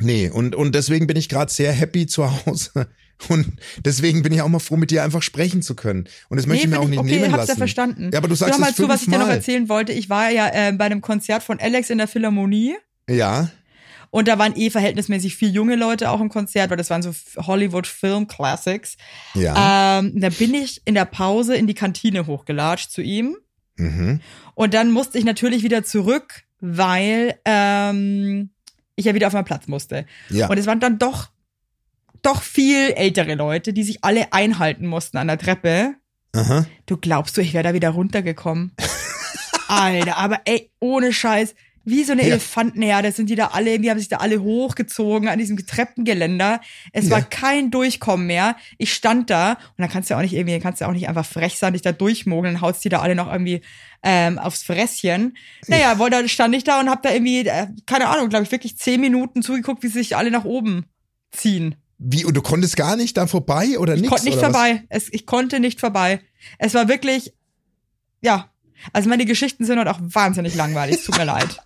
Nee, 0.00 0.30
und, 0.30 0.54
und 0.54 0.74
deswegen 0.74 1.06
bin 1.06 1.16
ich 1.16 1.28
gerade 1.28 1.52
sehr 1.52 1.72
happy 1.72 2.06
zu 2.06 2.30
Hause. 2.46 2.88
Und 3.28 3.46
deswegen 3.84 4.22
bin 4.22 4.32
ich 4.32 4.42
auch 4.42 4.48
mal 4.48 4.58
froh, 4.58 4.76
mit 4.76 4.90
dir 4.90 5.04
einfach 5.04 5.22
sprechen 5.22 5.62
zu 5.62 5.76
können. 5.76 6.08
Und 6.28 6.38
das 6.38 6.46
möchte 6.46 6.64
ich 6.64 6.70
mir 6.70 6.80
auch 6.80 6.88
nicht 6.88 6.98
okay, 6.98 7.20
nehmen 7.20 7.32
hab's 7.32 7.36
lassen. 7.36 7.50
ja 7.50 7.56
verstanden. 7.56 8.10
Ja, 8.12 8.18
aber 8.18 8.26
du 8.26 8.34
sagst 8.34 8.54
Hör 8.54 8.60
mal 8.60 8.70
es 8.70 8.76
zu, 8.76 8.88
was 8.88 9.02
ich 9.02 9.10
dir 9.10 9.18
noch 9.18 9.28
erzählen 9.28 9.68
wollte. 9.68 9.92
Ich 9.92 10.10
war 10.10 10.30
ja 10.30 10.48
äh, 10.48 10.72
bei 10.72 10.86
einem 10.86 11.02
Konzert 11.02 11.44
von 11.44 11.60
Alex 11.60 11.90
in 11.90 11.98
der 11.98 12.08
Philharmonie. 12.08 12.74
Ja, 13.08 13.48
Und 14.10 14.28
da 14.28 14.38
waren 14.38 14.56
eh 14.56 14.70
verhältnismäßig 14.70 15.36
viele 15.36 15.52
junge 15.52 15.76
Leute 15.76 16.10
auch 16.10 16.20
im 16.20 16.28
Konzert, 16.28 16.70
weil 16.70 16.76
das 16.76 16.90
waren 16.90 17.02
so 17.02 17.12
Hollywood 17.36 17.86
Film 17.86 18.26
Classics. 18.26 18.96
ja. 19.34 20.00
Ähm, 20.00 20.20
da 20.20 20.28
bin 20.28 20.52
ich 20.54 20.82
in 20.84 20.94
der 20.94 21.04
Pause 21.04 21.54
in 21.54 21.66
die 21.66 21.74
Kantine 21.74 22.26
hochgelatscht 22.26 22.90
zu 22.90 23.02
ihm. 23.02 23.36
mhm. 23.76 24.20
Und 24.54 24.74
dann 24.74 24.90
musste 24.90 25.16
ich 25.18 25.24
natürlich 25.24 25.62
wieder 25.62 25.82
zurück, 25.84 26.42
weil 26.62 27.34
ähm, 27.44 28.50
ich 28.94 29.04
ja 29.04 29.14
wieder 29.14 29.26
auf 29.26 29.32
meinen 29.32 29.44
Platz 29.44 29.66
musste. 29.66 30.06
Ja. 30.30 30.48
Und 30.48 30.56
es 30.56 30.66
waren 30.66 30.80
dann 30.80 30.98
doch, 30.98 31.28
doch 32.22 32.40
viel 32.40 32.92
ältere 32.92 33.34
Leute, 33.34 33.72
die 33.72 33.82
sich 33.82 34.04
alle 34.04 34.32
einhalten 34.32 34.86
mussten 34.86 35.18
an 35.18 35.26
der 35.26 35.38
Treppe. 35.38 35.96
Aha. 36.32 36.64
Du 36.86 36.96
glaubst 36.96 37.36
du, 37.36 37.40
ich 37.40 37.52
wäre 37.52 37.64
da 37.64 37.74
wieder 37.74 37.90
runtergekommen? 37.90 38.72
Alter, 39.68 40.16
aber 40.16 40.40
ey, 40.44 40.70
ohne 40.78 41.12
Scheiß. 41.12 41.54
Wie 41.84 42.04
so 42.04 42.12
eine 42.12 42.22
Ja. 42.22 42.28
Elefantenherde 42.28 43.10
sind 43.12 43.28
die 43.30 43.34
da 43.34 43.48
alle, 43.48 43.78
die 43.78 43.90
haben 43.90 43.98
sich 43.98 44.08
da 44.08 44.18
alle 44.18 44.40
hochgezogen 44.42 45.28
an 45.28 45.38
diesem 45.38 45.56
Treppengeländer. 45.66 46.60
Es 46.92 47.10
war 47.10 47.18
Ja. 47.20 47.24
kein 47.24 47.70
Durchkommen 47.70 48.26
mehr. 48.26 48.56
Ich 48.78 48.92
stand 48.94 49.30
da 49.30 49.52
und 49.52 49.58
dann 49.78 49.88
kannst 49.90 50.08
du 50.08 50.14
ja 50.14 50.18
auch 50.18 50.22
nicht 50.22 50.34
irgendwie, 50.34 50.58
kannst 50.60 50.80
du 50.80 50.84
ja 50.84 50.88
auch 50.90 50.94
nicht 50.94 51.08
einfach 51.08 51.26
frech 51.26 51.58
sein, 51.58 51.72
dich 51.72 51.82
da 51.82 51.92
durchmogeln, 51.92 52.60
haust 52.60 52.84
die 52.84 52.88
da 52.88 53.00
alle 53.00 53.14
noch 53.14 53.30
irgendwie 53.30 53.62
ähm, 54.04 54.38
aufs 54.38 54.62
Fresschen. 54.62 55.36
Naja, 55.68 55.98
wollte, 55.98 56.16
dann 56.16 56.28
stand 56.28 56.54
ich 56.54 56.64
da 56.64 56.80
und 56.80 56.88
hab 56.90 57.02
da 57.02 57.12
irgendwie, 57.12 57.46
äh, 57.46 57.66
keine 57.86 58.08
Ahnung, 58.08 58.28
glaube 58.28 58.44
ich, 58.44 58.52
wirklich 58.52 58.76
zehn 58.76 59.00
Minuten 59.00 59.42
zugeguckt, 59.42 59.82
wie 59.82 59.88
sich 59.88 60.16
alle 60.16 60.30
nach 60.30 60.44
oben 60.44 60.86
ziehen. 61.30 61.76
Wie, 61.98 62.24
und 62.24 62.34
du 62.36 62.42
konntest 62.42 62.76
gar 62.76 62.96
nicht 62.96 63.16
da 63.16 63.28
vorbei 63.28 63.78
oder 63.78 63.94
Ich 63.94 64.00
nichts? 64.00 64.10
konnte 64.16 64.26
nicht 64.28 64.40
vorbei. 64.40 64.82
Es, 64.88 65.08
ich 65.12 65.24
konnte 65.24 65.60
nicht 65.60 65.78
vorbei. 65.78 66.20
Es 66.58 66.74
war 66.74 66.88
wirklich, 66.88 67.32
ja. 68.20 68.51
Also 68.92 69.08
meine 69.08 69.24
Geschichten 69.26 69.64
sind 69.64 69.78
halt 69.78 69.88
auch 69.88 70.00
wahnsinnig 70.00 70.54
langweilig. 70.54 70.96
Es 70.96 71.04
tut 71.04 71.18
mir 71.18 71.24
leid. 71.24 71.60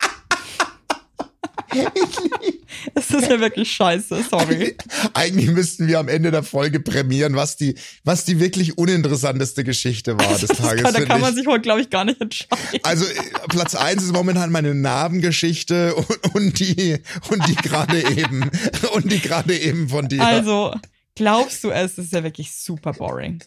Es 2.95 3.11
ist 3.11 3.29
ja 3.29 3.41
wirklich 3.41 3.71
scheiße, 3.73 4.25
sorry. 4.31 4.77
Eigentlich 5.15 5.51
müssten 5.51 5.87
wir 5.89 5.99
am 5.99 6.09
Ende 6.09 6.31
der 6.31 6.43
Folge 6.43 6.81
prämieren, 6.81 7.35
was 7.35 7.57
die, 7.57 7.77
was 8.05 8.25
die 8.25 8.41
wirklich 8.41 8.79
uninteressanteste 8.79 9.65
Geschichte 9.65 10.19
war 10.19 10.39
des 10.39 10.49
Tages. 10.49 10.83
da 10.83 10.93
find 10.93 11.09
kann 11.09 11.21
man 11.21 11.31
ich. 11.31 11.37
sich 11.37 11.47
heute, 11.47 11.63
glaube 11.63 11.81
ich, 11.81 11.91
gar 11.91 12.05
nicht 12.05 12.21
entscheiden. 12.21 12.81
Also 12.83 13.05
äh, 13.05 13.15
Platz 13.49 13.75
eins 13.75 14.05
ist 14.05 14.13
momentan 14.13 14.51
meine 14.51 14.75
Narbengeschichte 14.75 15.95
und, 15.95 16.35
und 16.35 16.61
die 16.61 16.99
und 17.29 17.47
die 17.49 17.57
gerade 17.57 17.99
eben 18.11 18.51
und 18.93 19.11
die 19.11 19.21
gerade 19.21 19.57
eben 19.57 19.89
von 19.89 20.09
dir. 20.09 20.25
Also, 20.25 20.75
glaubst 21.15 21.65
du 21.65 21.71
es? 21.71 21.97
Das 21.97 22.07
ist 22.07 22.13
ja 22.13 22.23
wirklich 22.23 22.53
super 22.55 22.93
boring. 22.93 23.43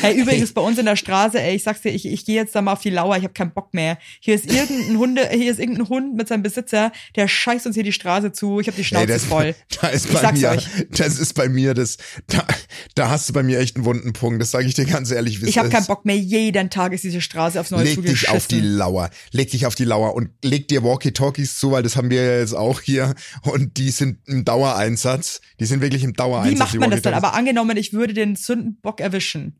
Hey, 0.00 0.16
übrigens 0.20 0.52
bei 0.52 0.60
uns 0.60 0.78
in 0.78 0.86
der 0.86 0.96
Straße, 0.96 1.40
ey, 1.40 1.56
ich 1.56 1.62
sag's 1.62 1.82
dir, 1.82 1.90
ich, 1.90 2.06
ich 2.06 2.24
gehe 2.24 2.36
jetzt 2.36 2.54
da 2.54 2.62
mal 2.62 2.72
auf 2.72 2.80
die 2.80 2.90
Lauer, 2.90 3.16
ich 3.16 3.24
habe 3.24 3.32
keinen 3.32 3.52
Bock 3.52 3.72
mehr. 3.74 3.98
Hier 4.20 4.34
ist 4.34 4.52
irgendein 4.52 4.98
Hunde, 4.98 5.28
hier 5.30 5.50
ist 5.50 5.58
irgendein 5.58 5.88
Hund 5.88 6.16
mit 6.16 6.28
seinem 6.28 6.42
Besitzer, 6.42 6.92
der 7.16 7.28
scheißt 7.28 7.66
uns 7.66 7.74
hier 7.74 7.84
die 7.84 7.92
Straße 7.92 8.32
zu. 8.32 8.60
Ich 8.60 8.66
habe 8.66 8.76
die 8.76 8.84
Schnauze 8.84 9.02
Ey, 9.04 9.08
das, 9.08 9.24
voll. 9.24 9.54
Da 9.80 9.88
ist 9.88 10.06
Ich 10.06 10.12
bei 10.12 10.32
mir, 10.32 10.50
euch. 10.50 10.66
das 10.90 11.18
ist 11.18 11.34
bei 11.34 11.48
mir 11.48 11.74
das, 11.74 11.96
da, 12.26 12.46
da 12.94 13.10
hast 13.10 13.28
du 13.28 13.32
bei 13.32 13.42
mir 13.42 13.58
echt 13.58 13.76
einen 13.76 13.84
wunden 13.84 14.12
Punkt. 14.12 14.40
Das 14.40 14.50
sage 14.50 14.66
ich 14.66 14.74
dir 14.74 14.84
ganz 14.84 15.10
ehrlich, 15.10 15.42
Ich 15.42 15.58
habe 15.58 15.68
keinen 15.68 15.86
Bock 15.86 16.04
mehr. 16.04 16.16
Jeden 16.16 16.70
Tag 16.70 16.92
ist 16.92 17.04
diese 17.04 17.20
Straße 17.20 17.60
aufs 17.60 17.70
Neue 17.70 17.84
Leg 17.84 18.02
dich 18.02 18.28
auf 18.28 18.46
die. 18.46 18.60
Lauer. 18.60 19.10
Leg 19.32 19.50
dich 19.50 19.66
auf 19.66 19.74
die 19.74 19.84
Lauer 19.84 20.14
und 20.14 20.30
leg 20.42 20.68
dir 20.68 20.82
Walkie-Talkies 20.84 21.58
zu, 21.58 21.72
weil 21.72 21.82
das 21.82 21.96
haben 21.96 22.10
wir 22.10 22.22
ja 22.22 22.38
jetzt 22.38 22.54
auch 22.54 22.80
hier 22.80 23.14
und 23.42 23.76
die 23.76 23.90
sind 23.90 24.18
im 24.26 24.44
Dauereinsatz. 24.44 25.40
Die 25.60 25.66
sind 25.66 25.80
wirklich 25.80 26.04
im 26.04 26.12
Dauereinsatz. 26.12 26.54
Wie 26.54 26.58
macht 26.58 26.78
man 26.78 26.90
das 26.90 27.02
dann? 27.02 27.14
Aber 27.14 27.34
angenommen, 27.34 27.76
ich 27.76 27.92
würde 27.92 28.14
den 28.14 28.36
Sündenbock 28.36 29.00
erwischen. 29.00 29.58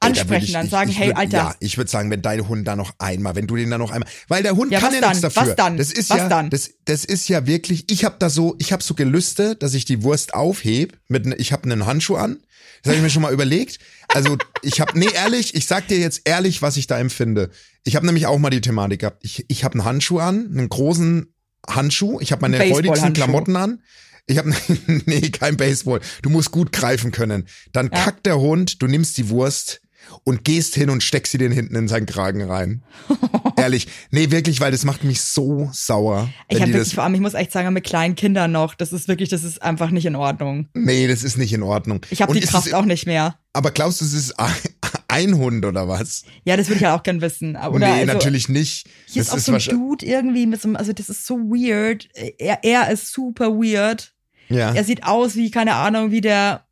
Ansprechen, 0.00 0.44
ich- 0.46 0.52
dann 0.52 0.64
ich- 0.66 0.70
sagen, 0.70 0.90
ich 0.90 0.98
hey, 0.98 1.08
würd, 1.08 1.16
Alter, 1.18 1.36
Ja, 1.36 1.54
ich 1.60 1.76
würde 1.76 1.90
sagen, 1.90 2.10
wenn 2.10 2.22
dein 2.22 2.46
Hund 2.48 2.66
da 2.68 2.76
noch 2.76 2.92
einmal, 2.98 3.34
wenn 3.34 3.46
du 3.46 3.56
den 3.56 3.68
da 3.70 3.78
noch 3.78 3.90
einmal, 3.90 4.08
weil 4.28 4.42
der 4.42 4.56
Hund 4.56 4.70
Ja, 4.70 4.78
kann 4.80 4.94
ja 4.94 5.00
dann? 5.00 5.10
nichts 5.10 5.22
dafür. 5.22 5.48
Was 5.48 5.56
dann? 5.56 5.76
Das 5.76 5.92
ist 5.92 6.10
Was 6.10 6.18
ja, 6.18 6.28
dann? 6.28 6.50
das, 6.50 6.70
das 6.84 7.04
ist 7.04 7.28
ja 7.28 7.46
wirklich. 7.46 7.90
Ich 7.90 8.04
habe 8.04 8.16
da 8.18 8.30
so, 8.30 8.54
ich 8.58 8.72
habe 8.72 8.82
so 8.82 8.94
Gelüste, 8.94 9.56
dass 9.56 9.74
ich 9.74 9.84
die 9.84 10.02
Wurst 10.02 10.34
aufheb 10.34 10.96
mit, 11.08 11.26
ich 11.40 11.52
habe 11.52 11.64
einen 11.64 11.84
Handschuh 11.86 12.16
an. 12.16 12.38
Das 12.82 12.90
habe 12.90 12.96
ich 12.98 13.02
mir 13.02 13.10
schon 13.10 13.22
mal 13.22 13.32
überlegt. 13.32 13.80
Also 14.14 14.36
ich 14.62 14.80
habe, 14.80 14.96
nee, 14.96 15.08
ehrlich, 15.12 15.56
ich 15.56 15.66
sag 15.66 15.88
dir 15.88 15.98
jetzt 15.98 16.22
ehrlich, 16.26 16.62
was 16.62 16.76
ich 16.76 16.86
da 16.86 16.96
empfinde. 16.98 17.50
Ich 17.84 17.96
habe 17.96 18.06
nämlich 18.06 18.26
auch 18.26 18.38
mal 18.38 18.50
die 18.50 18.60
Thematik 18.60 19.00
gehabt. 19.00 19.24
Ich, 19.24 19.46
ich 19.48 19.64
habe 19.64 19.74
einen 19.74 19.84
Handschuh 19.84 20.20
an, 20.20 20.46
einen 20.52 20.68
großen 20.68 21.32
Handschuh. 21.68 22.20
Ich 22.20 22.30
habe 22.30 22.42
meine 22.48 22.62
räudigsten 22.70 23.14
Klamotten 23.14 23.56
an. 23.56 23.82
Ich 24.28 24.38
habe 24.38 24.52
nee, 25.06 25.30
kein 25.30 25.56
Baseball. 25.56 26.00
Du 26.22 26.30
musst 26.30 26.52
gut 26.52 26.70
greifen 26.70 27.10
können. 27.10 27.48
Dann 27.72 27.90
Ja. 27.92 28.04
kackt 28.04 28.26
der 28.26 28.38
Hund, 28.38 28.80
du 28.80 28.86
nimmst 28.86 29.18
die 29.18 29.28
Wurst 29.28 29.80
und 30.24 30.44
gehst 30.44 30.74
hin 30.74 30.90
und 30.90 31.02
steckst 31.02 31.32
sie 31.32 31.38
den 31.38 31.52
hinten 31.52 31.74
in 31.76 31.88
seinen 31.88 32.06
Kragen 32.06 32.42
rein. 32.42 32.82
Ehrlich, 33.56 33.88
nee, 34.10 34.30
wirklich, 34.30 34.60
weil 34.60 34.70
das 34.70 34.84
macht 34.84 35.04
mich 35.04 35.20
so 35.20 35.68
sauer. 35.72 36.28
ich 36.48 36.60
habe 36.60 36.72
wirklich 36.72 36.94
vor 36.94 37.04
allem, 37.04 37.14
ich 37.14 37.20
muss 37.20 37.34
echt 37.34 37.52
sagen, 37.52 37.72
mit 37.72 37.84
kleinen 37.84 38.14
Kindern 38.14 38.52
noch, 38.52 38.74
das 38.74 38.92
ist 38.92 39.08
wirklich, 39.08 39.28
das 39.28 39.44
ist 39.44 39.62
einfach 39.62 39.90
nicht 39.90 40.06
in 40.06 40.16
Ordnung. 40.16 40.68
nee, 40.74 41.06
das 41.08 41.24
ist 41.24 41.38
nicht 41.38 41.52
in 41.52 41.62
Ordnung. 41.62 42.00
Ich 42.10 42.22
habe 42.22 42.32
die 42.32 42.40
Kraft 42.40 42.68
es, 42.68 42.74
auch 42.74 42.84
nicht 42.84 43.06
mehr. 43.06 43.36
Aber 43.52 43.70
glaubst 43.70 44.00
du, 44.00 44.04
es 44.04 44.12
ist 44.12 44.34
ein- 45.08 45.36
Hund 45.38 45.64
oder 45.64 45.88
was? 45.88 46.22
Ja, 46.44 46.56
das 46.56 46.68
würde 46.68 46.76
ich 46.76 46.82
ja 46.82 46.96
auch 46.96 47.02
gern 47.02 47.20
wissen. 47.20 47.56
Oder 47.56 47.78
nee, 47.78 48.00
also, 48.02 48.12
natürlich 48.12 48.48
nicht. 48.48 48.86
Hier 49.06 49.22
das 49.24 49.28
ist 49.34 49.50
auch 49.50 49.56
ist 49.56 49.64
so 49.66 49.72
ein 49.74 49.78
Dude 49.78 50.06
irgendwie 50.06 50.46
mit 50.46 50.62
so 50.62 50.68
einem, 50.68 50.76
also 50.76 50.92
das 50.92 51.08
ist 51.08 51.26
so 51.26 51.36
weird. 51.38 52.08
Er, 52.38 52.62
er 52.62 52.90
ist 52.90 53.12
super 53.12 53.50
weird. 53.50 54.12
ja. 54.48 54.72
Er 54.72 54.84
sieht 54.84 55.02
aus 55.04 55.34
wie, 55.34 55.50
keine 55.50 55.74
Ahnung, 55.74 56.10
wie 56.12 56.20
der, 56.20 56.64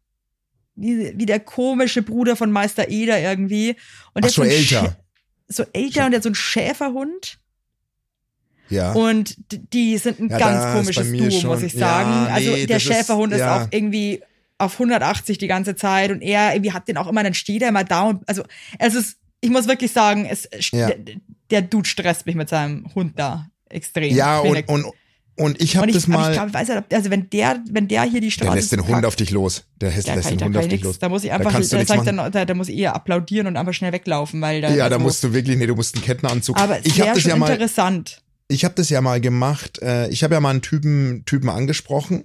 wie, 0.76 1.12
wie 1.18 1.26
der 1.26 1.40
komische 1.40 2.02
Bruder 2.02 2.36
von 2.36 2.50
Meister 2.52 2.88
Eder 2.88 3.20
irgendwie. 3.20 3.70
Und 4.14 4.24
Ach, 4.24 4.28
der 4.28 4.30
so 4.30 4.42
hat 4.42 4.48
ein 4.50 4.56
älter. 4.56 4.96
So 5.48 5.64
älter 5.72 6.04
und 6.06 6.10
der 6.12 6.18
hat 6.18 6.22
so 6.22 6.28
einen 6.28 6.34
Schäferhund. 6.34 7.38
ja. 8.68 8.92
Und 8.92 9.36
die 9.72 9.96
sind 9.98 10.18
ein 10.20 10.28
Ja, 10.30 10.38
ganz 10.38 10.64
ist 10.64 10.72
komisches 10.72 11.12
Duo, 11.12 11.30
schon- 11.30 11.50
muss 11.50 11.62
ich 11.62 11.72
ja, 11.74 11.78
sagen. 11.80 12.32
also 12.32 12.50
nee, 12.50 12.66
der 12.66 12.76
ist- 12.78 12.82
Schäferhund 12.82 13.32
ist, 13.32 13.40
ja. 13.40 13.62
auch 13.62 13.68
irgendwie 13.70 14.22
auf 14.58 14.78
180 14.78 15.38
die 15.38 15.46
ganze 15.46 15.76
Zeit 15.76 16.10
und 16.10 16.22
er 16.22 16.54
irgendwie 16.54 16.72
hat 16.72 16.88
den 16.88 16.96
auch 16.96 17.06
immer, 17.08 17.22
dann 17.22 17.34
steht 17.34 17.62
er 17.62 17.68
immer 17.68 17.84
da 17.84 18.02
und 18.04 18.28
also 18.28 18.42
es 18.78 18.94
ist, 18.94 19.18
ich 19.40 19.50
muss 19.50 19.68
wirklich 19.68 19.92
sagen, 19.92 20.24
es 20.24 20.48
Ja. 20.72 20.88
der, 20.88 21.16
der 21.50 21.62
Dude 21.62 21.88
stresst 21.88 22.26
mich 22.26 22.34
mit 22.34 22.48
seinem 22.48 22.92
Hund 22.94 23.18
da 23.18 23.46
extrem. 23.68 24.14
ja, 24.14 24.38
und, 24.40 24.68
und, 24.68 24.86
und 25.38 25.60
ich 25.60 25.76
habe 25.76 25.92
das 25.92 26.06
mal. 26.08 26.30
ich 26.30 26.34
glaube, 26.36 26.48
ich 26.48 26.54
weiß 26.54 26.68
nicht, 26.68 26.78
ob- 26.78 26.92
also 26.92 27.10
wenn 27.10 27.28
der, 27.30 27.62
wenn 27.70 27.88
der 27.88 28.02
hier 28.04 28.20
die 28.20 28.30
Straße 28.30 28.48
der 28.48 28.54
lässt 28.56 28.72
den 28.72 28.86
Hund 28.86 29.04
auf 29.04 29.16
dich 29.16 29.30
los. 29.30 29.64
Der 29.80 29.90
lässt, 29.90 30.08
da 30.08 30.14
lässt 30.14 30.30
den 30.30 30.38
da 30.38 30.46
Hund 30.46 30.56
auf 30.56 30.64
ich 30.64 30.70
dich 30.70 30.82
los. 30.82 30.98
Da 30.98 31.08
muss 31.08 31.24
ich 31.24 31.30
Da 31.30 31.36
einfach, 31.36 31.52
da, 31.52 31.62
sag 31.62 31.80
ich 31.82 32.04
dann, 32.04 32.16
da, 32.32 32.44
da 32.44 32.54
muss 32.54 32.68
ich 32.68 32.76
eher 32.78 32.94
applaudieren 32.94 33.46
und 33.46 33.56
einfach 33.56 33.74
schnell 33.74 33.92
weglaufen, 33.92 34.40
weil 34.40 34.60
da. 34.62 34.72
Ja, 34.74 34.88
da 34.88 34.98
musst 34.98 35.22
du 35.24 35.32
wirklich, 35.34 35.58
nee, 35.58 35.66
du 35.66 35.74
musst 35.74 35.94
einen 35.94 36.04
Kettenanzug. 36.04 36.56
Aber 36.58 36.78
ich 36.84 37.00
habe 37.00 37.12
das 37.14 37.24
ja 37.24 37.36
mal, 37.36 37.50
interessant. 37.50 38.22
ich 38.48 38.64
habe 38.64 38.74
das 38.74 38.88
ja 38.88 39.00
mal 39.00 39.20
gemacht. 39.20 39.80
Äh, 39.82 40.08
ich 40.08 40.24
habe 40.24 40.34
ja 40.34 40.40
mal 40.40 40.50
einen 40.50 40.62
Typen, 40.62 41.24
Typen 41.26 41.50
angesprochen. 41.50 42.24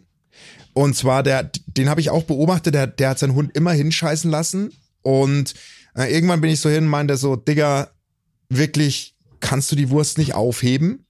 Und 0.73 0.95
zwar, 0.95 1.21
der, 1.21 1.51
den 1.67 1.89
habe 1.89 1.99
ich 1.99 2.09
auch 2.11 2.23
beobachtet, 2.23 2.73
der, 2.75 2.87
der 2.87 3.09
hat 3.09 3.19
seinen 3.19 3.35
Hund 3.35 3.55
immer 3.55 3.73
hinscheißen 3.73 4.31
lassen. 4.31 4.71
Und 5.01 5.53
äh, 5.95 6.13
irgendwann 6.13 6.39
bin 6.39 6.49
ich 6.49 6.61
so 6.61 6.69
hin 6.69 6.85
und 6.85 6.89
meinte 6.89 7.17
so, 7.17 7.35
Digga, 7.35 7.89
wirklich, 8.49 9.15
kannst 9.41 9.69
du 9.71 9.75
die 9.75 9.89
Wurst 9.89 10.17
nicht 10.17 10.33
aufheben? 10.33 11.05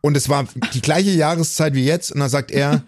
Und 0.00 0.16
es 0.16 0.28
war 0.28 0.46
die 0.74 0.80
gleiche 0.82 1.10
Jahreszeit 1.10 1.74
wie 1.74 1.84
jetzt. 1.84 2.12
Und 2.12 2.20
dann 2.20 2.28
sagt 2.28 2.50
er, 2.50 2.82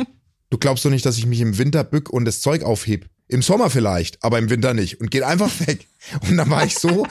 du 0.50 0.58
glaubst 0.58 0.84
doch 0.84 0.90
nicht, 0.90 1.04
dass 1.06 1.18
ich 1.18 1.26
mich 1.26 1.40
im 1.40 1.58
Winter 1.58 1.84
bück 1.84 2.10
und 2.10 2.24
das 2.24 2.40
Zeug 2.40 2.62
aufheb. 2.62 3.06
Im 3.28 3.42
Sommer 3.42 3.70
vielleicht, 3.70 4.24
aber 4.24 4.38
im 4.40 4.50
Winter 4.50 4.74
nicht. 4.74 5.00
Und 5.00 5.12
geht 5.12 5.22
einfach 5.22 5.50
weg. 5.66 5.86
Und 6.28 6.36
dann 6.36 6.50
war 6.50 6.64
ich 6.64 6.76
so, 6.76 7.06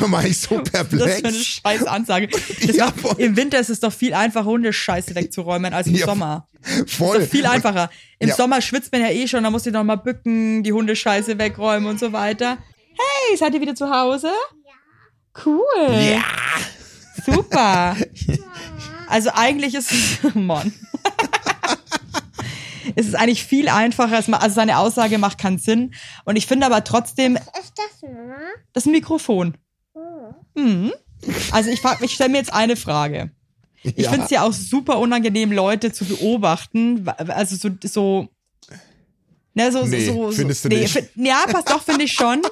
dann 0.00 0.12
war 0.12 0.24
ich 0.24 0.38
so 0.40 0.60
Das 0.60 0.68
ist 0.68 0.74
eine 0.94 0.98
perplex. 1.20 1.36
scheiß 1.46 1.82
Ansage. 1.84 2.28
Das 2.28 2.76
Ja. 2.76 2.92
Im 3.18 3.36
Winter 3.36 3.58
ist 3.58 3.70
es 3.70 3.80
doch 3.80 3.92
viel 3.92 4.14
einfacher, 4.14 4.44
Hundescheiße 4.46 5.16
wegzuräumen 5.16 5.74
als 5.74 5.88
im 5.88 5.96
Ja, 5.96 6.06
Sommer. 6.06 6.46
Voll. 6.86 7.16
Ist 7.16 7.26
doch 7.26 7.30
viel 7.32 7.46
einfacher. 7.46 7.90
Im 8.20 8.28
Ja. 8.28 8.36
Sommer 8.36 8.60
schwitzt 8.62 8.92
man 8.92 9.00
ja 9.00 9.08
eh 9.10 9.26
schon, 9.26 9.42
da 9.42 9.50
musst 9.50 9.66
du 9.66 9.72
noch 9.72 9.82
mal 9.82 9.96
bücken, 9.96 10.62
die 10.62 10.72
Hundescheiße 10.72 11.38
wegräumen 11.38 11.88
und 11.88 11.98
so 11.98 12.12
weiter. 12.12 12.58
Hey, 12.92 13.36
seid 13.36 13.52
ihr 13.54 13.60
wieder 13.60 13.74
zu 13.74 13.90
Hause? 13.90 14.30
Cool. 15.44 15.64
Ja. 15.90 16.22
Super. 17.26 17.96
Also 19.08 19.30
eigentlich 19.34 19.74
ist 19.74 19.92
es, 19.92 20.18
Mann. 20.34 20.72
es 22.96 23.06
ist 23.06 23.14
eigentlich 23.14 23.44
viel 23.44 23.68
einfacher. 23.68 24.16
Also 24.16 24.54
seine 24.54 24.78
Aussage 24.78 25.18
macht 25.18 25.38
keinen 25.38 25.58
Sinn. 25.58 25.94
Und 26.24 26.36
ich 26.36 26.46
finde 26.46 26.66
aber 26.66 26.84
trotzdem, 26.84 27.36
Ist 27.36 27.72
das 27.76 28.02
Mama? 28.02 28.36
das 28.72 28.82
ist 28.84 28.86
ein 28.88 28.92
Mikrofon. 28.92 29.56
Mhm. 30.54 30.92
Also 31.52 31.70
ich, 31.70 31.80
frag- 31.80 32.02
ich 32.02 32.12
stelle 32.14 32.30
mir 32.30 32.38
jetzt 32.38 32.52
eine 32.52 32.76
Frage. 32.76 33.30
Ich 33.82 33.96
Ja. 34.04 34.10
finde 34.10 34.24
es 34.26 34.30
ja 34.30 34.42
auch 34.42 34.52
super 34.52 34.98
unangenehm, 34.98 35.52
Leute 35.52 35.92
zu 35.92 36.04
beobachten. 36.04 37.06
Also 37.08 37.56
so, 37.56 37.70
so, 37.84 38.28
ne, 39.54 39.72
so, 39.72 39.84
Nee, 39.86 40.06
so, 40.06 40.30
so 40.30 40.36
findest 40.36 40.64
du 40.64 40.68
nee, 40.68 40.80
nicht. 40.80 40.92
find- 40.92 41.10
ja, 41.16 41.44
passt 41.50 41.70
doch, 41.70 41.82
finde 41.82 42.04
ich 42.04 42.12
schon. 42.12 42.42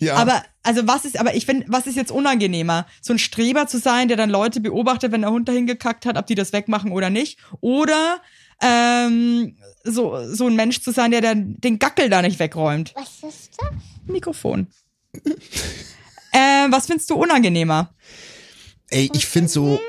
Ja. 0.00 0.16
Aber 0.16 0.42
also 0.62 0.86
was 0.86 1.04
ist, 1.04 1.18
aber 1.18 1.34
ich 1.34 1.46
finde, 1.46 1.66
was 1.68 1.86
ist 1.86 1.96
jetzt 1.96 2.10
unangenehmer? 2.10 2.86
So 3.00 3.12
ein 3.12 3.18
Streber 3.18 3.66
zu 3.66 3.78
sein, 3.78 4.08
der 4.08 4.16
dann 4.16 4.30
Leute 4.30 4.60
beobachtet, 4.60 5.12
wenn 5.12 5.22
der 5.22 5.30
Hund 5.30 5.48
dahin 5.48 5.66
gekackt 5.66 6.06
hat, 6.06 6.16
ob 6.16 6.26
die 6.26 6.34
das 6.34 6.52
wegmachen 6.52 6.92
oder 6.92 7.10
nicht? 7.10 7.38
Oder 7.60 8.20
ähm, 8.60 9.56
so, 9.84 10.18
so 10.32 10.46
ein 10.46 10.56
Mensch 10.56 10.80
zu 10.80 10.90
sein, 10.90 11.10
der 11.10 11.20
dann 11.20 11.56
den 11.58 11.78
Gackel 11.78 12.08
da 12.08 12.22
nicht 12.22 12.38
wegräumt? 12.38 12.92
Was 12.94 13.22
ist 13.22 13.52
das? 13.58 13.70
Mikrofon. 14.06 14.68
ähm, 16.32 16.72
was 16.72 16.86
findest 16.86 17.10
du 17.10 17.14
unangenehmer? 17.14 17.94
Ey, 18.90 19.10
ich 19.12 19.26
finde 19.26 19.48
so, 19.48 19.80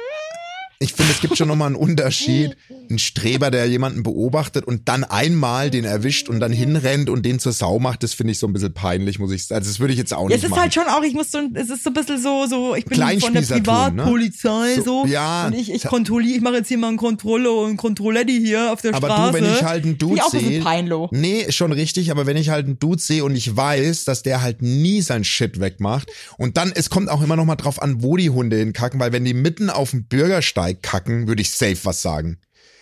ich 0.80 0.94
finde, 0.94 1.12
es 1.14 1.22
gibt 1.22 1.38
schon 1.38 1.48
nochmal 1.48 1.68
einen 1.68 1.76
Unterschied. 1.76 2.56
Ein 2.90 3.00
Streber, 3.00 3.50
der 3.50 3.66
jemanden 3.68 4.04
beobachtet 4.04 4.66
und 4.66 4.88
dann 4.90 5.04
einmal 5.04 5.72
den 5.72 5.86
erwischt 5.86 6.30
und 6.30 6.40
dann 6.40 6.52
hinrennt 6.52 7.10
und 7.10 7.26
den 7.26 7.40
zur 7.40 7.52
Sau 7.54 7.80
macht, 7.80 8.04
das 8.04 8.14
finde 8.14 8.32
ich 8.32 8.40
so 8.40 8.46
ein 8.48 8.54
bisschen 8.54 8.74
peinlich, 8.74 9.18
muss 9.18 9.32
ich 9.32 9.46
sagen. 9.48 9.60
Also 9.60 9.72
das 9.72 9.80
würde 9.80 9.94
ich 9.94 10.00
jetzt 10.00 10.14
auch 10.14 10.24
Ja, 10.24 10.28
nicht 10.28 10.38
es 10.38 10.44
ist 10.44 10.50
machen. 10.52 10.62
halt 10.62 10.74
schon 10.74 10.84
auch, 10.88 11.02
ich 11.04 11.14
muss 11.14 11.32
so, 11.32 11.40
es 11.54 11.70
ist 11.70 11.84
so 11.84 11.90
ein 11.90 11.94
bisschen 11.94 12.22
so, 12.22 12.46
so, 12.48 12.76
ich 12.76 12.86
bin 12.86 12.98
von 13.20 13.34
der 13.34 13.42
ne? 13.42 13.48
Privatpolizei, 13.48 14.76
So, 14.76 14.84
so, 14.84 15.06
ja. 15.08 15.48
und 15.48 15.54
ich, 15.54 15.72
ich 15.72 15.84
kontrolliere, 15.84 16.36
ich 16.38 16.42
mache 16.42 16.56
jetzt 16.58 16.68
hier 16.68 16.78
mal 16.78 16.90
einen 16.90 16.98
Kontrolle 16.98 17.52
und 17.52 17.78
Kontrolletti 17.78 18.40
hier 18.44 18.72
auf 18.72 18.82
der 18.82 18.94
aber 18.94 19.08
Straße. 19.08 19.40
du, 19.40 19.46
wenn 19.46 19.54
ich 19.54 19.64
halt 19.64 19.84
einen 19.86 19.98
Dude 19.98 20.22
sehe. 20.30 20.64
Nee, 21.12 21.52
schon 21.52 21.72
richtig, 21.72 22.12
aber 22.12 22.26
wenn 22.26 22.38
ich 22.38 22.50
halt 22.50 22.66
einen 22.66 22.80
Dude 22.80 23.02
sehe 23.02 23.24
und 23.24 23.36
ich 23.36 23.56
weiß, 23.56 24.06
dass 24.06 24.24
der 24.24 24.42
halt 24.42 24.62
nie 24.62 25.02
sein 25.02 25.24
Shit 25.24 25.60
wegmacht 25.60 26.12
und 26.38 26.58
dann, 26.58 26.72
es 26.76 26.90
kommt 26.90 27.10
auch 27.10 27.22
immer 27.22 27.36
noch 27.36 27.46
mal 27.46 27.56
drauf 27.56 27.82
an, 27.82 28.04
wo 28.04 28.18
die 28.18 28.30
Hunde 28.30 28.58
hinkacken, 28.58 29.00
weil 29.00 29.12
wenn 29.12 29.26
die 29.26 29.34
mitten 29.34 29.70
auf 29.70 29.92
dem 29.92 30.06
Bürgersteig 30.06 30.65
kacken, 30.74 31.28
würde 31.28 31.42
ich 31.42 31.52
safe 31.52 31.78
was 31.84 32.02
sagen. 32.02 32.40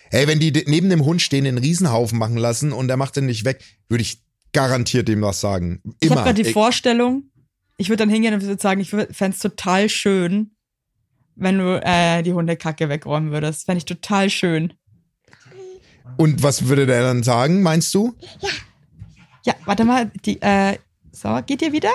Hey, 0.10 0.28
wenn 0.28 0.40
die 0.40 0.52
neben 0.68 0.90
dem 0.90 1.04
Hund 1.06 1.22
stehen, 1.22 1.44
den 1.44 1.58
Riesenhaufen 1.58 2.18
machen 2.20 2.38
lassen 2.38 2.72
und 2.72 2.88
der 2.88 2.98
macht 2.98 3.16
den 3.16 3.26
nicht 3.26 3.46
weg, 3.46 3.64
würde 3.90 4.04
ich 4.04 4.22
garantiert 4.54 5.08
dem 5.08 5.22
was 5.22 5.42
sagen. 5.42 5.82
Immer. 5.84 5.96
Ich 6.00 6.10
habe 6.12 6.22
gerade 6.22 6.44
die 6.44 6.50
Ich- 6.50 6.54
Vorstellung, 6.54 7.24
ich 7.78 7.90
würde 7.90 8.04
dann 8.04 8.10
hingehen 8.10 8.34
und 8.36 8.42
würde 8.44 8.62
sagen, 8.62 8.80
ich 8.82 8.92
fände 8.92 9.30
es 9.30 9.40
total 9.40 9.90
schön, 9.90 10.52
wenn 11.36 11.58
du 11.58 11.82
äh, 11.84 12.22
die 12.22 12.34
Hundekacke 12.34 12.90
wegräumen 12.90 13.32
würdest. 13.32 13.66
Fände 13.66 13.80
ich 13.80 13.86
total 13.86 14.30
schön. 14.30 14.74
Und 16.18 16.44
was 16.44 16.68
würde 16.68 16.86
der 16.86 17.02
dann 17.02 17.24
sagen, 17.24 17.64
meinst 17.64 17.94
du? 17.96 18.16
Ja, 19.46 19.56
warte 19.66 19.84
mal, 19.84 20.12
die, 20.26 20.40
äh, 20.42 20.78
so, 21.12 21.40
geht 21.46 21.62
ihr 21.64 21.72
wieder? 21.74 21.92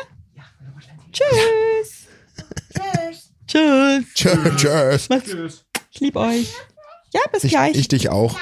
Tschüss. 1.12 2.07
Tschüss. 2.74 3.33
Tschüss. 3.46 4.05
Tschö- 4.14 4.57
Tschüss. 4.57 5.09
Macht's- 5.09 5.64
Ich 5.98 6.02
liebe 6.02 6.20
euch. 6.20 6.54
Ja, 7.12 7.22
bis 7.32 7.42
Ich, 7.42 7.50
gleich. 7.50 7.74
ich 7.76 7.88
dich 7.88 8.08
auch. 8.08 8.38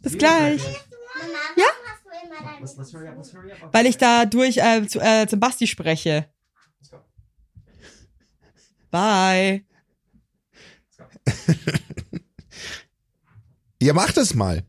bis 0.00 0.16
gleich. 0.16 0.62
Ja? 1.56 1.64
Weil 3.72 3.86
ich 3.86 3.98
da 3.98 4.26
durch 4.26 4.58
äh, 4.58 4.86
zu, 4.86 5.00
äh, 5.00 5.26
zum 5.26 5.40
Basti 5.40 5.66
spreche. 5.66 6.28
Bye. 8.92 9.64
Ja, 13.82 13.94
mach 13.94 14.12
das 14.12 14.34
mal. 14.34 14.62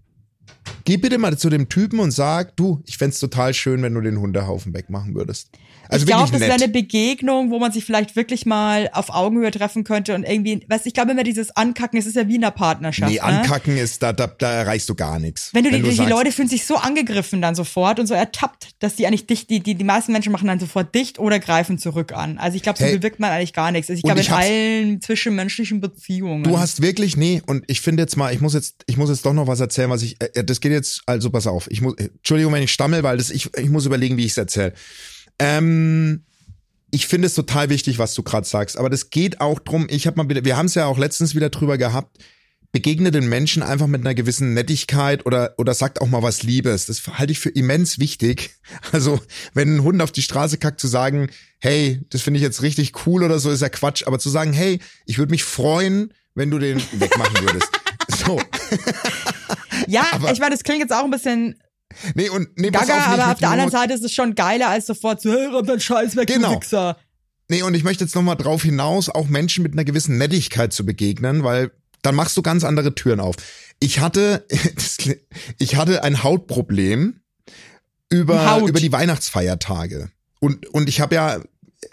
Geh 0.86 0.96
bitte 0.96 1.18
mal 1.18 1.38
zu 1.38 1.50
dem 1.50 1.68
Typen 1.68 2.00
und 2.00 2.12
sag, 2.12 2.56
du, 2.56 2.82
ich 2.88 2.98
fänd's 2.98 3.20
total 3.20 3.54
schön, 3.54 3.84
wenn 3.84 3.94
du 3.94 4.00
den 4.00 4.18
Hundehaufen 4.18 4.74
wegmachen 4.74 5.14
würdest. 5.14 5.50
Also 5.92 6.06
ich 6.06 6.08
glaube, 6.08 6.32
das 6.32 6.40
wäre 6.40 6.54
eine 6.54 6.70
Begegnung, 6.70 7.52
wo 7.52 7.60
man 7.60 7.72
sich 7.72 7.84
vielleicht 7.84 8.16
wirklich 8.16 8.46
mal 8.46 8.90
auf 8.94 9.10
Augenhöhe 9.10 9.52
treffen 9.52 9.84
könnte 9.84 10.16
und 10.16 10.24
irgendwie, 10.24 10.66
weißt, 10.68 10.88
ich 10.88 10.94
glaube 10.94 11.12
immer 11.12 11.24
dieses 11.24 11.56
Ankacken, 11.56 12.00
es 12.00 12.06
ist 12.06 12.16
ja 12.16 12.28
wie 12.30 12.36
in 12.36 12.44
einer 12.44 12.52
Partnerschaft. 12.52 13.12
Nee, 13.12 13.18
ne? 13.18 13.24
ankacken 13.24 13.76
ist, 13.78 14.02
da, 14.02 14.14
da, 14.14 14.28
da 14.28 14.52
erreichst 14.54 14.88
du 14.88 14.96
gar 14.96 15.20
nichts. 15.20 15.50
Wenn 15.54 15.66
du, 15.66 15.72
die, 15.72 15.82
die 15.82 15.92
sagst, 15.92 16.10
Leute 16.10 16.32
fühlen 16.32 16.48
sich 16.48 16.66
so 16.66 16.78
angegriffen 16.78 17.42
dann 17.42 17.56
sofort 17.56 18.00
und 18.00 18.08
so 18.08 18.14
ertappt, 18.14 18.70
dass 18.80 18.96
die 18.96 19.06
eigentlich 19.06 19.28
dicht, 19.28 19.50
die, 19.50 19.60
die, 19.60 19.76
die 19.76 19.84
meisten 19.84 20.14
Menschen 20.14 20.32
machen 20.32 20.48
dann 20.48 20.60
sofort 20.60 20.96
dicht 20.96 21.20
oder 21.20 21.40
greifen 21.40 21.78
zurück 21.78 22.14
an. 22.14 22.38
Also 22.38 22.56
ich 22.56 22.64
glaube, 22.64 22.80
so 22.80 22.86
Hey. 22.86 22.98
bewirkt 22.98 23.20
man 23.20 23.32
eigentlich 23.32 23.54
gar 23.54 23.72
nichts. 23.72 23.90
Also 23.90 23.98
ich 23.98 24.04
glaube, 24.04 24.22
in 24.22 24.32
allen 24.32 25.02
zwischenmenschlichen 25.02 25.82
Beziehungen. 25.82 26.44
Du 26.44 26.58
hast 26.58 26.82
wirklich, 26.82 27.18
nee, 27.18 27.42
und 27.46 27.66
ich 27.68 27.82
finde 27.82 28.04
jetzt 28.04 28.16
mal, 28.16 28.34
ich 28.34 28.40
muss 28.40 28.54
jetzt, 28.54 28.84
ich 28.88 28.98
muss 28.98 29.10
jetzt 29.10 29.26
doch 29.26 29.34
noch 29.34 29.48
was 29.48 29.60
erzählen, 29.60 29.90
was 29.90 30.04
ich, 30.04 30.16
äh, 30.22 30.44
das 30.44 30.62
geht 30.62 30.72
jetzt, 30.72 31.02
also 31.06 31.30
pass 31.30 31.48
auf, 31.48 31.70
ich 31.70 31.82
muss, 31.82 31.96
Entschuldigung, 31.98 32.54
wenn 32.54 32.64
ich 32.64 32.72
stammel, 32.72 33.04
weil 33.04 33.18
das, 33.18 33.30
ich, 33.30 33.50
ich 33.58 33.70
muss 33.70 33.86
überlegen, 33.86 34.16
wie 34.16 34.26
ich 34.26 34.32
es 34.32 34.38
erzähle. 34.38 34.74
Ähm, 35.42 36.24
ich 36.92 37.08
finde 37.08 37.26
es 37.28 37.34
total 37.34 37.70
wichtig, 37.70 37.98
was 38.00 38.14
du 38.14 38.22
gerade 38.24 38.48
sagst, 38.48 38.78
aber 38.78 38.90
das 38.90 39.10
geht 39.10 39.40
auch 39.42 39.60
drum, 39.60 39.88
ich 39.90 40.08
habe 40.08 40.18
mal 40.22 40.30
wieder, 40.30 40.44
wir 40.46 40.58
haben 40.58 40.66
es 40.66 40.76
ja 40.76 40.86
auch 40.86 40.98
letztens 40.98 41.36
wieder 41.36 41.50
drüber 41.50 41.78
gehabt, 41.78 42.18
begegne 42.74 43.12
den 43.12 43.28
Menschen 43.28 43.64
einfach 43.64 43.88
mit 43.88 44.02
einer 44.02 44.14
gewissen 44.14 44.54
Nettigkeit 44.54 45.26
oder, 45.26 45.56
oder 45.58 45.74
sagt 45.74 46.00
auch 46.02 46.08
mal 46.08 46.22
was 46.24 46.44
Liebes. 46.44 46.86
Das 46.86 47.06
halte 47.08 47.32
ich 47.34 47.40
für 47.40 47.50
immens 47.50 48.00
wichtig. 48.00 48.52
Also, 48.94 49.20
wenn 49.54 49.76
ein 49.76 49.84
Hund 49.84 50.02
auf 50.02 50.12
die 50.14 50.22
Straße 50.22 50.58
kackt, 50.58 50.80
zu 50.80 50.88
sagen, 50.88 51.30
hey, 51.60 52.00
das 52.10 52.22
finde 52.22 52.38
ich 52.38 52.44
jetzt 52.44 52.62
richtig 52.62 53.06
cool 53.06 53.24
oder 53.24 53.40
so, 53.40 53.50
ist 53.52 53.62
ja 53.62 53.68
Quatsch. 53.70 54.04
Aber 54.08 54.20
zu 54.20 54.30
sagen, 54.30 54.54
hey, 54.54 54.80
ich 55.06 55.18
würde 55.18 55.32
mich 55.32 55.44
freuen, 55.44 56.14
wenn 56.36 56.50
du 56.52 56.60
den 56.60 56.78
wegmachen 57.00 57.46
würdest. 57.46 57.70
so. 58.26 58.42
Ja, 59.88 60.06
Aber- 60.12 60.32
ich 60.32 60.40
meine, 60.40 60.56
das 60.56 60.64
klingt 60.64 60.80
jetzt 60.82 60.94
auch 60.94 61.04
ein 61.04 61.12
bisschen 61.12 61.61
Nee, 62.16 62.30
und 62.30 62.50
nee, 62.58 62.70
gaga, 62.72 62.98
auf, 62.98 63.08
aber 63.08 63.32
auf 63.32 63.40
der 63.40 63.50
anderen. 63.50 63.72
Seite 63.72 63.94
ist 63.94 64.04
es 64.04 64.14
schon 64.14 64.36
geiler, 64.36 64.70
als 64.70 64.86
sofort 64.88 65.22
zu, 65.22 65.30
räum 65.32 65.66
deinen 65.66 65.80
Scheiß 65.80 66.16
weg, 66.16 66.28
Genau. 66.28 66.56
du 66.56 66.62
Wichser. 66.62 66.98
Nee, 67.50 67.64
und 67.64 67.74
ich 67.74 67.84
möchte 67.84 68.04
jetzt 68.04 68.16
nochmal 68.16 68.38
drauf 68.38 68.64
hinaus, 68.64 69.10
auch 69.10 69.28
Menschen 69.28 69.64
mit 69.64 69.74
einer 69.74 69.84
gewissen 69.84 70.18
Nettigkeit 70.18 70.72
zu 70.74 70.86
begegnen, 70.86 71.44
weil 71.44 71.72
dann 72.02 72.16
machst 72.16 72.36
du 72.38 72.42
ganz 72.42 72.64
andere 72.64 72.96
Türen 72.96 73.20
auf. 73.20 73.36
Ich 73.80 74.00
hatte, 74.00 74.46
ich 75.60 75.76
hatte 75.76 76.04
ein 76.04 76.24
Hautproblem 76.24 77.20
über, 78.10 78.50
Haut. 78.52 78.70
über 78.70 78.80
die 78.80 78.92
Weihnachtsfeiertage. 78.92 80.10
Und, 80.40 80.66
und 80.68 80.90
ich 80.90 81.02
habe 81.02 81.16
ja, 81.16 81.40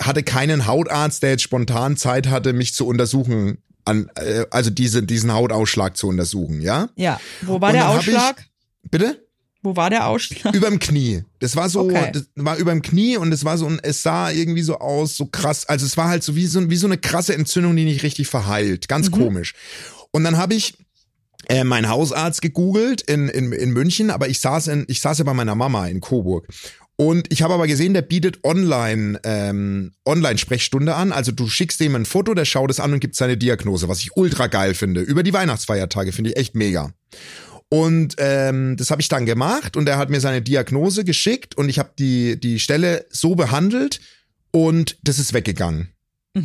hatte 0.01 0.22
keinen 0.22 0.66
Hautarzt, 0.66 1.22
der 1.22 1.30
jetzt 1.30 1.42
spontan 1.42 1.96
Zeit 1.96 2.28
hatte, 2.28 2.53
mich 2.53 2.74
zu 2.74 2.86
untersuchen, 2.86 3.59
an, 3.84 4.11
äh, 4.16 4.44
also 4.51 4.70
diese, 4.70 5.03
diesen 5.03 5.32
Hautausschlag 5.32 5.96
zu 5.96 6.09
untersuchen, 6.09 6.61
ja? 6.61 6.88
Ja, 6.96 7.20
wo 7.42 7.61
war 7.61 7.72
der 7.72 7.82
dann 7.82 7.90
hab 7.94 8.03
ich- 8.03 8.09
Ausschlag? 8.16 8.44
Bitte? 8.90 9.28
Wo 9.62 9.74
war 9.76 9.90
der 9.90 10.06
Ausschlag? 10.06 10.54
Überm 10.54 10.78
Knie. 10.78 11.24
Das 11.40 11.56
war 11.56 11.68
so, 11.68 11.80
Okay. 11.80 12.11
das 12.12 12.28
war 12.36 12.56
überm 12.56 12.80
Knie 12.82 13.16
und 13.16 13.32
es 13.32 13.44
war 13.44 13.59
so 13.59 13.66
ein, 13.66 13.80
es 13.82 14.02
sah 14.02 14.30
irgendwie 14.30 14.62
so 14.62 14.78
aus, 14.78 15.16
so 15.16 15.26
krass. 15.26 15.66
Also 15.66 15.84
es 15.84 15.96
war 15.96 16.09
halt 16.09 16.22
so 16.22 16.36
wie 16.36 16.46
so, 16.46 16.70
wie 16.70 16.76
so 16.76 16.86
eine 16.86 16.98
krasse 16.98 17.34
Entzündung, 17.34 17.74
die 17.76 17.84
nicht 17.84 18.02
richtig 18.02 18.28
verheilt. 18.28 18.88
Ganz 18.88 19.11
komisch. 19.11 19.54
Und 20.12 20.24
dann 20.24 20.36
habe 20.36 20.54
ich 20.54 20.74
äh, 21.48 21.64
meinen 21.64 21.88
Hausarzt 21.88 22.40
gegoogelt 22.42 23.02
in, 23.02 23.28
in, 23.28 23.52
in 23.52 23.70
München, 23.70 24.11
aber 24.11 24.28
ich 24.28 24.40
saß 24.40 24.68
in, 24.68 24.84
ich 24.88 25.00
saß 25.00 25.18
ja 25.18 25.24
bei 25.24 25.34
meiner 25.34 25.54
Mama 25.54 25.86
in 25.88 26.00
Coburg. 26.00 26.46
Und 27.00 27.32
ich 27.32 27.42
habe 27.42 27.54
aber 27.54 27.68
gesehen, 27.68 27.94
der 27.94 28.02
bietet 28.02 28.42
online 28.42 29.20
ähm, 29.22 29.92
Online-Sprechstunde 30.04 30.96
an. 30.96 31.12
Also 31.12 31.30
du 31.30 31.48
schickst 31.48 31.78
dem 31.78 31.94
ein 31.94 32.06
Foto, 32.06 32.34
der 32.34 32.44
schaut 32.44 32.72
es 32.72 32.80
an 32.80 32.92
und 32.92 32.98
gibt 32.98 33.14
seine 33.14 33.36
Diagnose, 33.36 33.88
was 33.88 34.00
ich 34.00 34.16
ultra 34.16 34.48
geil 34.48 34.74
finde. 34.74 35.00
Über 35.02 35.22
die 35.22 35.32
Weihnachtsfeiertage 35.32 36.11
finde 36.11 36.30
ich 36.30 36.36
echt 36.36 36.56
mega. 36.56 36.90
Und 37.70 38.16
ähm, 38.18 38.76
das 38.76 38.90
habe 38.90 39.02
ich 39.02 39.08
dann 39.08 39.26
gemacht 39.26 39.76
und 39.76 39.88
er 39.88 39.98
hat 39.98 40.08
mir 40.08 40.20
seine 40.20 40.40
Diagnose 40.40 41.04
geschickt 41.04 41.56
und 41.56 41.68
ich 41.68 41.78
habe 41.78 41.90
die, 41.98 42.40
die 42.40 42.60
Stelle 42.60 43.04
so 43.10 43.34
behandelt 43.34 44.00
und 44.52 44.96
das 45.02 45.18
ist 45.18 45.34
weggegangen. 45.34 45.92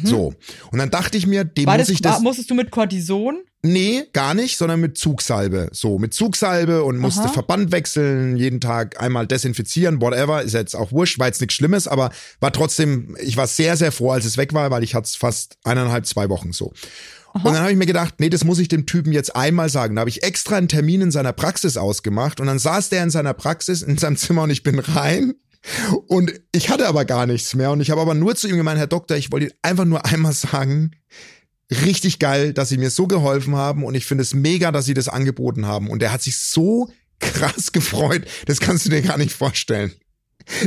So. 0.03 0.33
Und 0.71 0.79
dann 0.79 0.89
dachte 0.89 1.17
ich 1.17 1.27
mir, 1.27 1.43
dem 1.43 1.63
Mhm. 1.63 1.67
War 1.67 1.77
muss 1.77 1.87
das, 1.87 1.93
ich 1.93 2.01
das. 2.01 2.19
musstest 2.21 2.49
du 2.49 2.55
mit 2.55 2.71
Cortison? 2.71 3.43
Nee, 3.61 4.03
gar 4.11 4.33
nicht, 4.33 4.57
sondern 4.57 4.81
mit 4.81 4.97
Zugsalbe. 4.97 5.69
So, 5.71 5.99
mit 5.99 6.13
Zugsalbe 6.13 6.83
und 6.83 6.97
musste 6.97 7.23
Aha. 7.23 7.29
Verband 7.29 7.71
wechseln, 7.71 8.35
jeden 8.35 8.59
Tag 8.59 8.99
einmal 8.99 9.27
desinfizieren, 9.27 10.01
whatever. 10.01 10.41
Ist 10.41 10.53
jetzt 10.53 10.75
auch 10.75 10.91
wurscht, 10.91 11.19
war 11.19 11.27
jetzt 11.27 11.39
nichts 11.39 11.53
Schlimmes, 11.53 11.87
aber 11.87 12.11
war 12.39 12.51
trotzdem, 12.51 13.15
ich 13.21 13.37
war 13.37 13.47
sehr, 13.47 13.77
sehr 13.77 13.91
froh, 13.91 14.11
als 14.11 14.25
es 14.25 14.37
weg 14.37 14.53
war, 14.53 14.69
weil 14.71 14.83
ich 14.83 14.95
hatte 14.95 15.05
es 15.05 15.15
fast 15.15 15.57
eineinhalb, 15.63 16.05
zwei 16.05 16.27
Wochen 16.29 16.51
so. 16.51 16.73
Und 17.33 17.45
dann 17.45 17.59
habe 17.61 17.71
ich 17.71 17.77
mir 17.77 17.87
gedacht, 17.87 18.15
nee, 18.19 18.29
das 18.29 18.43
muss 18.43 18.59
ich 18.59 18.67
dem 18.67 18.85
Typen 18.85 19.11
jetzt 19.11 19.35
einmal 19.35 19.69
sagen. 19.69 19.95
Da 19.95 20.01
habe 20.01 20.09
ich 20.09 20.23
extra 20.23 20.57
einen 20.57 20.67
Termin 20.67 21.01
in 21.01 21.11
seiner 21.11 21.33
Praxis 21.33 21.77
ausgemacht 21.77 22.39
und 22.39 22.47
dann 22.47 22.59
saß 22.59 22.89
der 22.89 23.03
in 23.03 23.09
seiner 23.09 23.33
Praxis 23.33 23.81
in 23.81 23.97
seinem 23.97 24.17
Zimmer 24.17 24.43
und 24.43 24.51
ich 24.51 24.63
bin 24.63 24.77
rein. 24.79 25.33
Und 26.07 26.33
ich 26.51 26.69
hatte 26.69 26.87
aber 26.87 27.05
gar 27.05 27.25
nichts 27.25 27.55
mehr. 27.55 27.71
Und 27.71 27.81
ich 27.81 27.89
habe 27.89 28.01
aber 28.01 28.13
nur 28.13 28.35
zu 28.35 28.47
ihm 28.47 28.57
gemeint, 28.57 28.79
Herr 28.79 28.87
Doktor, 28.87 29.15
ich 29.15 29.31
wollte 29.31 29.47
Ihnen 29.47 29.55
einfach 29.61 29.85
nur 29.85 30.05
einmal 30.05 30.33
sagen, 30.33 30.91
richtig 31.71 32.19
geil, 32.19 32.53
dass 32.53 32.69
Sie 32.69 32.77
mir 32.77 32.89
so 32.89 33.07
geholfen 33.07 33.55
haben. 33.55 33.83
Und 33.83 33.95
ich 33.95 34.05
finde 34.05 34.23
es 34.23 34.33
mega, 34.33 34.71
dass 34.71 34.85
Sie 34.85 34.93
das 34.93 35.07
angeboten 35.07 35.65
haben. 35.65 35.89
Und 35.89 36.01
der 36.01 36.11
hat 36.11 36.21
sich 36.21 36.37
so 36.37 36.91
krass 37.19 37.71
gefreut, 37.71 38.25
das 38.45 38.59
kannst 38.59 38.85
du 38.85 38.89
dir 38.89 39.01
gar 39.01 39.17
nicht 39.17 39.31
vorstellen. 39.31 39.93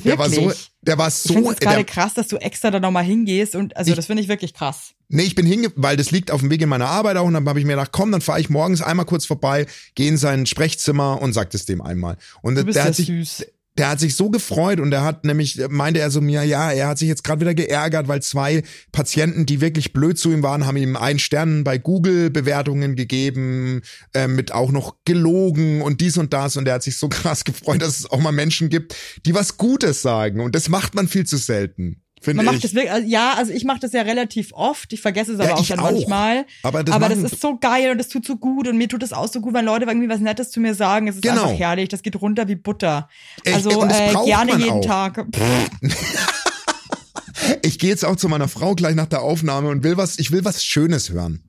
Der 0.05 0.19
war 0.19 0.29
so, 0.31 0.43
Wirklich? 0.43 0.71
der 0.83 0.99
war 0.99 1.09
Ich 1.09 1.15
so, 1.15 1.51
es 1.51 1.59
gerade 1.59 1.85
krass, 1.85 2.15
dass 2.15 2.29
du 2.29 2.37
extra 2.37 2.71
da 2.71 2.81
nochmal 2.81 3.05
hingehst 3.05 3.55
und 3.55 3.77
also 3.77 3.91
Ich- 3.91 3.97
das 3.97 4.07
finde 4.07 4.23
ich 4.23 4.29
wirklich 4.29 4.55
krass. 4.55 4.93
Nee, 5.09 5.23
ich 5.23 5.35
bin 5.37 5.47
hinge, 5.47 5.69
weil 5.77 5.97
das 5.97 6.11
liegt 6.11 6.31
auf 6.33 6.41
dem 6.41 6.51
Weg 6.51 6.61
in 6.63 6.69
meiner 6.69 6.89
Arbeit 6.89 7.17
auch 7.17 7.27
und 7.27 7.35
dann 7.35 7.49
habe 7.49 7.61
ich 7.61 7.65
mir 7.67 7.75
gedacht, 7.75 7.93
komm, 7.93 8.11
dann 8.11 8.21
fahre 8.21 8.41
ich 8.41 8.51
morgens 8.51 8.83
einmal 8.83 9.07
kurz 9.07 9.25
vorbei, 9.25 9.67
gehe 9.95 10.09
in 10.09 10.17
sein 10.17 10.47
Sprechzimmer 10.47 11.23
und 11.23 11.33
sag 11.33 11.55
es 11.55 11.65
dem 11.65 11.81
einmal. 11.81 12.17
Und 12.43 12.57
Du 12.57 12.65
bist 12.65 12.77
der 12.77 12.85
ja 12.85 12.89
hat 12.89 12.97
sich 12.97 13.07
süß. 13.07 13.47
Der 13.79 13.91
hat 13.91 14.01
sich 14.01 14.17
so 14.17 14.31
gefreut 14.31 14.81
und 14.81 14.93
er 14.93 15.05
hat 15.05 15.25
nämlich, 15.25 15.61
meinte 15.69 16.01
er 16.01 16.11
so 16.11 16.21
mir, 16.21 16.45
ja, 16.45 16.71
er 16.71 16.89
hat 16.89 16.99
sich 16.99 17.09
jetzt 17.09 17.25
gerade 17.25 17.41
wieder 17.41 17.55
geärgert, 17.55 18.09
weil 18.09 18.23
zwei 18.23 18.63
Patienten, 18.93 19.47
die 19.47 19.61
wirklich 19.61 19.93
blöd 19.93 20.19
zu 20.19 20.33
ihm 20.33 20.43
waren, 20.43 20.67
haben 20.67 20.77
ihm 20.77 20.97
einen 20.97 21.19
Stern 21.19 21.65
bei 21.65 21.79
Google 21.79 22.31
Bewertungen 22.31 22.97
gegeben, 22.97 23.83
äh, 24.15 24.29
mit 24.29 24.53
auch 24.53 24.73
noch 24.73 24.97
gelogen 25.05 25.83
und 25.83 26.01
dies 26.01 26.17
und 26.17 26.33
das 26.33 26.57
und 26.57 26.67
er 26.69 26.75
hat 26.75 26.83
sich 26.83 26.97
so 26.97 27.09
krass 27.11 27.45
gefreut, 27.45 27.83
dass 27.83 28.01
es 28.01 28.11
auch 28.11 28.21
mal 28.21 28.33
Menschen 28.33 28.69
gibt, 28.69 28.97
die 29.27 29.35
was 29.35 29.57
Gutes 29.57 30.03
sagen 30.03 30.41
und 30.41 30.55
das 30.55 30.69
macht 30.69 30.95
man 30.95 31.09
viel 31.09 31.27
zu 31.27 31.37
selten. 31.37 32.03
Finde 32.27 32.43
Man 32.43 32.47
ich. 32.47 32.53
macht 32.61 32.65
das 32.65 32.75
wirklich, 32.75 32.91
also, 32.93 33.07
ja, 33.09 33.35
also 33.35 33.53
ich 33.53 33.65
mache 33.65 33.79
das 33.79 33.93
ja 33.93 34.03
relativ 34.03 34.53
oft. 34.53 34.93
Ich 34.93 35.01
vergesse 35.01 35.33
es 35.35 35.39
aber 35.41 35.51
Ja, 35.51 35.55
auch 35.55 35.67
dann 35.67 35.79
auch. 35.79 35.93
manchmal. 35.93 36.45
Aber 36.65 36.83
das 36.83 36.95
aber 36.95 37.09
das 37.09 37.19
ist 37.21 37.41
so 37.41 37.57
geil 37.57 37.93
und 37.93 37.99
das 37.99 38.09
tut 38.09 38.27
so 38.27 38.35
gut 38.37 38.67
und 38.67 38.77
mir 38.77 38.89
tut 38.89 39.05
es 39.05 39.13
auch 39.13 39.29
so 39.33 39.41
gut, 39.41 39.55
wenn 39.55 39.65
Leute 39.65 39.87
irgendwie 39.87 40.09
was 40.09 40.19
Nettes 40.19 40.51
zu 40.51 40.59
mir 40.59 40.75
sagen. 40.75 41.07
Es 41.07 41.15
ist 41.15 41.23
Genau. 41.23 41.45
einfach 41.45 41.59
herrlich. 41.59 41.89
Das 41.89 42.03
geht 42.03 42.21
runter 42.21 42.49
wie 42.49 42.57
Butter. 42.57 43.09
Also 43.47 43.81
das 43.85 43.99
äh, 44.01 44.13
gerne 44.25 44.57
jeden 44.57 44.71
auch. 44.71 44.85
Tag. 44.85 45.25
Ich 47.63 47.79
gehe 47.79 47.91
jetzt 47.91 48.05
auch 48.05 48.17
zu 48.17 48.29
meiner 48.29 48.49
Frau 48.49 48.75
gleich 48.75 48.95
nach 48.97 49.07
der 49.07 49.23
Aufnahme 49.23 49.69
und 49.69 49.85
will 49.85 49.97
was, 49.97 50.19
ich 50.19 50.33
will 50.33 50.45
was 50.45 50.65
Schönes 50.65 51.11
hören. 51.11 51.43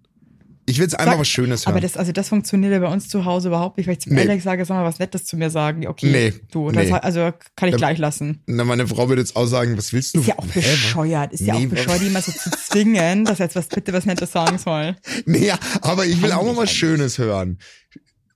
Ich 0.70 0.78
will 0.80 0.84
jetzt 0.84 1.00
einfach 1.00 1.14
Sag- 1.14 1.20
was 1.22 1.28
Schönes 1.30 1.66
hören. 1.66 1.74
Aber 1.74 1.80
das, 1.82 1.96
also 1.96 2.12
das 2.12 2.28
funktioniert 2.28 2.74
ja 2.74 2.80
bei 2.80 2.88
uns 2.92 3.08
zu 3.08 3.24
Hause 3.24 3.48
überhaupt 3.48 3.78
nicht, 3.78 3.88
weil 3.88 3.94
ich 3.94 4.02
zum 4.02 4.14
Nee. 4.14 4.22
Alex 4.22 4.44
sage, 4.44 4.66
sag 4.66 4.76
mal 4.76 4.84
was 4.84 5.00
Nettes 5.00 5.24
zu 5.26 5.38
mir 5.38 5.50
sagen. 5.50 5.88
Okay, 5.88 6.12
Nee, 6.12 6.34
du, 6.52 6.70
das, 6.72 6.88
nee. 6.88 6.92
also 6.92 7.32
kann 7.56 7.70
ich 7.70 7.74
Ja. 7.74 7.78
gleich 7.78 7.98
lassen. 7.98 8.44
Na, 8.48 8.66
meine 8.66 8.86
Frau 8.86 9.08
würde 9.08 9.22
jetzt 9.22 9.36
auch 9.38 9.46
sagen, 9.46 9.78
was 9.78 9.94
willst 9.94 10.14
du? 10.16 10.20
Ist 10.20 10.28
ja 10.28 10.38
auch 10.38 10.46
Hä, 10.46 10.60
bescheuert, 10.60 11.32
ist 11.32 11.40
ja 11.40 11.56
Nee, 11.58 11.66
auch 11.68 11.70
bescheuert, 11.70 12.02
die 12.02 12.08
immer 12.08 12.22
so 12.22 12.34
zu 12.34 12.52
zwingen, 12.52 13.24
dass 13.24 13.40
er 13.40 13.46
jetzt 13.46 13.56
was 13.56 13.68
bitte 13.68 13.94
was 13.94 14.06
Nettes 14.06 14.32
sagen 14.34 14.58
soll. 14.58 14.96
Nee, 15.26 15.48
ja, 15.48 15.58
aber 15.82 16.06
ich 16.06 16.22
will 16.22 16.34
auch 16.34 16.42
mal 16.44 16.50
was 16.50 16.56
Peinlich 16.58 16.72
Schönes 16.78 17.18
hören. 17.18 17.60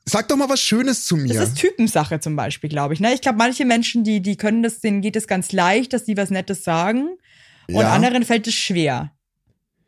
Sag 0.06 0.30
doch 0.30 0.38
mal 0.38 0.48
was 0.50 0.62
Schönes 0.62 1.06
zu 1.06 1.18
mir. 1.18 1.34
Das 1.34 1.50
ist 1.50 1.58
Typensache 1.58 2.20
zum 2.22 2.36
Beispiel, 2.38 2.70
glaube 2.70 2.94
ich. 2.94 3.02
Ne? 3.02 3.14
Ich 3.14 3.22
glaube, 3.22 3.38
manche 3.38 3.66
Menschen, 3.66 4.04
die, 4.04 4.22
die 4.22 4.36
können 4.38 4.64
das, 4.64 4.80
denen 4.80 5.02
geht 5.02 5.16
es 5.18 5.28
ganz 5.28 5.52
leicht, 5.52 5.92
dass 5.94 6.06
die 6.06 6.16
was 6.18 6.30
Nettes 6.30 6.64
sagen. 6.64 7.10
Und 7.68 7.76
Ja. 7.82 7.92
anderen 7.94 8.24
fällt 8.26 8.48
es 8.48 8.54
schwer. 8.56 9.12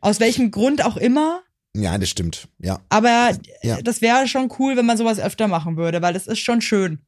Aus 0.00 0.20
welchem 0.20 0.50
Grund 0.50 0.84
auch 0.84 0.96
immer. 0.98 1.40
Ja, 1.76 1.98
das 1.98 2.08
stimmt. 2.08 2.48
Ja. 2.60 2.80
Aber 2.88 3.36
Ja. 3.62 3.80
das 3.82 4.00
wäre 4.00 4.26
schon 4.28 4.50
cool, 4.58 4.76
wenn 4.76 4.86
man 4.86 4.96
sowas 4.96 5.18
öfter 5.18 5.48
machen 5.48 5.76
würde, 5.76 6.00
weil 6.02 6.14
das 6.14 6.26
ist 6.26 6.38
schon 6.38 6.60
schön. 6.60 6.98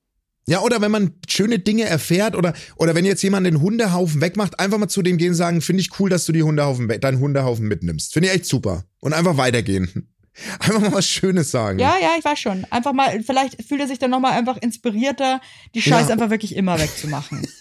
Ja, 0.49 0.61
oder 0.61 0.81
wenn 0.81 0.93
man 0.93 1.13
schöne 1.29 1.59
Dinge 1.59 1.85
erfährt 1.85 2.37
oder, 2.37 2.53
oder 2.77 2.95
wenn 2.95 3.05
jetzt 3.05 3.23
jemand 3.23 3.47
den 3.47 3.61
Hundehaufen 3.61 4.21
wegmacht, 4.21 4.61
einfach 4.61 4.79
mal 4.79 4.87
zu 4.89 5.03
dem 5.03 5.17
gehen 5.19 5.31
und 5.31 5.35
sagen, 5.35 5.61
finde 5.61 5.81
ich 5.81 5.99
cool, 5.99 6.09
dass 6.09 6.25
du 6.25 6.31
die 6.33 6.45
Hundehaufen, 6.45 6.87
deinen 7.01 7.19
Hundehaufen 7.19 7.67
mitnimmst. 7.67 8.13
Finde 8.13 8.29
ich 8.29 8.35
echt 8.35 8.45
super. 8.47 8.85
Und 9.01 9.13
einfach 9.13 9.37
weitergehen. 9.39 10.09
Einfach 10.61 10.81
mal 10.81 10.93
was 10.93 11.07
Schönes 11.07 11.51
sagen. 11.51 11.79
Ja, 11.79 11.97
ja, 12.01 12.11
ich 12.19 12.25
weiß 12.25 12.39
schon. 12.39 12.67
Einfach 12.71 12.93
mal, 12.93 13.23
vielleicht 13.23 13.63
fühlt 13.67 13.81
er 13.81 13.89
sich 13.89 13.99
dann 13.99 14.11
nochmal 14.11 14.33
einfach 14.33 14.57
inspirierter, 14.59 15.41
die 15.75 15.81
Scheiße 15.83 16.09
Ja. 16.09 16.13
einfach 16.13 16.31
wirklich 16.31 16.57
immer 16.57 16.79
wegzumachen. 16.79 17.47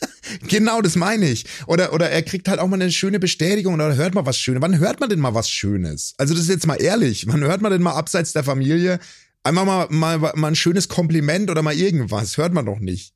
Genau, 0.47 0.81
das 0.81 0.95
meine 0.95 1.29
ich. 1.29 1.45
Oder, 1.67 1.93
oder 1.93 2.09
er 2.09 2.23
kriegt 2.23 2.47
halt 2.47 2.59
auch 2.59 2.67
mal 2.67 2.81
eine 2.81 2.91
schöne 2.91 3.19
Bestätigung 3.19 3.75
oder 3.75 3.95
hört 3.95 4.15
mal 4.15 4.25
was 4.25 4.39
Schönes. 4.39 4.59
Wann 4.59 4.79
hört 4.79 4.99
man 4.99 5.07
denn 5.07 5.19
mal 5.19 5.35
was 5.35 5.51
Schönes? 5.51 6.15
Also 6.17 6.33
das 6.33 6.43
ist 6.43 6.49
jetzt 6.49 6.65
mal 6.65 6.81
ehrlich. 6.81 7.27
Wann 7.27 7.41
hört 7.41 7.61
man 7.61 7.71
denn 7.71 7.83
mal 7.83 7.93
abseits 7.93 8.33
der 8.33 8.43
Familie 8.43 8.99
einmal 9.43 9.65
mal, 9.65 9.87
mal, 9.91 10.17
mal 10.17 10.47
ein 10.47 10.55
schönes 10.55 10.89
Kompliment 10.89 11.51
oder 11.51 11.61
mal 11.61 11.75
irgendwas? 11.75 12.37
Hört 12.37 12.53
man 12.53 12.65
doch 12.65 12.79
nicht. 12.79 13.13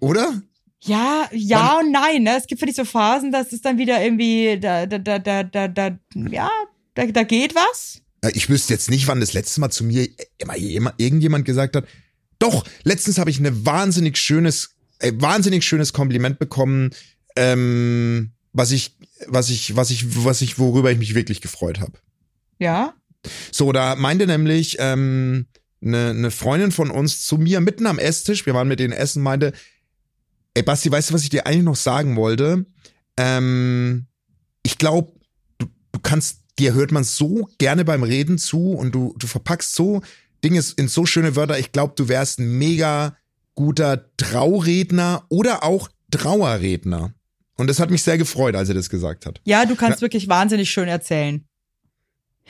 Oder? 0.00 0.42
Ja, 0.80 1.28
ja 1.32 1.78
und 1.78 1.92
nein, 1.92 2.24
ne? 2.24 2.36
Es 2.36 2.46
gibt 2.46 2.58
für 2.60 2.66
dich 2.66 2.76
so 2.76 2.84
Phasen, 2.84 3.32
dass 3.32 3.52
es 3.52 3.62
dann 3.62 3.78
wieder 3.78 4.02
irgendwie, 4.02 4.58
da, 4.60 4.84
da, 4.84 4.98
da, 4.98 5.18
da, 5.18 5.44
da, 5.44 5.68
da 5.68 5.98
ja, 6.14 6.50
da, 6.94 7.06
da 7.06 7.22
geht 7.22 7.54
was. 7.54 8.02
Ich 8.30 8.48
wüsste 8.48 8.72
jetzt 8.72 8.90
nicht, 8.90 9.08
wann 9.08 9.20
das 9.20 9.32
letzte 9.32 9.60
Mal 9.60 9.70
zu 9.70 9.84
mir 9.84 10.08
immer, 10.38 10.56
immer 10.56 10.94
irgendjemand 10.96 11.44
gesagt 11.44 11.74
hat. 11.76 11.86
Doch, 12.38 12.64
letztens 12.84 13.18
habe 13.18 13.30
ich 13.30 13.38
eine 13.38 13.66
wahnsinnig 13.66 14.16
schönes, 14.16 14.76
äh, 15.00 15.12
wahnsinnig 15.16 15.64
schönes 15.64 15.92
Kompliment 15.92 16.38
bekommen, 16.38 16.90
ähm, 17.36 18.32
was 18.52 18.70
ich, 18.70 18.96
was 19.26 19.50
ich, 19.50 19.76
was 19.76 19.90
ich, 19.90 20.24
was 20.24 20.42
ich, 20.42 20.58
worüber 20.58 20.90
ich 20.90 20.98
mich 20.98 21.14
wirklich 21.14 21.40
gefreut 21.40 21.80
habe. 21.80 21.98
Ja. 22.58 22.94
So, 23.50 23.72
da 23.72 23.96
meinte 23.96 24.26
nämlich 24.26 24.76
ähm, 24.78 25.46
eine, 25.80 26.10
eine 26.10 26.30
Freundin 26.30 26.72
von 26.72 26.90
uns 26.90 27.24
zu 27.24 27.38
mir 27.38 27.60
mitten 27.60 27.86
am 27.86 27.98
Esstisch, 27.98 28.46
wir 28.46 28.54
waren 28.54 28.68
mit 28.68 28.80
denen 28.80 28.92
essen, 28.92 29.22
meinte, 29.22 29.52
ey 30.54 30.62
Basti, 30.62 30.90
weißt 30.90 31.10
du, 31.10 31.14
was 31.14 31.22
ich 31.22 31.30
dir 31.30 31.46
eigentlich 31.46 31.64
noch 31.64 31.76
sagen 31.76 32.16
wollte? 32.16 32.66
Ähm, 33.16 34.06
ich 34.62 34.78
glaube, 34.78 35.12
du, 35.58 35.66
du 35.92 36.00
kannst, 36.00 36.41
dir 36.58 36.74
hört 36.74 36.92
man 36.92 37.04
so 37.04 37.48
gerne 37.58 37.84
beim 37.84 38.02
Reden 38.02 38.38
zu 38.38 38.72
und 38.72 38.94
du, 38.94 39.14
du 39.18 39.26
verpackst 39.26 39.74
so 39.74 40.02
Dinge 40.44 40.62
in 40.76 40.88
so 40.88 41.06
schöne 41.06 41.36
Wörter. 41.36 41.58
Ich 41.58 41.72
glaube, 41.72 41.94
du 41.96 42.08
wärst 42.08 42.38
ein 42.38 42.58
mega 42.58 43.16
guter 43.54 44.10
Trauredner 44.16 45.24
oder 45.28 45.62
auch 45.62 45.88
Trauerredner. 46.10 47.14
Und 47.56 47.68
das 47.68 47.78
hat 47.78 47.90
mich 47.90 48.02
sehr 48.02 48.18
gefreut, 48.18 48.54
als 48.56 48.68
er 48.68 48.74
das 48.74 48.90
gesagt 48.90 49.26
hat. 49.26 49.40
Ja, 49.44 49.66
du 49.66 49.76
kannst 49.76 50.00
wirklich 50.00 50.28
wahnsinnig 50.28 50.70
schön 50.70 50.88
erzählen. 50.88 51.46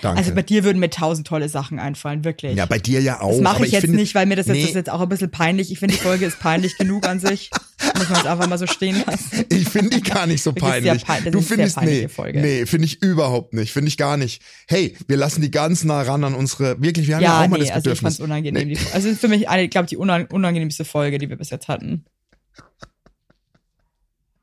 Danke. 0.00 0.18
Also 0.18 0.34
bei 0.34 0.42
dir 0.42 0.64
würden 0.64 0.80
mir 0.80 0.90
tausend 0.90 1.26
tolle 1.28 1.48
Sachen 1.48 1.78
einfallen, 1.78 2.24
wirklich. 2.24 2.56
ja, 2.56 2.66
bei 2.66 2.78
dir 2.78 3.00
ja 3.00 3.20
auch. 3.20 3.30
das 3.32 3.40
mache 3.40 3.56
aber 3.56 3.66
ich 3.66 3.72
jetzt 3.72 3.82
finde, 3.82 3.98
nicht, 3.98 4.14
weil 4.14 4.26
mir 4.26 4.34
das 4.36 4.46
jetzt, 4.46 4.56
Nee. 4.56 4.64
ist 4.64 4.74
jetzt 4.74 4.90
auch 4.90 5.00
ein 5.00 5.08
bisschen 5.08 5.30
peinlich. 5.30 5.70
Ich 5.70 5.78
finde, 5.78 5.94
die 5.94 6.00
Folge 6.00 6.24
ist 6.26 6.40
peinlich 6.40 6.76
genug 6.76 7.06
an 7.06 7.20
sich. 7.20 7.50
Muss 7.98 8.08
man 8.08 8.20
es 8.20 8.26
einfach 8.26 8.48
mal 8.48 8.58
so 8.58 8.66
stehen 8.66 9.02
lassen. 9.06 9.44
Ich 9.50 9.68
finde 9.68 9.90
die 9.90 10.02
gar 10.02 10.26
nicht 10.26 10.42
so 10.42 10.52
peinlich. 10.52 11.04
pein- 11.04 11.30
du 11.30 11.40
findest, 11.40 11.80
nee, 11.82 12.08
Folge. 12.08 12.40
nee, 12.40 12.64
finde 12.66 12.86
ich 12.86 13.02
überhaupt 13.02 13.52
nicht. 13.54 13.72
Finde 13.72 13.88
ich 13.88 13.96
gar 13.96 14.16
nicht. 14.16 14.42
Hey, 14.66 14.96
wir 15.06 15.16
lassen 15.18 15.42
die 15.42 15.50
ganz 15.50 15.84
nah 15.84 16.00
ran 16.02 16.24
an 16.24 16.34
unsere, 16.34 16.80
wirklich, 16.82 17.06
wir 17.06 17.16
haben 17.16 17.22
ja, 17.22 17.40
Ja, 17.40 17.44
auch 17.44 17.48
mal 17.48 17.58
nee, 17.58 17.64
das 17.66 17.74
also 17.74 17.90
ich 17.92 18.00
fand's 18.00 18.16
Bedürfnis. 18.16 18.20
unangenehm. 18.20 18.68
Die, 18.70 18.78
also 18.94 19.08
ist 19.08 19.20
für 19.20 19.28
mich 19.28 19.48
eine, 19.48 19.68
glaube 19.68 19.84
ich, 19.84 19.90
die 19.90 19.98
unan- 19.98 20.26
unangenehmste 20.32 20.84
Folge, 20.84 21.18
die 21.18 21.28
wir 21.28 21.36
bis 21.36 21.50
jetzt 21.50 21.68
hatten. 21.68 22.04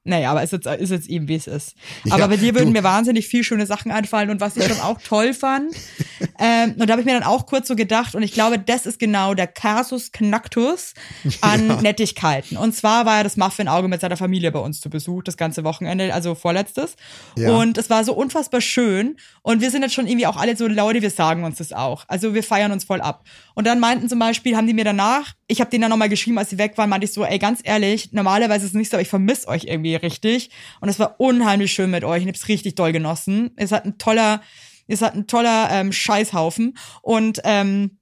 Naja, 0.10 0.32
aber 0.32 0.44
ist 0.44 0.52
jetzt, 0.54 0.66
ist 0.66 0.90
jetzt 0.90 1.08
eben, 1.08 1.28
wie 1.28 1.36
es 1.36 1.48
ist. 1.48 1.76
Aber 2.10 2.20
Ja, 2.22 2.28
bei 2.28 2.38
dir 2.38 2.54
würden 2.56 2.68
du- 2.68 2.72
mir 2.74 2.84
wahnsinnig 2.84 3.28
viel 3.28 3.44
schöne 3.44 3.66
Sachen 3.66 3.92
einfallen 3.92 4.30
und 4.30 4.42
was 4.42 4.58
ich 4.58 4.68
dann 4.68 4.80
auch 4.82 5.00
toll 5.02 5.34
fand. 5.34 5.74
ähm, 6.40 6.76
und 6.80 6.88
da 6.88 6.92
habe 6.94 7.02
ich 7.02 7.06
mir 7.06 7.14
dann 7.14 7.24
auch 7.24 7.46
kurz 7.46 7.68
so 7.68 7.76
gedacht 7.76 8.16
und 8.16 8.24
ich 8.24 8.32
glaube, 8.34 8.60
das 8.60 8.86
ist 8.86 9.00
genau 9.00 9.34
der 9.36 9.48
Casus 9.48 10.12
Knacktus 10.12 10.94
an 11.42 11.68
Ja. 11.70 11.82
Nettigkeiten. 11.82 12.58
Und 12.58 12.74
zwar 12.76 13.06
war 13.06 13.18
ja 13.18 13.24
das 13.24 13.38
Muffin-Auge 13.38 13.88
mit 13.88 14.02
seiner 14.02 14.18
Familie 14.18 14.52
bei 14.52 14.60
uns 14.60 14.82
zu 14.82 14.90
Besuch, 14.90 15.24
das 15.24 15.38
ganze 15.38 15.64
Wochenende, 15.64 16.14
also 16.14 16.34
vorletztes. 16.36 16.96
Ja. 17.38 17.52
Und 17.52 17.78
es 17.78 17.90
war 17.90 18.04
so 18.04 18.14
unfassbar 18.14 18.62
schön. 18.62 19.18
Und 19.44 19.62
wir 19.62 19.70
sind 19.72 19.84
jetzt 19.84 19.94
schon 19.94 20.08
irgendwie 20.08 20.26
auch 20.28 20.38
alle 20.38 20.56
so 20.56 20.68
Leute, 20.68 21.02
wir 21.02 21.12
sagen 21.12 21.44
uns 21.44 21.60
das 21.60 21.72
auch. 21.74 22.06
Also 22.08 22.34
wir 22.34 22.44
feiern 22.44 22.72
uns 22.72 22.84
voll 22.84 23.02
ab. 23.02 23.24
Und 23.56 23.66
dann 23.68 23.80
meinten 23.80 24.08
zum 24.10 24.20
Beispiel, 24.20 24.56
haben 24.56 24.68
die 24.68 24.74
mir 24.74 24.84
danach, 24.84 25.34
ich 25.48 25.60
habe 25.60 25.70
denen 25.70 25.82
dann 25.82 25.92
nochmal 25.92 26.10
geschrieben, 26.10 26.38
als 26.38 26.50
sie 26.50 26.58
weg 26.58 26.78
waren, 26.78 26.90
meinte 26.90 27.06
ich 27.06 27.14
so, 27.14 27.26
ey, 27.26 27.40
ganz 27.40 27.60
ehrlich, 27.64 28.12
normalerweise 28.14 28.66
ist 28.66 28.72
es 28.72 28.78
nicht 28.78 28.90
so, 28.90 28.98
aber 28.98 29.02
ich 29.02 29.10
vermisse 29.10 29.48
euch 29.48 29.66
irgendwie 29.66 29.96
richtig. 29.96 30.50
Und 30.82 30.90
es 30.90 31.00
war 31.00 31.16
unheimlich 31.20 31.72
schön 31.72 31.92
mit 31.92 32.04
euch. 32.04 32.24
Ich 32.24 32.28
hab's 32.28 32.48
richtig 32.48 32.76
doll 32.76 32.92
genossen. 32.92 33.52
Es 33.56 33.72
hat 33.72 33.86
ein 33.86 33.98
toller, 33.98 34.42
es 34.88 35.02
hat 35.02 35.16
ein 35.16 35.28
toller 35.28 35.70
ähm, 35.72 35.92
Scheißhaufen. 35.92 36.78
Und 37.02 37.42
ähm, 37.44 38.00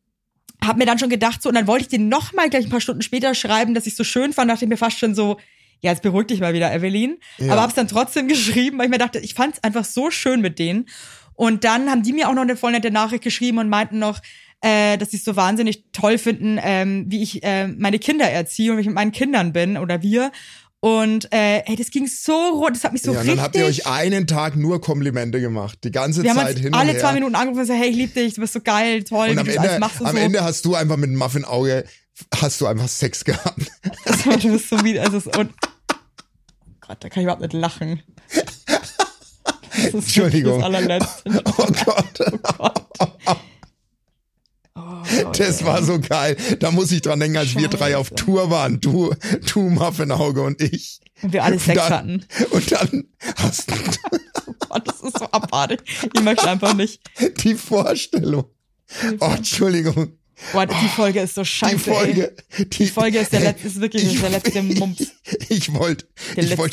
hab 0.63 0.77
mir 0.77 0.85
dann 0.85 0.99
schon 0.99 1.09
gedacht 1.09 1.41
so, 1.41 1.49
und 1.49 1.55
dann 1.55 1.67
wollte 1.67 1.83
ich 1.83 1.89
den 1.89 2.09
noch 2.09 2.33
mal 2.33 2.49
gleich 2.49 2.65
ein 2.65 2.71
paar 2.71 2.81
Stunden 2.81 3.01
später 3.01 3.35
schreiben, 3.35 3.73
dass 3.73 3.87
ich 3.87 3.95
so 3.95 4.03
schön 4.03 4.33
fand, 4.33 4.49
dachte 4.49 4.65
ich 4.65 4.69
mir 4.69 4.77
fast 4.77 4.97
schon 4.97 5.15
so, 5.15 5.37
ja, 5.81 5.91
jetzt 5.91 6.01
beruhig 6.01 6.27
dich 6.27 6.39
mal 6.39 6.53
wieder, 6.53 6.73
Evelyn. 6.73 7.17
Ja. 7.37 7.53
Aber 7.53 7.61
hab's 7.61 7.75
dann 7.75 7.87
trotzdem 7.87 8.27
geschrieben, 8.29 8.77
weil 8.77 8.85
ich 8.85 8.91
mir 8.91 8.97
dachte, 8.97 9.19
ich 9.19 9.33
fand's 9.33 9.63
einfach 9.63 9.85
so 9.85 10.09
schön 10.09 10.41
mit 10.41 10.59
denen. 10.59 10.87
Und 11.35 11.63
dann 11.63 11.89
haben 11.91 12.01
die 12.01 12.13
mir 12.13 12.29
auch 12.29 12.33
noch 12.33 12.41
eine 12.41 12.57
voll 12.57 12.71
nette 12.71 12.89
Nachricht 12.89 13.23
geschrieben 13.23 13.59
und 13.59 13.69
meinten 13.69 13.99
noch, 13.99 14.19
äh, 14.61 14.97
dass 14.97 15.11
sie 15.11 15.17
es 15.17 15.23
so 15.23 15.35
wahnsinnig 15.35 15.85
toll 15.91 16.17
finden, 16.17 16.59
ähm, 16.61 17.05
wie 17.09 17.21
ich 17.21 17.43
äh, 17.43 17.67
meine 17.67 17.99
Kinder 17.99 18.29
erziehe 18.29 18.71
und 18.71 18.77
wie 18.77 18.81
ich 18.81 18.87
mit 18.87 18.95
meinen 18.95 19.11
Kindern 19.11 19.53
bin 19.53 19.77
oder 19.77 20.01
wir. 20.01 20.31
Und 20.79 21.33
äh, 21.33 21.63
ey, 21.65 21.75
das 21.75 21.89
ging 21.89 22.07
so 22.07 22.33
rund, 22.33 22.75
das 22.75 22.83
hat 22.83 22.93
mich 22.93 23.01
so 23.01 23.11
ja, 23.11 23.19
und 23.19 23.23
richtig. 23.23 23.35
dann 23.35 23.43
habt 23.43 23.55
ihr 23.55 23.65
euch 23.65 23.87
einen 23.87 24.27
Tag 24.27 24.55
nur 24.55 24.79
Komplimente 24.79 25.41
gemacht. 25.41 25.79
Die 25.83 25.91
ganze 25.91 26.21
wir 26.21 26.29
haben 26.29 26.37
Zeit 26.37 26.55
uns 26.55 26.59
hin 26.59 26.73
und 26.73 26.79
alle 26.79 26.91
her. 26.91 26.99
zwei 26.99 27.13
Minuten 27.13 27.33
angerufen 27.35 27.61
und 27.61 27.67
gesagt, 27.67 27.81
hey, 27.81 27.89
ich 27.89 27.95
liebe 27.95 28.13
dich, 28.13 28.35
du 28.35 28.41
bist 28.41 28.53
so 28.53 28.61
geil, 28.61 29.03
toll, 29.03 29.29
und 29.29 29.39
am 29.39 29.47
Ende, 29.47 29.75
und 29.75 29.83
am 29.83 30.15
so. 30.15 30.21
Ende 30.21 30.43
hast 30.43 30.65
du 30.65 30.75
einfach 30.75 30.97
mit 30.97 31.09
Muffin-Auge, 31.11 31.83
hast 32.35 32.61
du 32.61 32.67
einfach 32.67 32.87
Sex 32.87 33.25
gehabt. 33.25 33.71
Also, 34.05 34.37
du 34.37 34.51
bist 34.53 34.69
so 34.69 34.83
wie, 34.83 34.99
also, 34.99 35.17
und, 35.37 35.49
oh 35.51 36.71
Gott, 36.81 36.97
da 36.99 37.09
kann 37.09 37.21
ich 37.21 37.23
überhaupt 37.23 37.41
nicht 37.41 37.53
lachen. 37.53 38.03
Das 39.73 39.85
ist 39.85 39.93
Entschuldigung. 39.93 40.59
Das 40.59 40.65
allerletzte. 40.65 41.43
Oh 41.57 41.67
Gott. 41.85 42.19
Oh 42.19 42.37
Gott, 42.57 42.87
Das 45.38 45.63
war 45.65 45.83
so 45.83 45.99
geil. 45.99 46.35
Da 46.59 46.71
muss 46.71 46.91
ich 46.91 47.01
dran 47.01 47.19
denken, 47.19 47.38
als 47.38 47.55
wir 47.55 47.67
drei 47.67 47.97
auf 47.97 48.07
Scheiße. 48.09 48.15
Tour 48.25 48.49
waren. 48.49 48.79
Du, 48.79 49.13
du 49.53 49.59
Muffin-Auge 49.69 50.41
und 50.41 50.61
ich. 50.61 50.99
Und 51.21 51.33
wir 51.33 51.43
alle 51.43 51.59
Sex 51.59 51.81
hatten. 51.81 52.25
Und 52.51 52.71
dann 52.71 53.05
hast 53.38 53.69
du 53.71 53.75
Oh 54.47 54.53
Gott, 54.69 54.88
das 54.88 55.01
ist 55.01 55.17
so 55.19 55.25
abartig. 55.31 55.81
Ich 56.13 56.21
möchte 56.21 56.49
einfach 56.49 56.73
nicht. 56.73 57.01
die 57.43 57.55
Vorstellung. 57.55 58.45
Oh, 59.19 59.33
Entschuldigung. 59.35 60.13
Boah, 60.53 60.65
die 60.67 60.88
Folge 60.95 61.21
ist 61.21 61.35
so 61.35 61.43
scheiße. 61.43 61.75
Die 61.75 61.79
Folge. 61.81 62.35
Die, 62.59 62.65
Die 62.69 62.88
Folge 62.88 63.19
ist 63.19 63.33
der 63.33 63.39
letzte, 63.41 63.67
ist 63.67 63.81
wirklich 63.81 64.03
Ich- 64.03 64.21
der 64.21 64.29
letzte 64.29 64.61
Mumps. 64.61 65.07
Ich 65.49 65.49
ich 65.69 65.73
wollte 65.73 66.05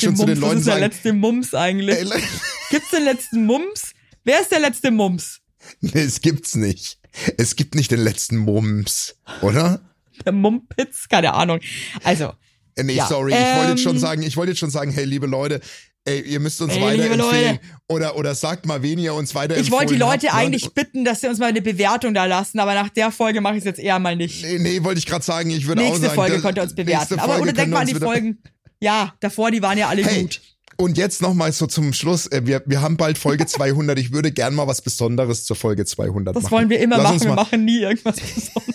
schon 0.05 0.13
Mumps. 0.13 0.19
zu 0.19 0.25
den 0.25 0.39
Leuten 0.39 0.57
ist 0.59 0.67
der 0.67 0.73
sagen, 0.73 0.83
letzte 0.85 1.13
Mumps 1.13 1.53
eigentlich? 1.53 1.97
ey, 1.97 2.21
Gibt's 2.69 2.91
den 2.91 3.03
letzten 3.03 3.45
Mumps? 3.45 3.91
Wer 4.23 4.41
ist 4.41 4.51
der 4.51 4.59
letzte 4.59 4.91
Mumps? 4.91 5.39
nee, 5.81 6.01
es 6.01 6.21
gibt's 6.21 6.55
nicht. 6.55 6.99
Es 7.37 7.55
gibt 7.55 7.75
nicht 7.75 7.91
den 7.91 7.99
letzten 8.01 8.37
Mums, 8.37 9.15
oder? 9.41 9.81
Der 10.25 10.31
Mumpitz? 10.33 11.07
Keine 11.09 11.33
Ahnung. 11.33 11.59
Also, 12.03 12.33
Äh, 12.75 12.83
Nee, 12.83 12.93
Ja, 12.95 13.07
sorry, 13.07 13.31
ich 13.33 13.37
wollte 13.57 13.69
jetzt 13.71 13.81
schon 13.83 13.95
ähm, 13.95 13.99
sagen, 14.01 14.23
ich 14.23 14.35
wollte 14.37 14.51
jetzt 14.51 14.59
schon 14.59 14.69
sagen, 14.69 14.91
hey, 14.91 15.05
liebe 15.05 15.27
Leute, 15.27 15.61
ey, 16.05 16.21
ihr 16.21 16.39
müsst 16.39 16.61
uns 16.61 16.73
Ey, 16.73 16.81
weiterempfehlen. 16.81 17.59
Oder, 17.87 18.15
oder 18.17 18.35
sagt 18.35 18.65
mal, 18.65 18.81
wen 18.83 18.99
ihr 18.99 19.13
uns 19.13 19.33
weiterempfehlen 19.33 19.65
ich 19.65 19.71
wollte 19.71 19.93
die 19.93 19.99
Leute 19.99 20.27
habt, 20.27 20.35
ne? 20.35 20.45
eigentlich 20.45 20.69
bitten, 20.73 21.05
dass 21.05 21.21
sie 21.21 21.27
uns 21.27 21.39
mal 21.39 21.47
eine 21.47 21.61
Bewertung 21.61 22.13
da 22.13 22.25
lassen, 22.25 22.59
aber 22.59 22.73
nach 22.73 22.89
der 22.89 23.11
Folge 23.11 23.39
mache 23.41 23.53
ich 23.53 23.59
es 23.59 23.65
jetzt 23.65 23.79
eher 23.79 23.97
mal 23.99 24.15
nicht. 24.15 24.43
Nee, 24.43 24.59
nee, 24.59 24.83
wollte 24.83 24.99
ich 24.99 25.05
gerade 25.05 25.23
sagen, 25.23 25.49
ich 25.49 25.67
würde 25.67 25.81
auch 25.81 25.85
Nächste 25.85 26.05
sagen. 26.07 26.15
Folge 26.15 26.33
das- 26.33 26.41
könnt 26.43 26.57
ihr 26.57 26.63
uns 26.63 26.71
nächste 26.75 26.85
bewerten. 26.85 27.19
Aber 27.19 27.33
Folge 27.33 27.41
oder 27.41 27.45
könnt 27.47 27.57
denk 27.57 27.67
ihr 27.67 27.73
mal 27.73 27.79
an 27.81 27.87
die 27.87 27.95
Folgen. 27.95 28.37
Ja, 28.81 29.13
davor, 29.21 29.51
die 29.51 29.61
waren 29.61 29.77
ja 29.77 29.87
alle 29.87 30.03
Hey, 30.03 30.21
gut. 30.23 30.41
Und 30.77 30.97
jetzt 30.97 31.21
nochmal 31.21 31.51
so 31.53 31.67
zum 31.67 31.93
Schluss. 31.93 32.27
äh, 32.27 32.41
Wir, 32.45 32.61
wir 32.65 32.81
haben 32.81 32.97
bald 32.97 33.17
Folge 33.17 33.45
200. 33.47 33.97
Ich 33.99 34.11
würde 34.11 34.31
gern 34.31 34.55
mal 34.55 34.67
was 34.67 34.81
Besonderes 34.81 35.45
zur 35.45 35.55
Folge 35.55 35.85
200 35.85 36.35
Das 36.35 36.43
machen. 36.43 36.51
wollen 36.51 36.69
wir 36.69 36.79
immer 36.79 36.97
Lass 36.97 37.13
machen. 37.23 37.23
Wir 37.27 37.33
machen 37.35 37.65
nie 37.65 37.79
irgendwas 37.79 38.15
Besonderes. 38.15 38.71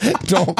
Doch, 0.28 0.54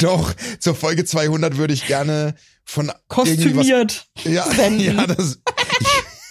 doch. 0.00 0.34
Zur 0.58 0.74
Folge 0.74 1.04
200 1.04 1.56
würde 1.56 1.72
ich 1.72 1.86
gerne 1.86 2.34
von 2.64 2.92
Kostümiert. 3.08 4.06
Ja, 4.24 4.44
senden. 4.50 4.96
ja, 4.98 5.06
das. 5.06 5.38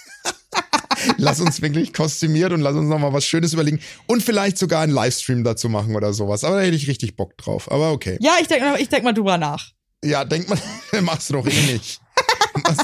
lass 1.16 1.40
uns 1.40 1.60
wirklich 1.60 1.92
kostümiert 1.92 2.52
und 2.52 2.60
lass 2.60 2.74
uns 2.76 2.88
nochmal 2.88 3.12
was 3.12 3.24
Schönes 3.24 3.52
überlegen. 3.52 3.80
Und 4.06 4.22
vielleicht 4.22 4.58
sogar 4.58 4.82
einen 4.82 4.92
Livestream 4.92 5.42
dazu 5.42 5.68
machen 5.68 5.96
oder 5.96 6.12
sowas. 6.12 6.44
Aber 6.44 6.56
da 6.56 6.62
hätte 6.62 6.76
ich 6.76 6.86
richtig 6.88 7.16
Bock 7.16 7.36
drauf. 7.36 7.70
Aber 7.70 7.90
okay. 7.92 8.16
Ja, 8.20 8.34
ich 8.40 8.46
denke 8.48 8.76
ich 8.78 8.88
denk 8.88 9.02
mal 9.04 9.12
drüber 9.12 9.38
nach. 9.38 9.72
Ja, 10.04 10.24
denk 10.24 10.48
mal, 10.48 10.58
machst 11.02 11.30
du 11.30 11.34
doch 11.34 11.46
eh 11.46 11.72
nicht. 11.72 12.00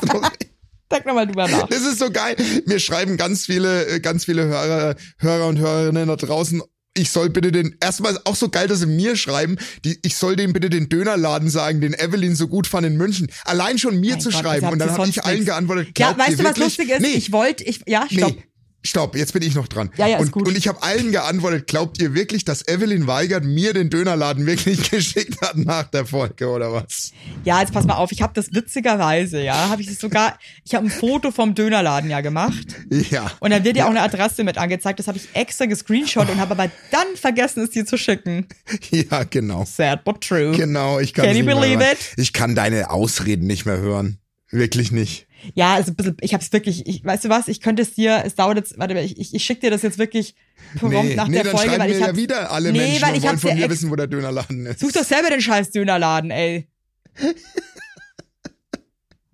Du 0.00 0.06
doch 0.06 0.22
eh 0.24 0.52
Denk 0.92 1.06
noch 1.06 1.14
mal 1.14 1.26
drüber 1.26 1.48
nach. 1.48 1.68
Das 1.68 1.82
ist 1.82 1.98
so 1.98 2.10
geil. 2.10 2.36
Mir 2.66 2.78
schreiben 2.78 3.16
ganz 3.16 3.46
viele, 3.46 3.86
äh, 3.86 4.00
ganz 4.00 4.26
viele 4.26 4.44
Hörer, 4.44 4.94
Hörer 5.18 5.46
und 5.46 5.58
Hörerinnen 5.58 6.06
da 6.06 6.16
draußen. 6.16 6.62
Ich 6.94 7.10
soll 7.10 7.30
bitte 7.30 7.50
den, 7.50 7.74
erstmal 7.80 8.12
ist 8.12 8.26
auch 8.26 8.36
so 8.36 8.50
geil, 8.50 8.68
dass 8.68 8.80
sie 8.80 8.86
mir 8.86 9.16
schreiben, 9.16 9.56
die, 9.86 9.98
ich 10.02 10.16
soll 10.16 10.36
dem 10.36 10.52
bitte 10.52 10.68
den 10.68 10.90
Dönerladen 10.90 11.48
sagen, 11.48 11.80
den 11.80 11.94
Evelyn 11.94 12.36
so 12.36 12.48
gut 12.48 12.66
fand 12.66 12.86
in 12.86 12.98
München. 12.98 13.28
Allein 13.46 13.78
schon 13.78 13.98
mir 13.98 14.12
Mein 14.12 14.20
zu 14.20 14.30
Gott, 14.30 14.40
schreiben. 14.42 14.68
Und 14.68 14.78
dann 14.78 14.90
habe 14.90 15.08
ich 15.08 15.24
allen 15.24 15.46
geantwortet, 15.46 15.98
Ja, 15.98 16.16
weißt 16.18 16.38
du, 16.38 16.44
was 16.44 16.58
lustig 16.58 16.90
ist? 16.90 17.00
Nee, 17.00 17.14
Ich 17.14 17.32
wollte, 17.32 17.64
ich, 17.64 17.80
ja, 17.86 18.06
stopp. 18.10 18.36
Nee. 18.36 18.44
Stopp, 18.84 19.14
jetzt 19.16 19.32
bin 19.32 19.42
ich 19.42 19.54
noch 19.54 19.68
dran. 19.68 19.90
Ja, 19.96 20.06
ja, 20.08 20.16
ist 20.16 20.22
und, 20.24 20.32
gut. 20.32 20.48
und 20.48 20.58
ich 20.58 20.66
habe 20.66 20.82
allen 20.82 21.12
geantwortet, 21.12 21.68
glaubt 21.68 22.00
ihr 22.02 22.14
wirklich, 22.14 22.44
dass 22.44 22.66
Evelyn 22.66 23.06
Weigert 23.06 23.44
mir 23.44 23.72
den 23.72 23.90
Dönerladen 23.90 24.44
wirklich 24.46 24.90
geschickt 24.90 25.40
hat 25.40 25.56
nach 25.56 25.84
der 25.84 26.04
Folge 26.04 26.48
oder 26.48 26.72
was? 26.72 27.12
Ja, 27.44 27.60
jetzt 27.60 27.72
pass 27.72 27.86
mal 27.86 27.94
auf, 27.94 28.10
ich 28.10 28.22
habe 28.22 28.32
das 28.34 28.52
witzigerweise, 28.52 29.40
ja, 29.42 29.68
habe 29.68 29.82
ich 29.82 29.88
das 29.88 30.00
sogar, 30.00 30.36
ich 30.64 30.74
habe 30.74 30.86
ein 30.86 30.90
Foto 30.90 31.30
vom 31.30 31.54
Dönerladen 31.54 32.10
ja 32.10 32.20
gemacht 32.20 32.66
Ja. 33.10 33.30
und 33.40 33.50
dann 33.50 33.62
wird 33.64 33.76
ja 33.76 33.84
auch 33.84 33.90
eine 33.90 34.02
Adresse 34.02 34.42
mit 34.42 34.58
angezeigt, 34.58 34.98
das 34.98 35.06
habe 35.06 35.18
ich 35.18 35.28
extra 35.34 35.66
gescreenshot 35.66 36.28
und 36.28 36.40
habe 36.40 36.52
aber 36.52 36.70
dann 36.90 37.06
vergessen, 37.14 37.62
es 37.62 37.70
dir 37.70 37.86
zu 37.86 37.96
schicken. 37.96 38.46
Ja, 38.90 39.24
genau. 39.24 39.64
Sad 39.64 40.04
but 40.04 40.20
true. 40.20 40.52
Genau, 40.56 40.98
ich 40.98 41.14
kann 41.14 41.24
Can 41.24 41.36
you 41.36 41.44
believe 41.44 41.82
it? 41.82 41.98
Ich 42.16 42.32
kann 42.32 42.54
deine 42.54 42.90
Ausreden 42.90 43.46
nicht 43.46 43.64
mehr 43.64 43.78
hören. 43.78 44.18
Wirklich 44.50 44.92
nicht. 44.92 45.26
Ja, 45.54 45.74
also 45.74 45.92
ein 45.92 45.96
bisschen, 45.96 46.16
ich 46.20 46.34
habe 46.34 46.42
es 46.44 46.52
wirklich, 46.52 46.86
ich, 46.86 47.04
weißt 47.04 47.24
du 47.24 47.28
was, 47.28 47.48
ich 47.48 47.60
könnte 47.60 47.82
es 47.82 47.94
dir, 47.94 48.22
es 48.24 48.34
dauert 48.34 48.56
jetzt, 48.56 48.78
warte 48.78 48.94
mal, 48.94 49.04
ich, 49.04 49.18
ich, 49.18 49.34
ich 49.34 49.44
schicke 49.44 49.62
dir 49.62 49.70
das 49.70 49.82
jetzt 49.82 49.98
wirklich 49.98 50.34
prompt 50.78 50.94
Nee, 50.96 51.14
nach 51.16 51.26
nee 51.28 51.34
der 51.34 51.44
dann 51.44 51.56
Folge, 51.56 51.78
weil 51.78 51.90
ich 51.90 51.98
ja 51.98 52.06
hab's- 52.08 52.16
wieder 52.18 52.50
alle 52.52 52.70
nee, 52.72 52.78
Menschen 52.78 53.02
weil 53.02 53.16
ich 53.16 53.22
wollen 53.22 53.32
hab's 53.32 53.42
von 53.42 53.54
mir 53.56 53.68
wissen, 53.70 53.90
wo 53.90 53.96
der 53.96 54.06
Dönerladen 54.06 54.66
ist. 54.66 54.80
Sucht 54.80 54.96
doch 54.96 55.04
selber 55.04 55.30
den 55.30 55.40
scheiß 55.40 55.70
Dönerladen, 55.72 56.30
ey. 56.30 56.68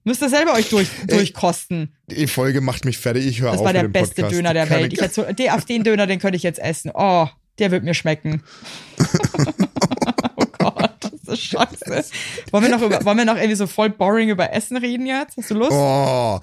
Müsst 0.05 0.23
ihr 0.23 0.31
selber 0.31 0.55
euch 0.55 0.71
durch, 0.71 0.89
durchkosten. 1.07 1.95
Die 2.11 2.27
Folge 2.27 2.63
macht 2.63 2.87
mich 2.87 2.97
fertig, 2.97 3.27
ich 3.27 3.41
höre 3.43 3.51
auf 3.51 3.57
Das 3.57 3.65
war 3.65 3.73
der 3.75 3.89
beste 3.89 4.23
Podcast. 4.23 4.35
Döner 4.35 4.55
der 4.55 4.67
Keine- 4.67 4.83
Welt. 4.85 4.93
Ich 4.95 5.01
hätte 5.03 5.15
so, 5.15 5.51
auf 5.53 5.65
den 5.67 5.85
Döner, 5.85 6.07
den 6.07 6.19
könnte 6.19 6.37
ich 6.37 6.43
jetzt 6.43 6.59
essen. 6.59 6.91
Oh, 6.95 7.29
der 7.59 7.71
wird 7.71 7.85
mir 7.85 7.93
schmecken. 7.95 8.43
ist 11.29 11.43
scheiße. 11.43 12.11
Wollen 12.51 12.65
wir 12.65 12.71
noch 12.71 12.83
über, 12.83 13.05
wollen 13.05 13.19
wir 13.19 13.25
noch 13.25 13.37
irgendwie 13.37 13.55
so 13.57 13.67
voll 13.67 13.91
boring 13.91 14.29
über 14.29 14.53
Essen 14.53 14.77
reden 14.77 15.07
jetzt? 15.07 15.37
Hast 15.37 15.51
du 15.51 15.55
Lust? 15.55 15.73
Oh, 15.73 16.41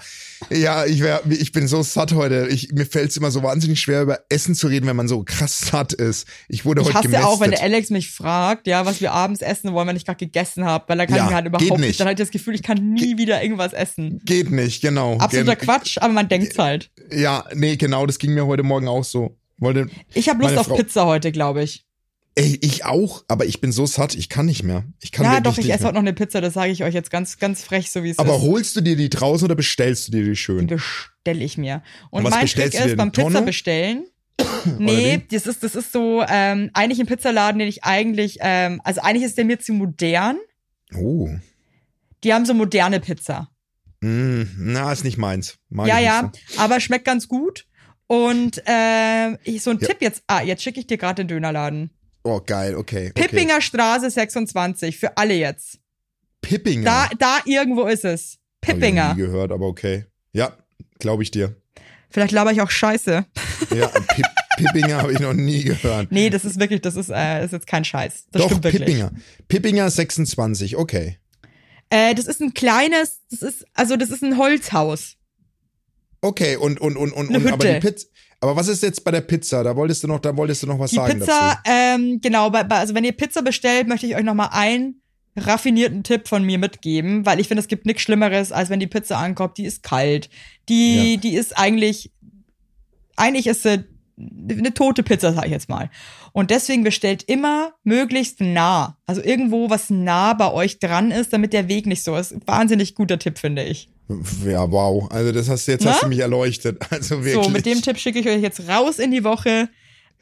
ja, 0.50 0.86
ich, 0.86 1.02
wär, 1.02 1.22
ich 1.30 1.52
bin 1.52 1.68
so 1.68 1.82
satt 1.84 2.14
heute. 2.14 2.48
Ich, 2.50 2.72
mir 2.72 2.86
fällt 2.86 3.10
es 3.12 3.18
immer 3.18 3.32
so 3.32 3.42
wahnsinnig 3.44 3.80
schwer, 3.80 4.02
über 4.02 4.20
Essen 4.30 4.56
zu 4.56 4.68
reden, 4.68 4.86
wenn 4.88 4.96
man 4.96 5.08
so 5.08 5.24
krass 5.24 5.60
satt 5.60 5.94
ist. 5.94 6.28
Ich 6.50 6.66
wurde 6.66 6.82
ich 6.82 6.88
heute 6.88 6.98
hasse 7.00 7.08
gemästet. 7.08 7.28
auch, 7.28 7.40
wenn 7.40 7.52
der 7.52 7.62
Alex 7.64 7.90
mich 7.90 8.12
fragt, 8.12 8.68
ja, 8.68 8.86
was 8.86 9.02
wir 9.02 9.12
abends 9.12 9.42
essen 9.42 9.74
wollen, 9.74 9.88
wenn 9.88 9.96
ich 9.96 10.06
gerade 10.06 10.18
gegessen 10.24 10.66
habe, 10.66 10.86
weil 10.88 10.98
dann 10.98 11.08
kann 11.08 11.18
Ja, 11.18 11.28
ich 11.28 11.34
halt 11.34 11.46
überhaupt 11.48 11.80
nicht. 11.80 12.00
Dann 12.00 12.08
habe 12.08 12.14
ich 12.14 12.20
das 12.20 12.32
Gefühl, 12.32 12.56
ich 12.56 12.64
kann 12.64 12.94
nie 12.94 13.18
wieder 13.18 13.42
irgendwas 13.42 13.74
essen. 13.74 14.22
Geht 14.26 14.52
nicht, 14.52 14.82
genau. 14.82 15.18
Absoluter 15.18 15.56
Gen- 15.56 15.66
Quatsch, 15.66 15.98
aber 16.00 16.14
man 16.14 16.28
denkt's 16.28 16.58
halt. 16.58 16.92
Ja, 17.12 17.46
nee, 17.54 17.76
genau, 17.76 18.06
das 18.06 18.20
ging 18.20 18.34
mir 18.34 18.46
heute 18.46 18.64
Morgen 18.64 18.88
auch 18.88 19.04
so. 19.04 19.38
Wollte, 19.58 19.88
Ich 20.14 20.28
habe 20.28 20.44
Lust 20.44 20.58
auf 20.58 20.68
Frau- 20.68 20.76
Pizza 20.76 21.06
heute, 21.06 21.32
glaube 21.32 21.64
ich. 21.64 21.85
Ey, 22.38 22.58
ich 22.62 22.84
auch, 22.84 23.24
aber 23.30 23.46
ich 23.46 23.62
bin 23.62 23.72
so 23.72 23.86
satt, 23.86 24.14
ich 24.14 24.28
kann 24.28 24.46
nicht 24.46 24.62
mehr. 24.64 24.84
Ich 25.02 25.14
kann 25.14 25.26
Ja, 25.26 25.40
doch, 25.40 25.58
ich 25.58 25.72
esse 25.72 25.86
heute 25.86 25.94
noch 25.94 26.02
eine 26.02 26.12
Pizza, 26.14 26.42
das 26.42 26.54
sage 26.54 26.72
ich 26.72 26.84
euch 26.84 26.94
jetzt 26.94 27.10
ganz, 27.10 27.38
ganz 27.40 27.64
frech, 27.64 27.90
so 27.92 28.04
wie 28.04 28.10
es 28.10 28.20
Aber 28.20 28.36
ist. 28.36 28.42
holst 28.42 28.76
du 28.76 28.82
dir 28.82 28.98
die 28.98 29.10
draußen 29.10 29.46
oder 29.46 29.56
bestellst 29.56 30.08
du 30.10 30.12
dir 30.12 30.24
die 30.26 30.36
schön? 30.36 30.68
bestelle 30.68 31.44
ich 31.46 31.58
mir. 31.58 31.82
Und 32.10 32.20
Und 32.20 32.26
was 32.26 32.32
mein 32.32 32.46
Trick 32.48 32.74
ist 32.74 32.98
beim? 32.98 33.12
Pizza 33.14 33.42
bestellen. 33.42 34.06
nee, 34.80 35.22
das 35.32 35.48
ist, 35.48 35.64
das 35.64 35.76
ist 35.76 35.94
so, 35.94 36.26
ähm, 36.28 36.72
eigentlich 36.74 37.00
ein 37.00 37.06
Pizzaladen, 37.06 37.58
den 37.60 37.70
ich 37.70 37.86
eigentlich, 37.86 38.40
ähm, 38.42 38.82
also 38.84 39.00
eigentlich 39.00 39.24
ist 39.24 39.38
der 39.38 39.46
mir 39.46 39.60
zu 39.60 39.72
modern. 39.72 40.38
Oh. 40.94 41.30
Die 42.26 42.34
haben 42.34 42.46
so 42.46 42.54
moderne 42.54 43.00
Pizza. 43.00 43.50
Mm, 44.02 44.42
na, 44.58 44.92
ist 44.92 45.06
nicht 45.06 45.18
meins. 45.18 45.58
Mag 45.70 45.88
ja, 45.88 46.00
ja, 46.00 46.32
aber 46.58 46.82
schmeckt 46.82 47.06
ganz 47.06 47.30
gut. 47.30 47.66
Und 48.08 48.62
ähm, 48.66 49.38
ich, 49.46 49.64
so 49.64 49.72
ein 49.72 49.80
Ja. 49.80 49.88
Tipp 49.88 49.98
jetzt, 50.02 50.22
ah, 50.28 50.42
jetzt 50.42 50.64
schicke 50.64 50.82
ich 50.82 50.88
dir 50.88 50.98
gerade 50.98 51.24
den 51.24 51.30
Dönerladen. 51.30 51.92
Oh, 52.26 52.42
geil, 52.44 52.76
okay. 52.76 53.12
okay. 53.12 53.28
Pippinger 53.28 53.62
Straße 53.62 54.10
26, 54.10 54.98
für 54.98 55.16
alle 55.16 55.36
jetzt. 55.36 55.78
Pippinger. 56.42 56.84
Da, 56.84 57.10
da 57.20 57.38
irgendwo 57.46 57.84
ist 57.84 58.04
es. 58.04 58.40
Hab 58.66 58.74
ich 58.74 58.82
Pippinger. 58.82 59.14
nie 59.14 59.22
gehört, 59.22 59.52
aber 59.52 59.68
okay. 59.68 60.06
Ja, 60.34 60.58
glaube 60.98 61.22
ich 61.22 61.30
dir. 61.30 61.56
Vielleicht 62.10 62.32
laber 62.32 62.52
ich 62.52 62.62
auch 62.62 62.72
Scheiße. 62.72 63.26
Ja, 63.76 63.88
Pip 63.88 64.26
Pippinger 64.58 65.04
habe 65.04 65.14
ich 65.14 65.20
noch 65.20 65.34
nie 65.34 65.64
gehört. 65.66 66.12
Nee, 66.12 66.32
das 66.32 66.46
ist 66.46 66.60
wirklich, 66.60 66.82
das 66.82 66.96
ist, 66.96 67.12
äh, 67.12 67.46
ist 67.46 67.52
jetzt 67.52 67.68
kein 67.68 67.86
Scheiß. 67.86 68.26
Das 68.32 68.42
Doch, 68.42 68.50
stimmt 68.50 68.64
wirklich. 68.64 68.86
Pippinger. 68.86 69.12
Pippinger 69.48 69.92
26, 69.92 70.78
okay. 70.78 71.20
Äh, 71.92 72.16
das 72.16 72.26
ist 72.26 72.42
ein 72.42 72.56
kleines, 72.56 73.20
das 73.30 73.44
ist, 73.44 73.66
also 73.76 73.98
das 73.98 74.10
ist 74.10 74.24
ein 74.24 74.40
Holzhaus. 74.40 75.18
Okay, 76.22 76.56
und, 76.56 76.82
und, 76.82 76.98
und, 76.98 77.12
und, 77.12 77.36
und 77.36 77.48
aber 77.54 77.74
die. 77.74 77.80
Pizza. 77.80 78.08
Aber 78.46 78.56
was 78.58 78.68
ist 78.68 78.84
jetzt 78.84 79.04
bei 79.04 79.10
der 79.10 79.22
Pizza? 79.22 79.64
Da 79.64 79.76
wolltest 79.76 80.04
du 80.04 80.08
noch, 80.08 80.20
da 80.20 80.38
wolltest 80.38 80.62
du 80.62 80.68
noch 80.68 80.78
was 80.78 80.92
Die 80.92 80.98
sagen 80.98 81.18
Pizza, 81.18 81.60
ähm, 81.66 82.20
genau, 82.22 82.50
also 82.50 82.94
wenn 82.94 83.04
ihr 83.04 83.12
Pizza 83.12 83.42
bestellt, 83.42 83.88
möchte 83.88 84.06
ich 84.06 84.16
euch 84.16 84.24
nochmal 84.24 84.50
einen 84.52 85.02
raffinierten 85.36 86.04
Tipp 86.04 86.28
von 86.28 86.44
mir 86.44 86.60
mitgeben, 86.60 87.26
weil 87.26 87.40
ich 87.40 87.48
finde, 87.48 87.62
es 87.62 87.68
gibt 87.68 87.88
nichts 87.88 88.04
Schlimmeres, 88.04 88.52
als 88.52 88.70
wenn 88.70 88.80
die 88.80 88.86
Pizza 88.86 89.18
ankommt, 89.18 89.58
die 89.58 89.66
ist 89.66 89.82
kalt. 89.82 90.30
Die, 90.70 91.14
Ja. 91.14 91.20
die 91.20 91.34
ist 91.34 91.58
eigentlich, 91.58 92.12
eigentlich 93.16 93.48
ist 93.48 93.64
sie 93.64 93.84
eine 94.48 94.76
tote 94.76 95.02
Pizza, 95.02 95.34
sag 95.34 95.46
ich 95.46 95.52
jetzt 95.52 95.68
mal. 95.68 95.90
Und 96.32 96.52
deswegen 96.52 96.84
bestellt 96.84 97.24
immer 97.24 97.74
möglichst 97.84 98.42
nah. 98.42 99.00
Also 99.08 99.24
irgendwo, 99.24 99.72
was 99.72 99.90
nah 99.90 100.34
bei 100.34 100.52
euch 100.52 100.78
dran 100.78 101.10
ist, 101.10 101.34
damit 101.34 101.52
der 101.52 101.68
Weg 101.68 101.88
nicht 101.88 102.04
so 102.04 102.16
ist. 102.16 102.36
Wahnsinnig 102.46 102.94
guter 102.94 103.18
Tipp, 103.18 103.40
finde 103.40 103.64
ich. 103.64 103.90
Ja, 104.46 104.70
wow. 104.72 105.10
Also 105.12 105.32
das 105.32 105.50
hast 105.50 105.68
du 105.68 105.72
jetzt 105.72 105.84
Na? 105.86 105.92
hast 105.94 106.04
du 106.04 106.08
mich 106.08 106.20
erleuchtet. 106.20 106.78
Also 106.90 107.24
wirklich. 107.24 107.44
So, 107.46 107.50
mit 107.50 107.66
dem 107.66 107.82
Tipp 107.82 107.98
schicke 107.98 108.20
ich 108.20 108.28
euch 108.28 108.42
jetzt 108.42 108.68
raus 108.68 109.00
in 109.00 109.12
die 109.12 109.24
Woche. 109.24 109.70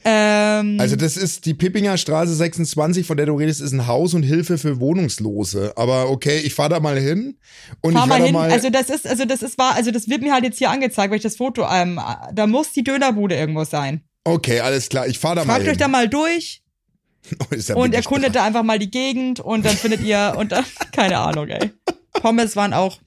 Ähm, 0.06 0.78
Also 0.80 0.96
das 0.96 1.16
ist 1.18 1.46
die 1.46 1.54
Pippinger 1.54 1.98
Straße 1.98 2.34
26, 2.36 3.06
von 3.08 3.16
der 3.18 3.26
du 3.26 3.36
redest, 3.36 3.62
ist 3.62 3.72
ein 3.72 3.88
Haus 3.88 4.14
und 4.14 4.24
Hilfe 4.24 4.58
für 4.58 4.80
Wohnungslose. 4.80 5.74
Aber 5.78 6.10
okay, 6.10 6.40
ich 6.40 6.54
fahr 6.54 6.70
da 6.70 6.80
mal 6.80 7.00
hin 7.00 7.38
und 7.82 7.94
Fahr 7.94 8.04
ich 8.04 8.10
mal 8.10 8.22
hin. 8.24 8.34
mal. 8.34 8.52
Also 8.52 8.70
das 8.70 8.90
ist, 8.90 9.08
also 9.08 9.26
das 9.26 9.42
ist 9.42 9.58
wahr, 9.58 9.76
also 9.76 9.92
das 9.92 10.10
wird 10.10 10.22
mir 10.22 10.34
halt 10.34 10.44
jetzt 10.44 10.58
hier 10.58 10.70
angezeigt, 10.70 11.10
weil 11.12 11.18
ich 11.18 11.24
das 11.24 11.38
Foto, 11.38 11.66
ähm, 11.72 12.00
da 12.34 12.48
muss 12.48 12.72
die 12.74 12.84
Dönerbude 12.84 13.36
irgendwo 13.36 13.64
sein. 13.64 14.02
okay, 14.26 14.60
alles 14.60 14.90
klar. 14.90 15.08
Ich 15.08 15.20
fahr 15.20 15.36
da 15.36 15.46
mal 15.46 15.54
Fragt 15.56 15.66
euch 15.68 15.70
hin. 15.72 15.80
da 15.80 15.88
mal 15.88 16.08
durch 16.10 16.62
Oh, 17.40 17.56
ja 17.56 17.76
und 17.76 17.94
erkundet 17.94 18.36
da 18.36 18.44
einfach 18.44 18.64
mal 18.64 18.80
die 18.80 18.92
Gegend 18.92 19.40
und 19.40 19.66
dann 19.66 19.76
findet 19.78 20.02
ihr 20.04 20.36
und 20.38 20.52
dann, 20.52 20.66
keine 20.92 21.20
Ahnung, 21.20 21.48
ey. 21.48 21.72
Pommes 22.14 22.56
waren 22.58 22.74
auch 22.74 23.00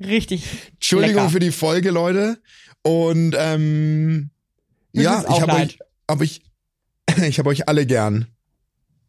richtig. 0.00 0.44
Entschuldigung 0.74 1.16
lecker. 1.16 1.30
für 1.30 1.38
die 1.38 1.52
Folge, 1.52 1.90
Leute. 1.90 2.38
Und 2.82 3.34
ähm, 3.38 4.30
Mir 4.92 5.02
ja, 5.02 5.24
ich 5.28 5.40
habe 5.40 5.52
euch, 5.52 5.78
aber 6.06 6.24
ich, 6.24 6.42
ich 7.22 7.38
habe 7.38 7.48
euch 7.48 7.68
alle 7.68 7.86
gern. 7.86 8.26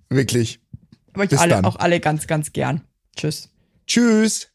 Wirklich. 0.10 0.60
Aber 1.14 1.24
ich 1.24 1.30
Bis 1.30 1.40
alle, 1.40 1.56
dann. 1.56 1.66
auch 1.66 1.78
alle 1.78 2.00
ganz, 2.00 2.28
ganz 2.28 2.54
gern. 2.54 2.82
Tschüss. 3.16 3.50
Tschüss. 3.88 4.50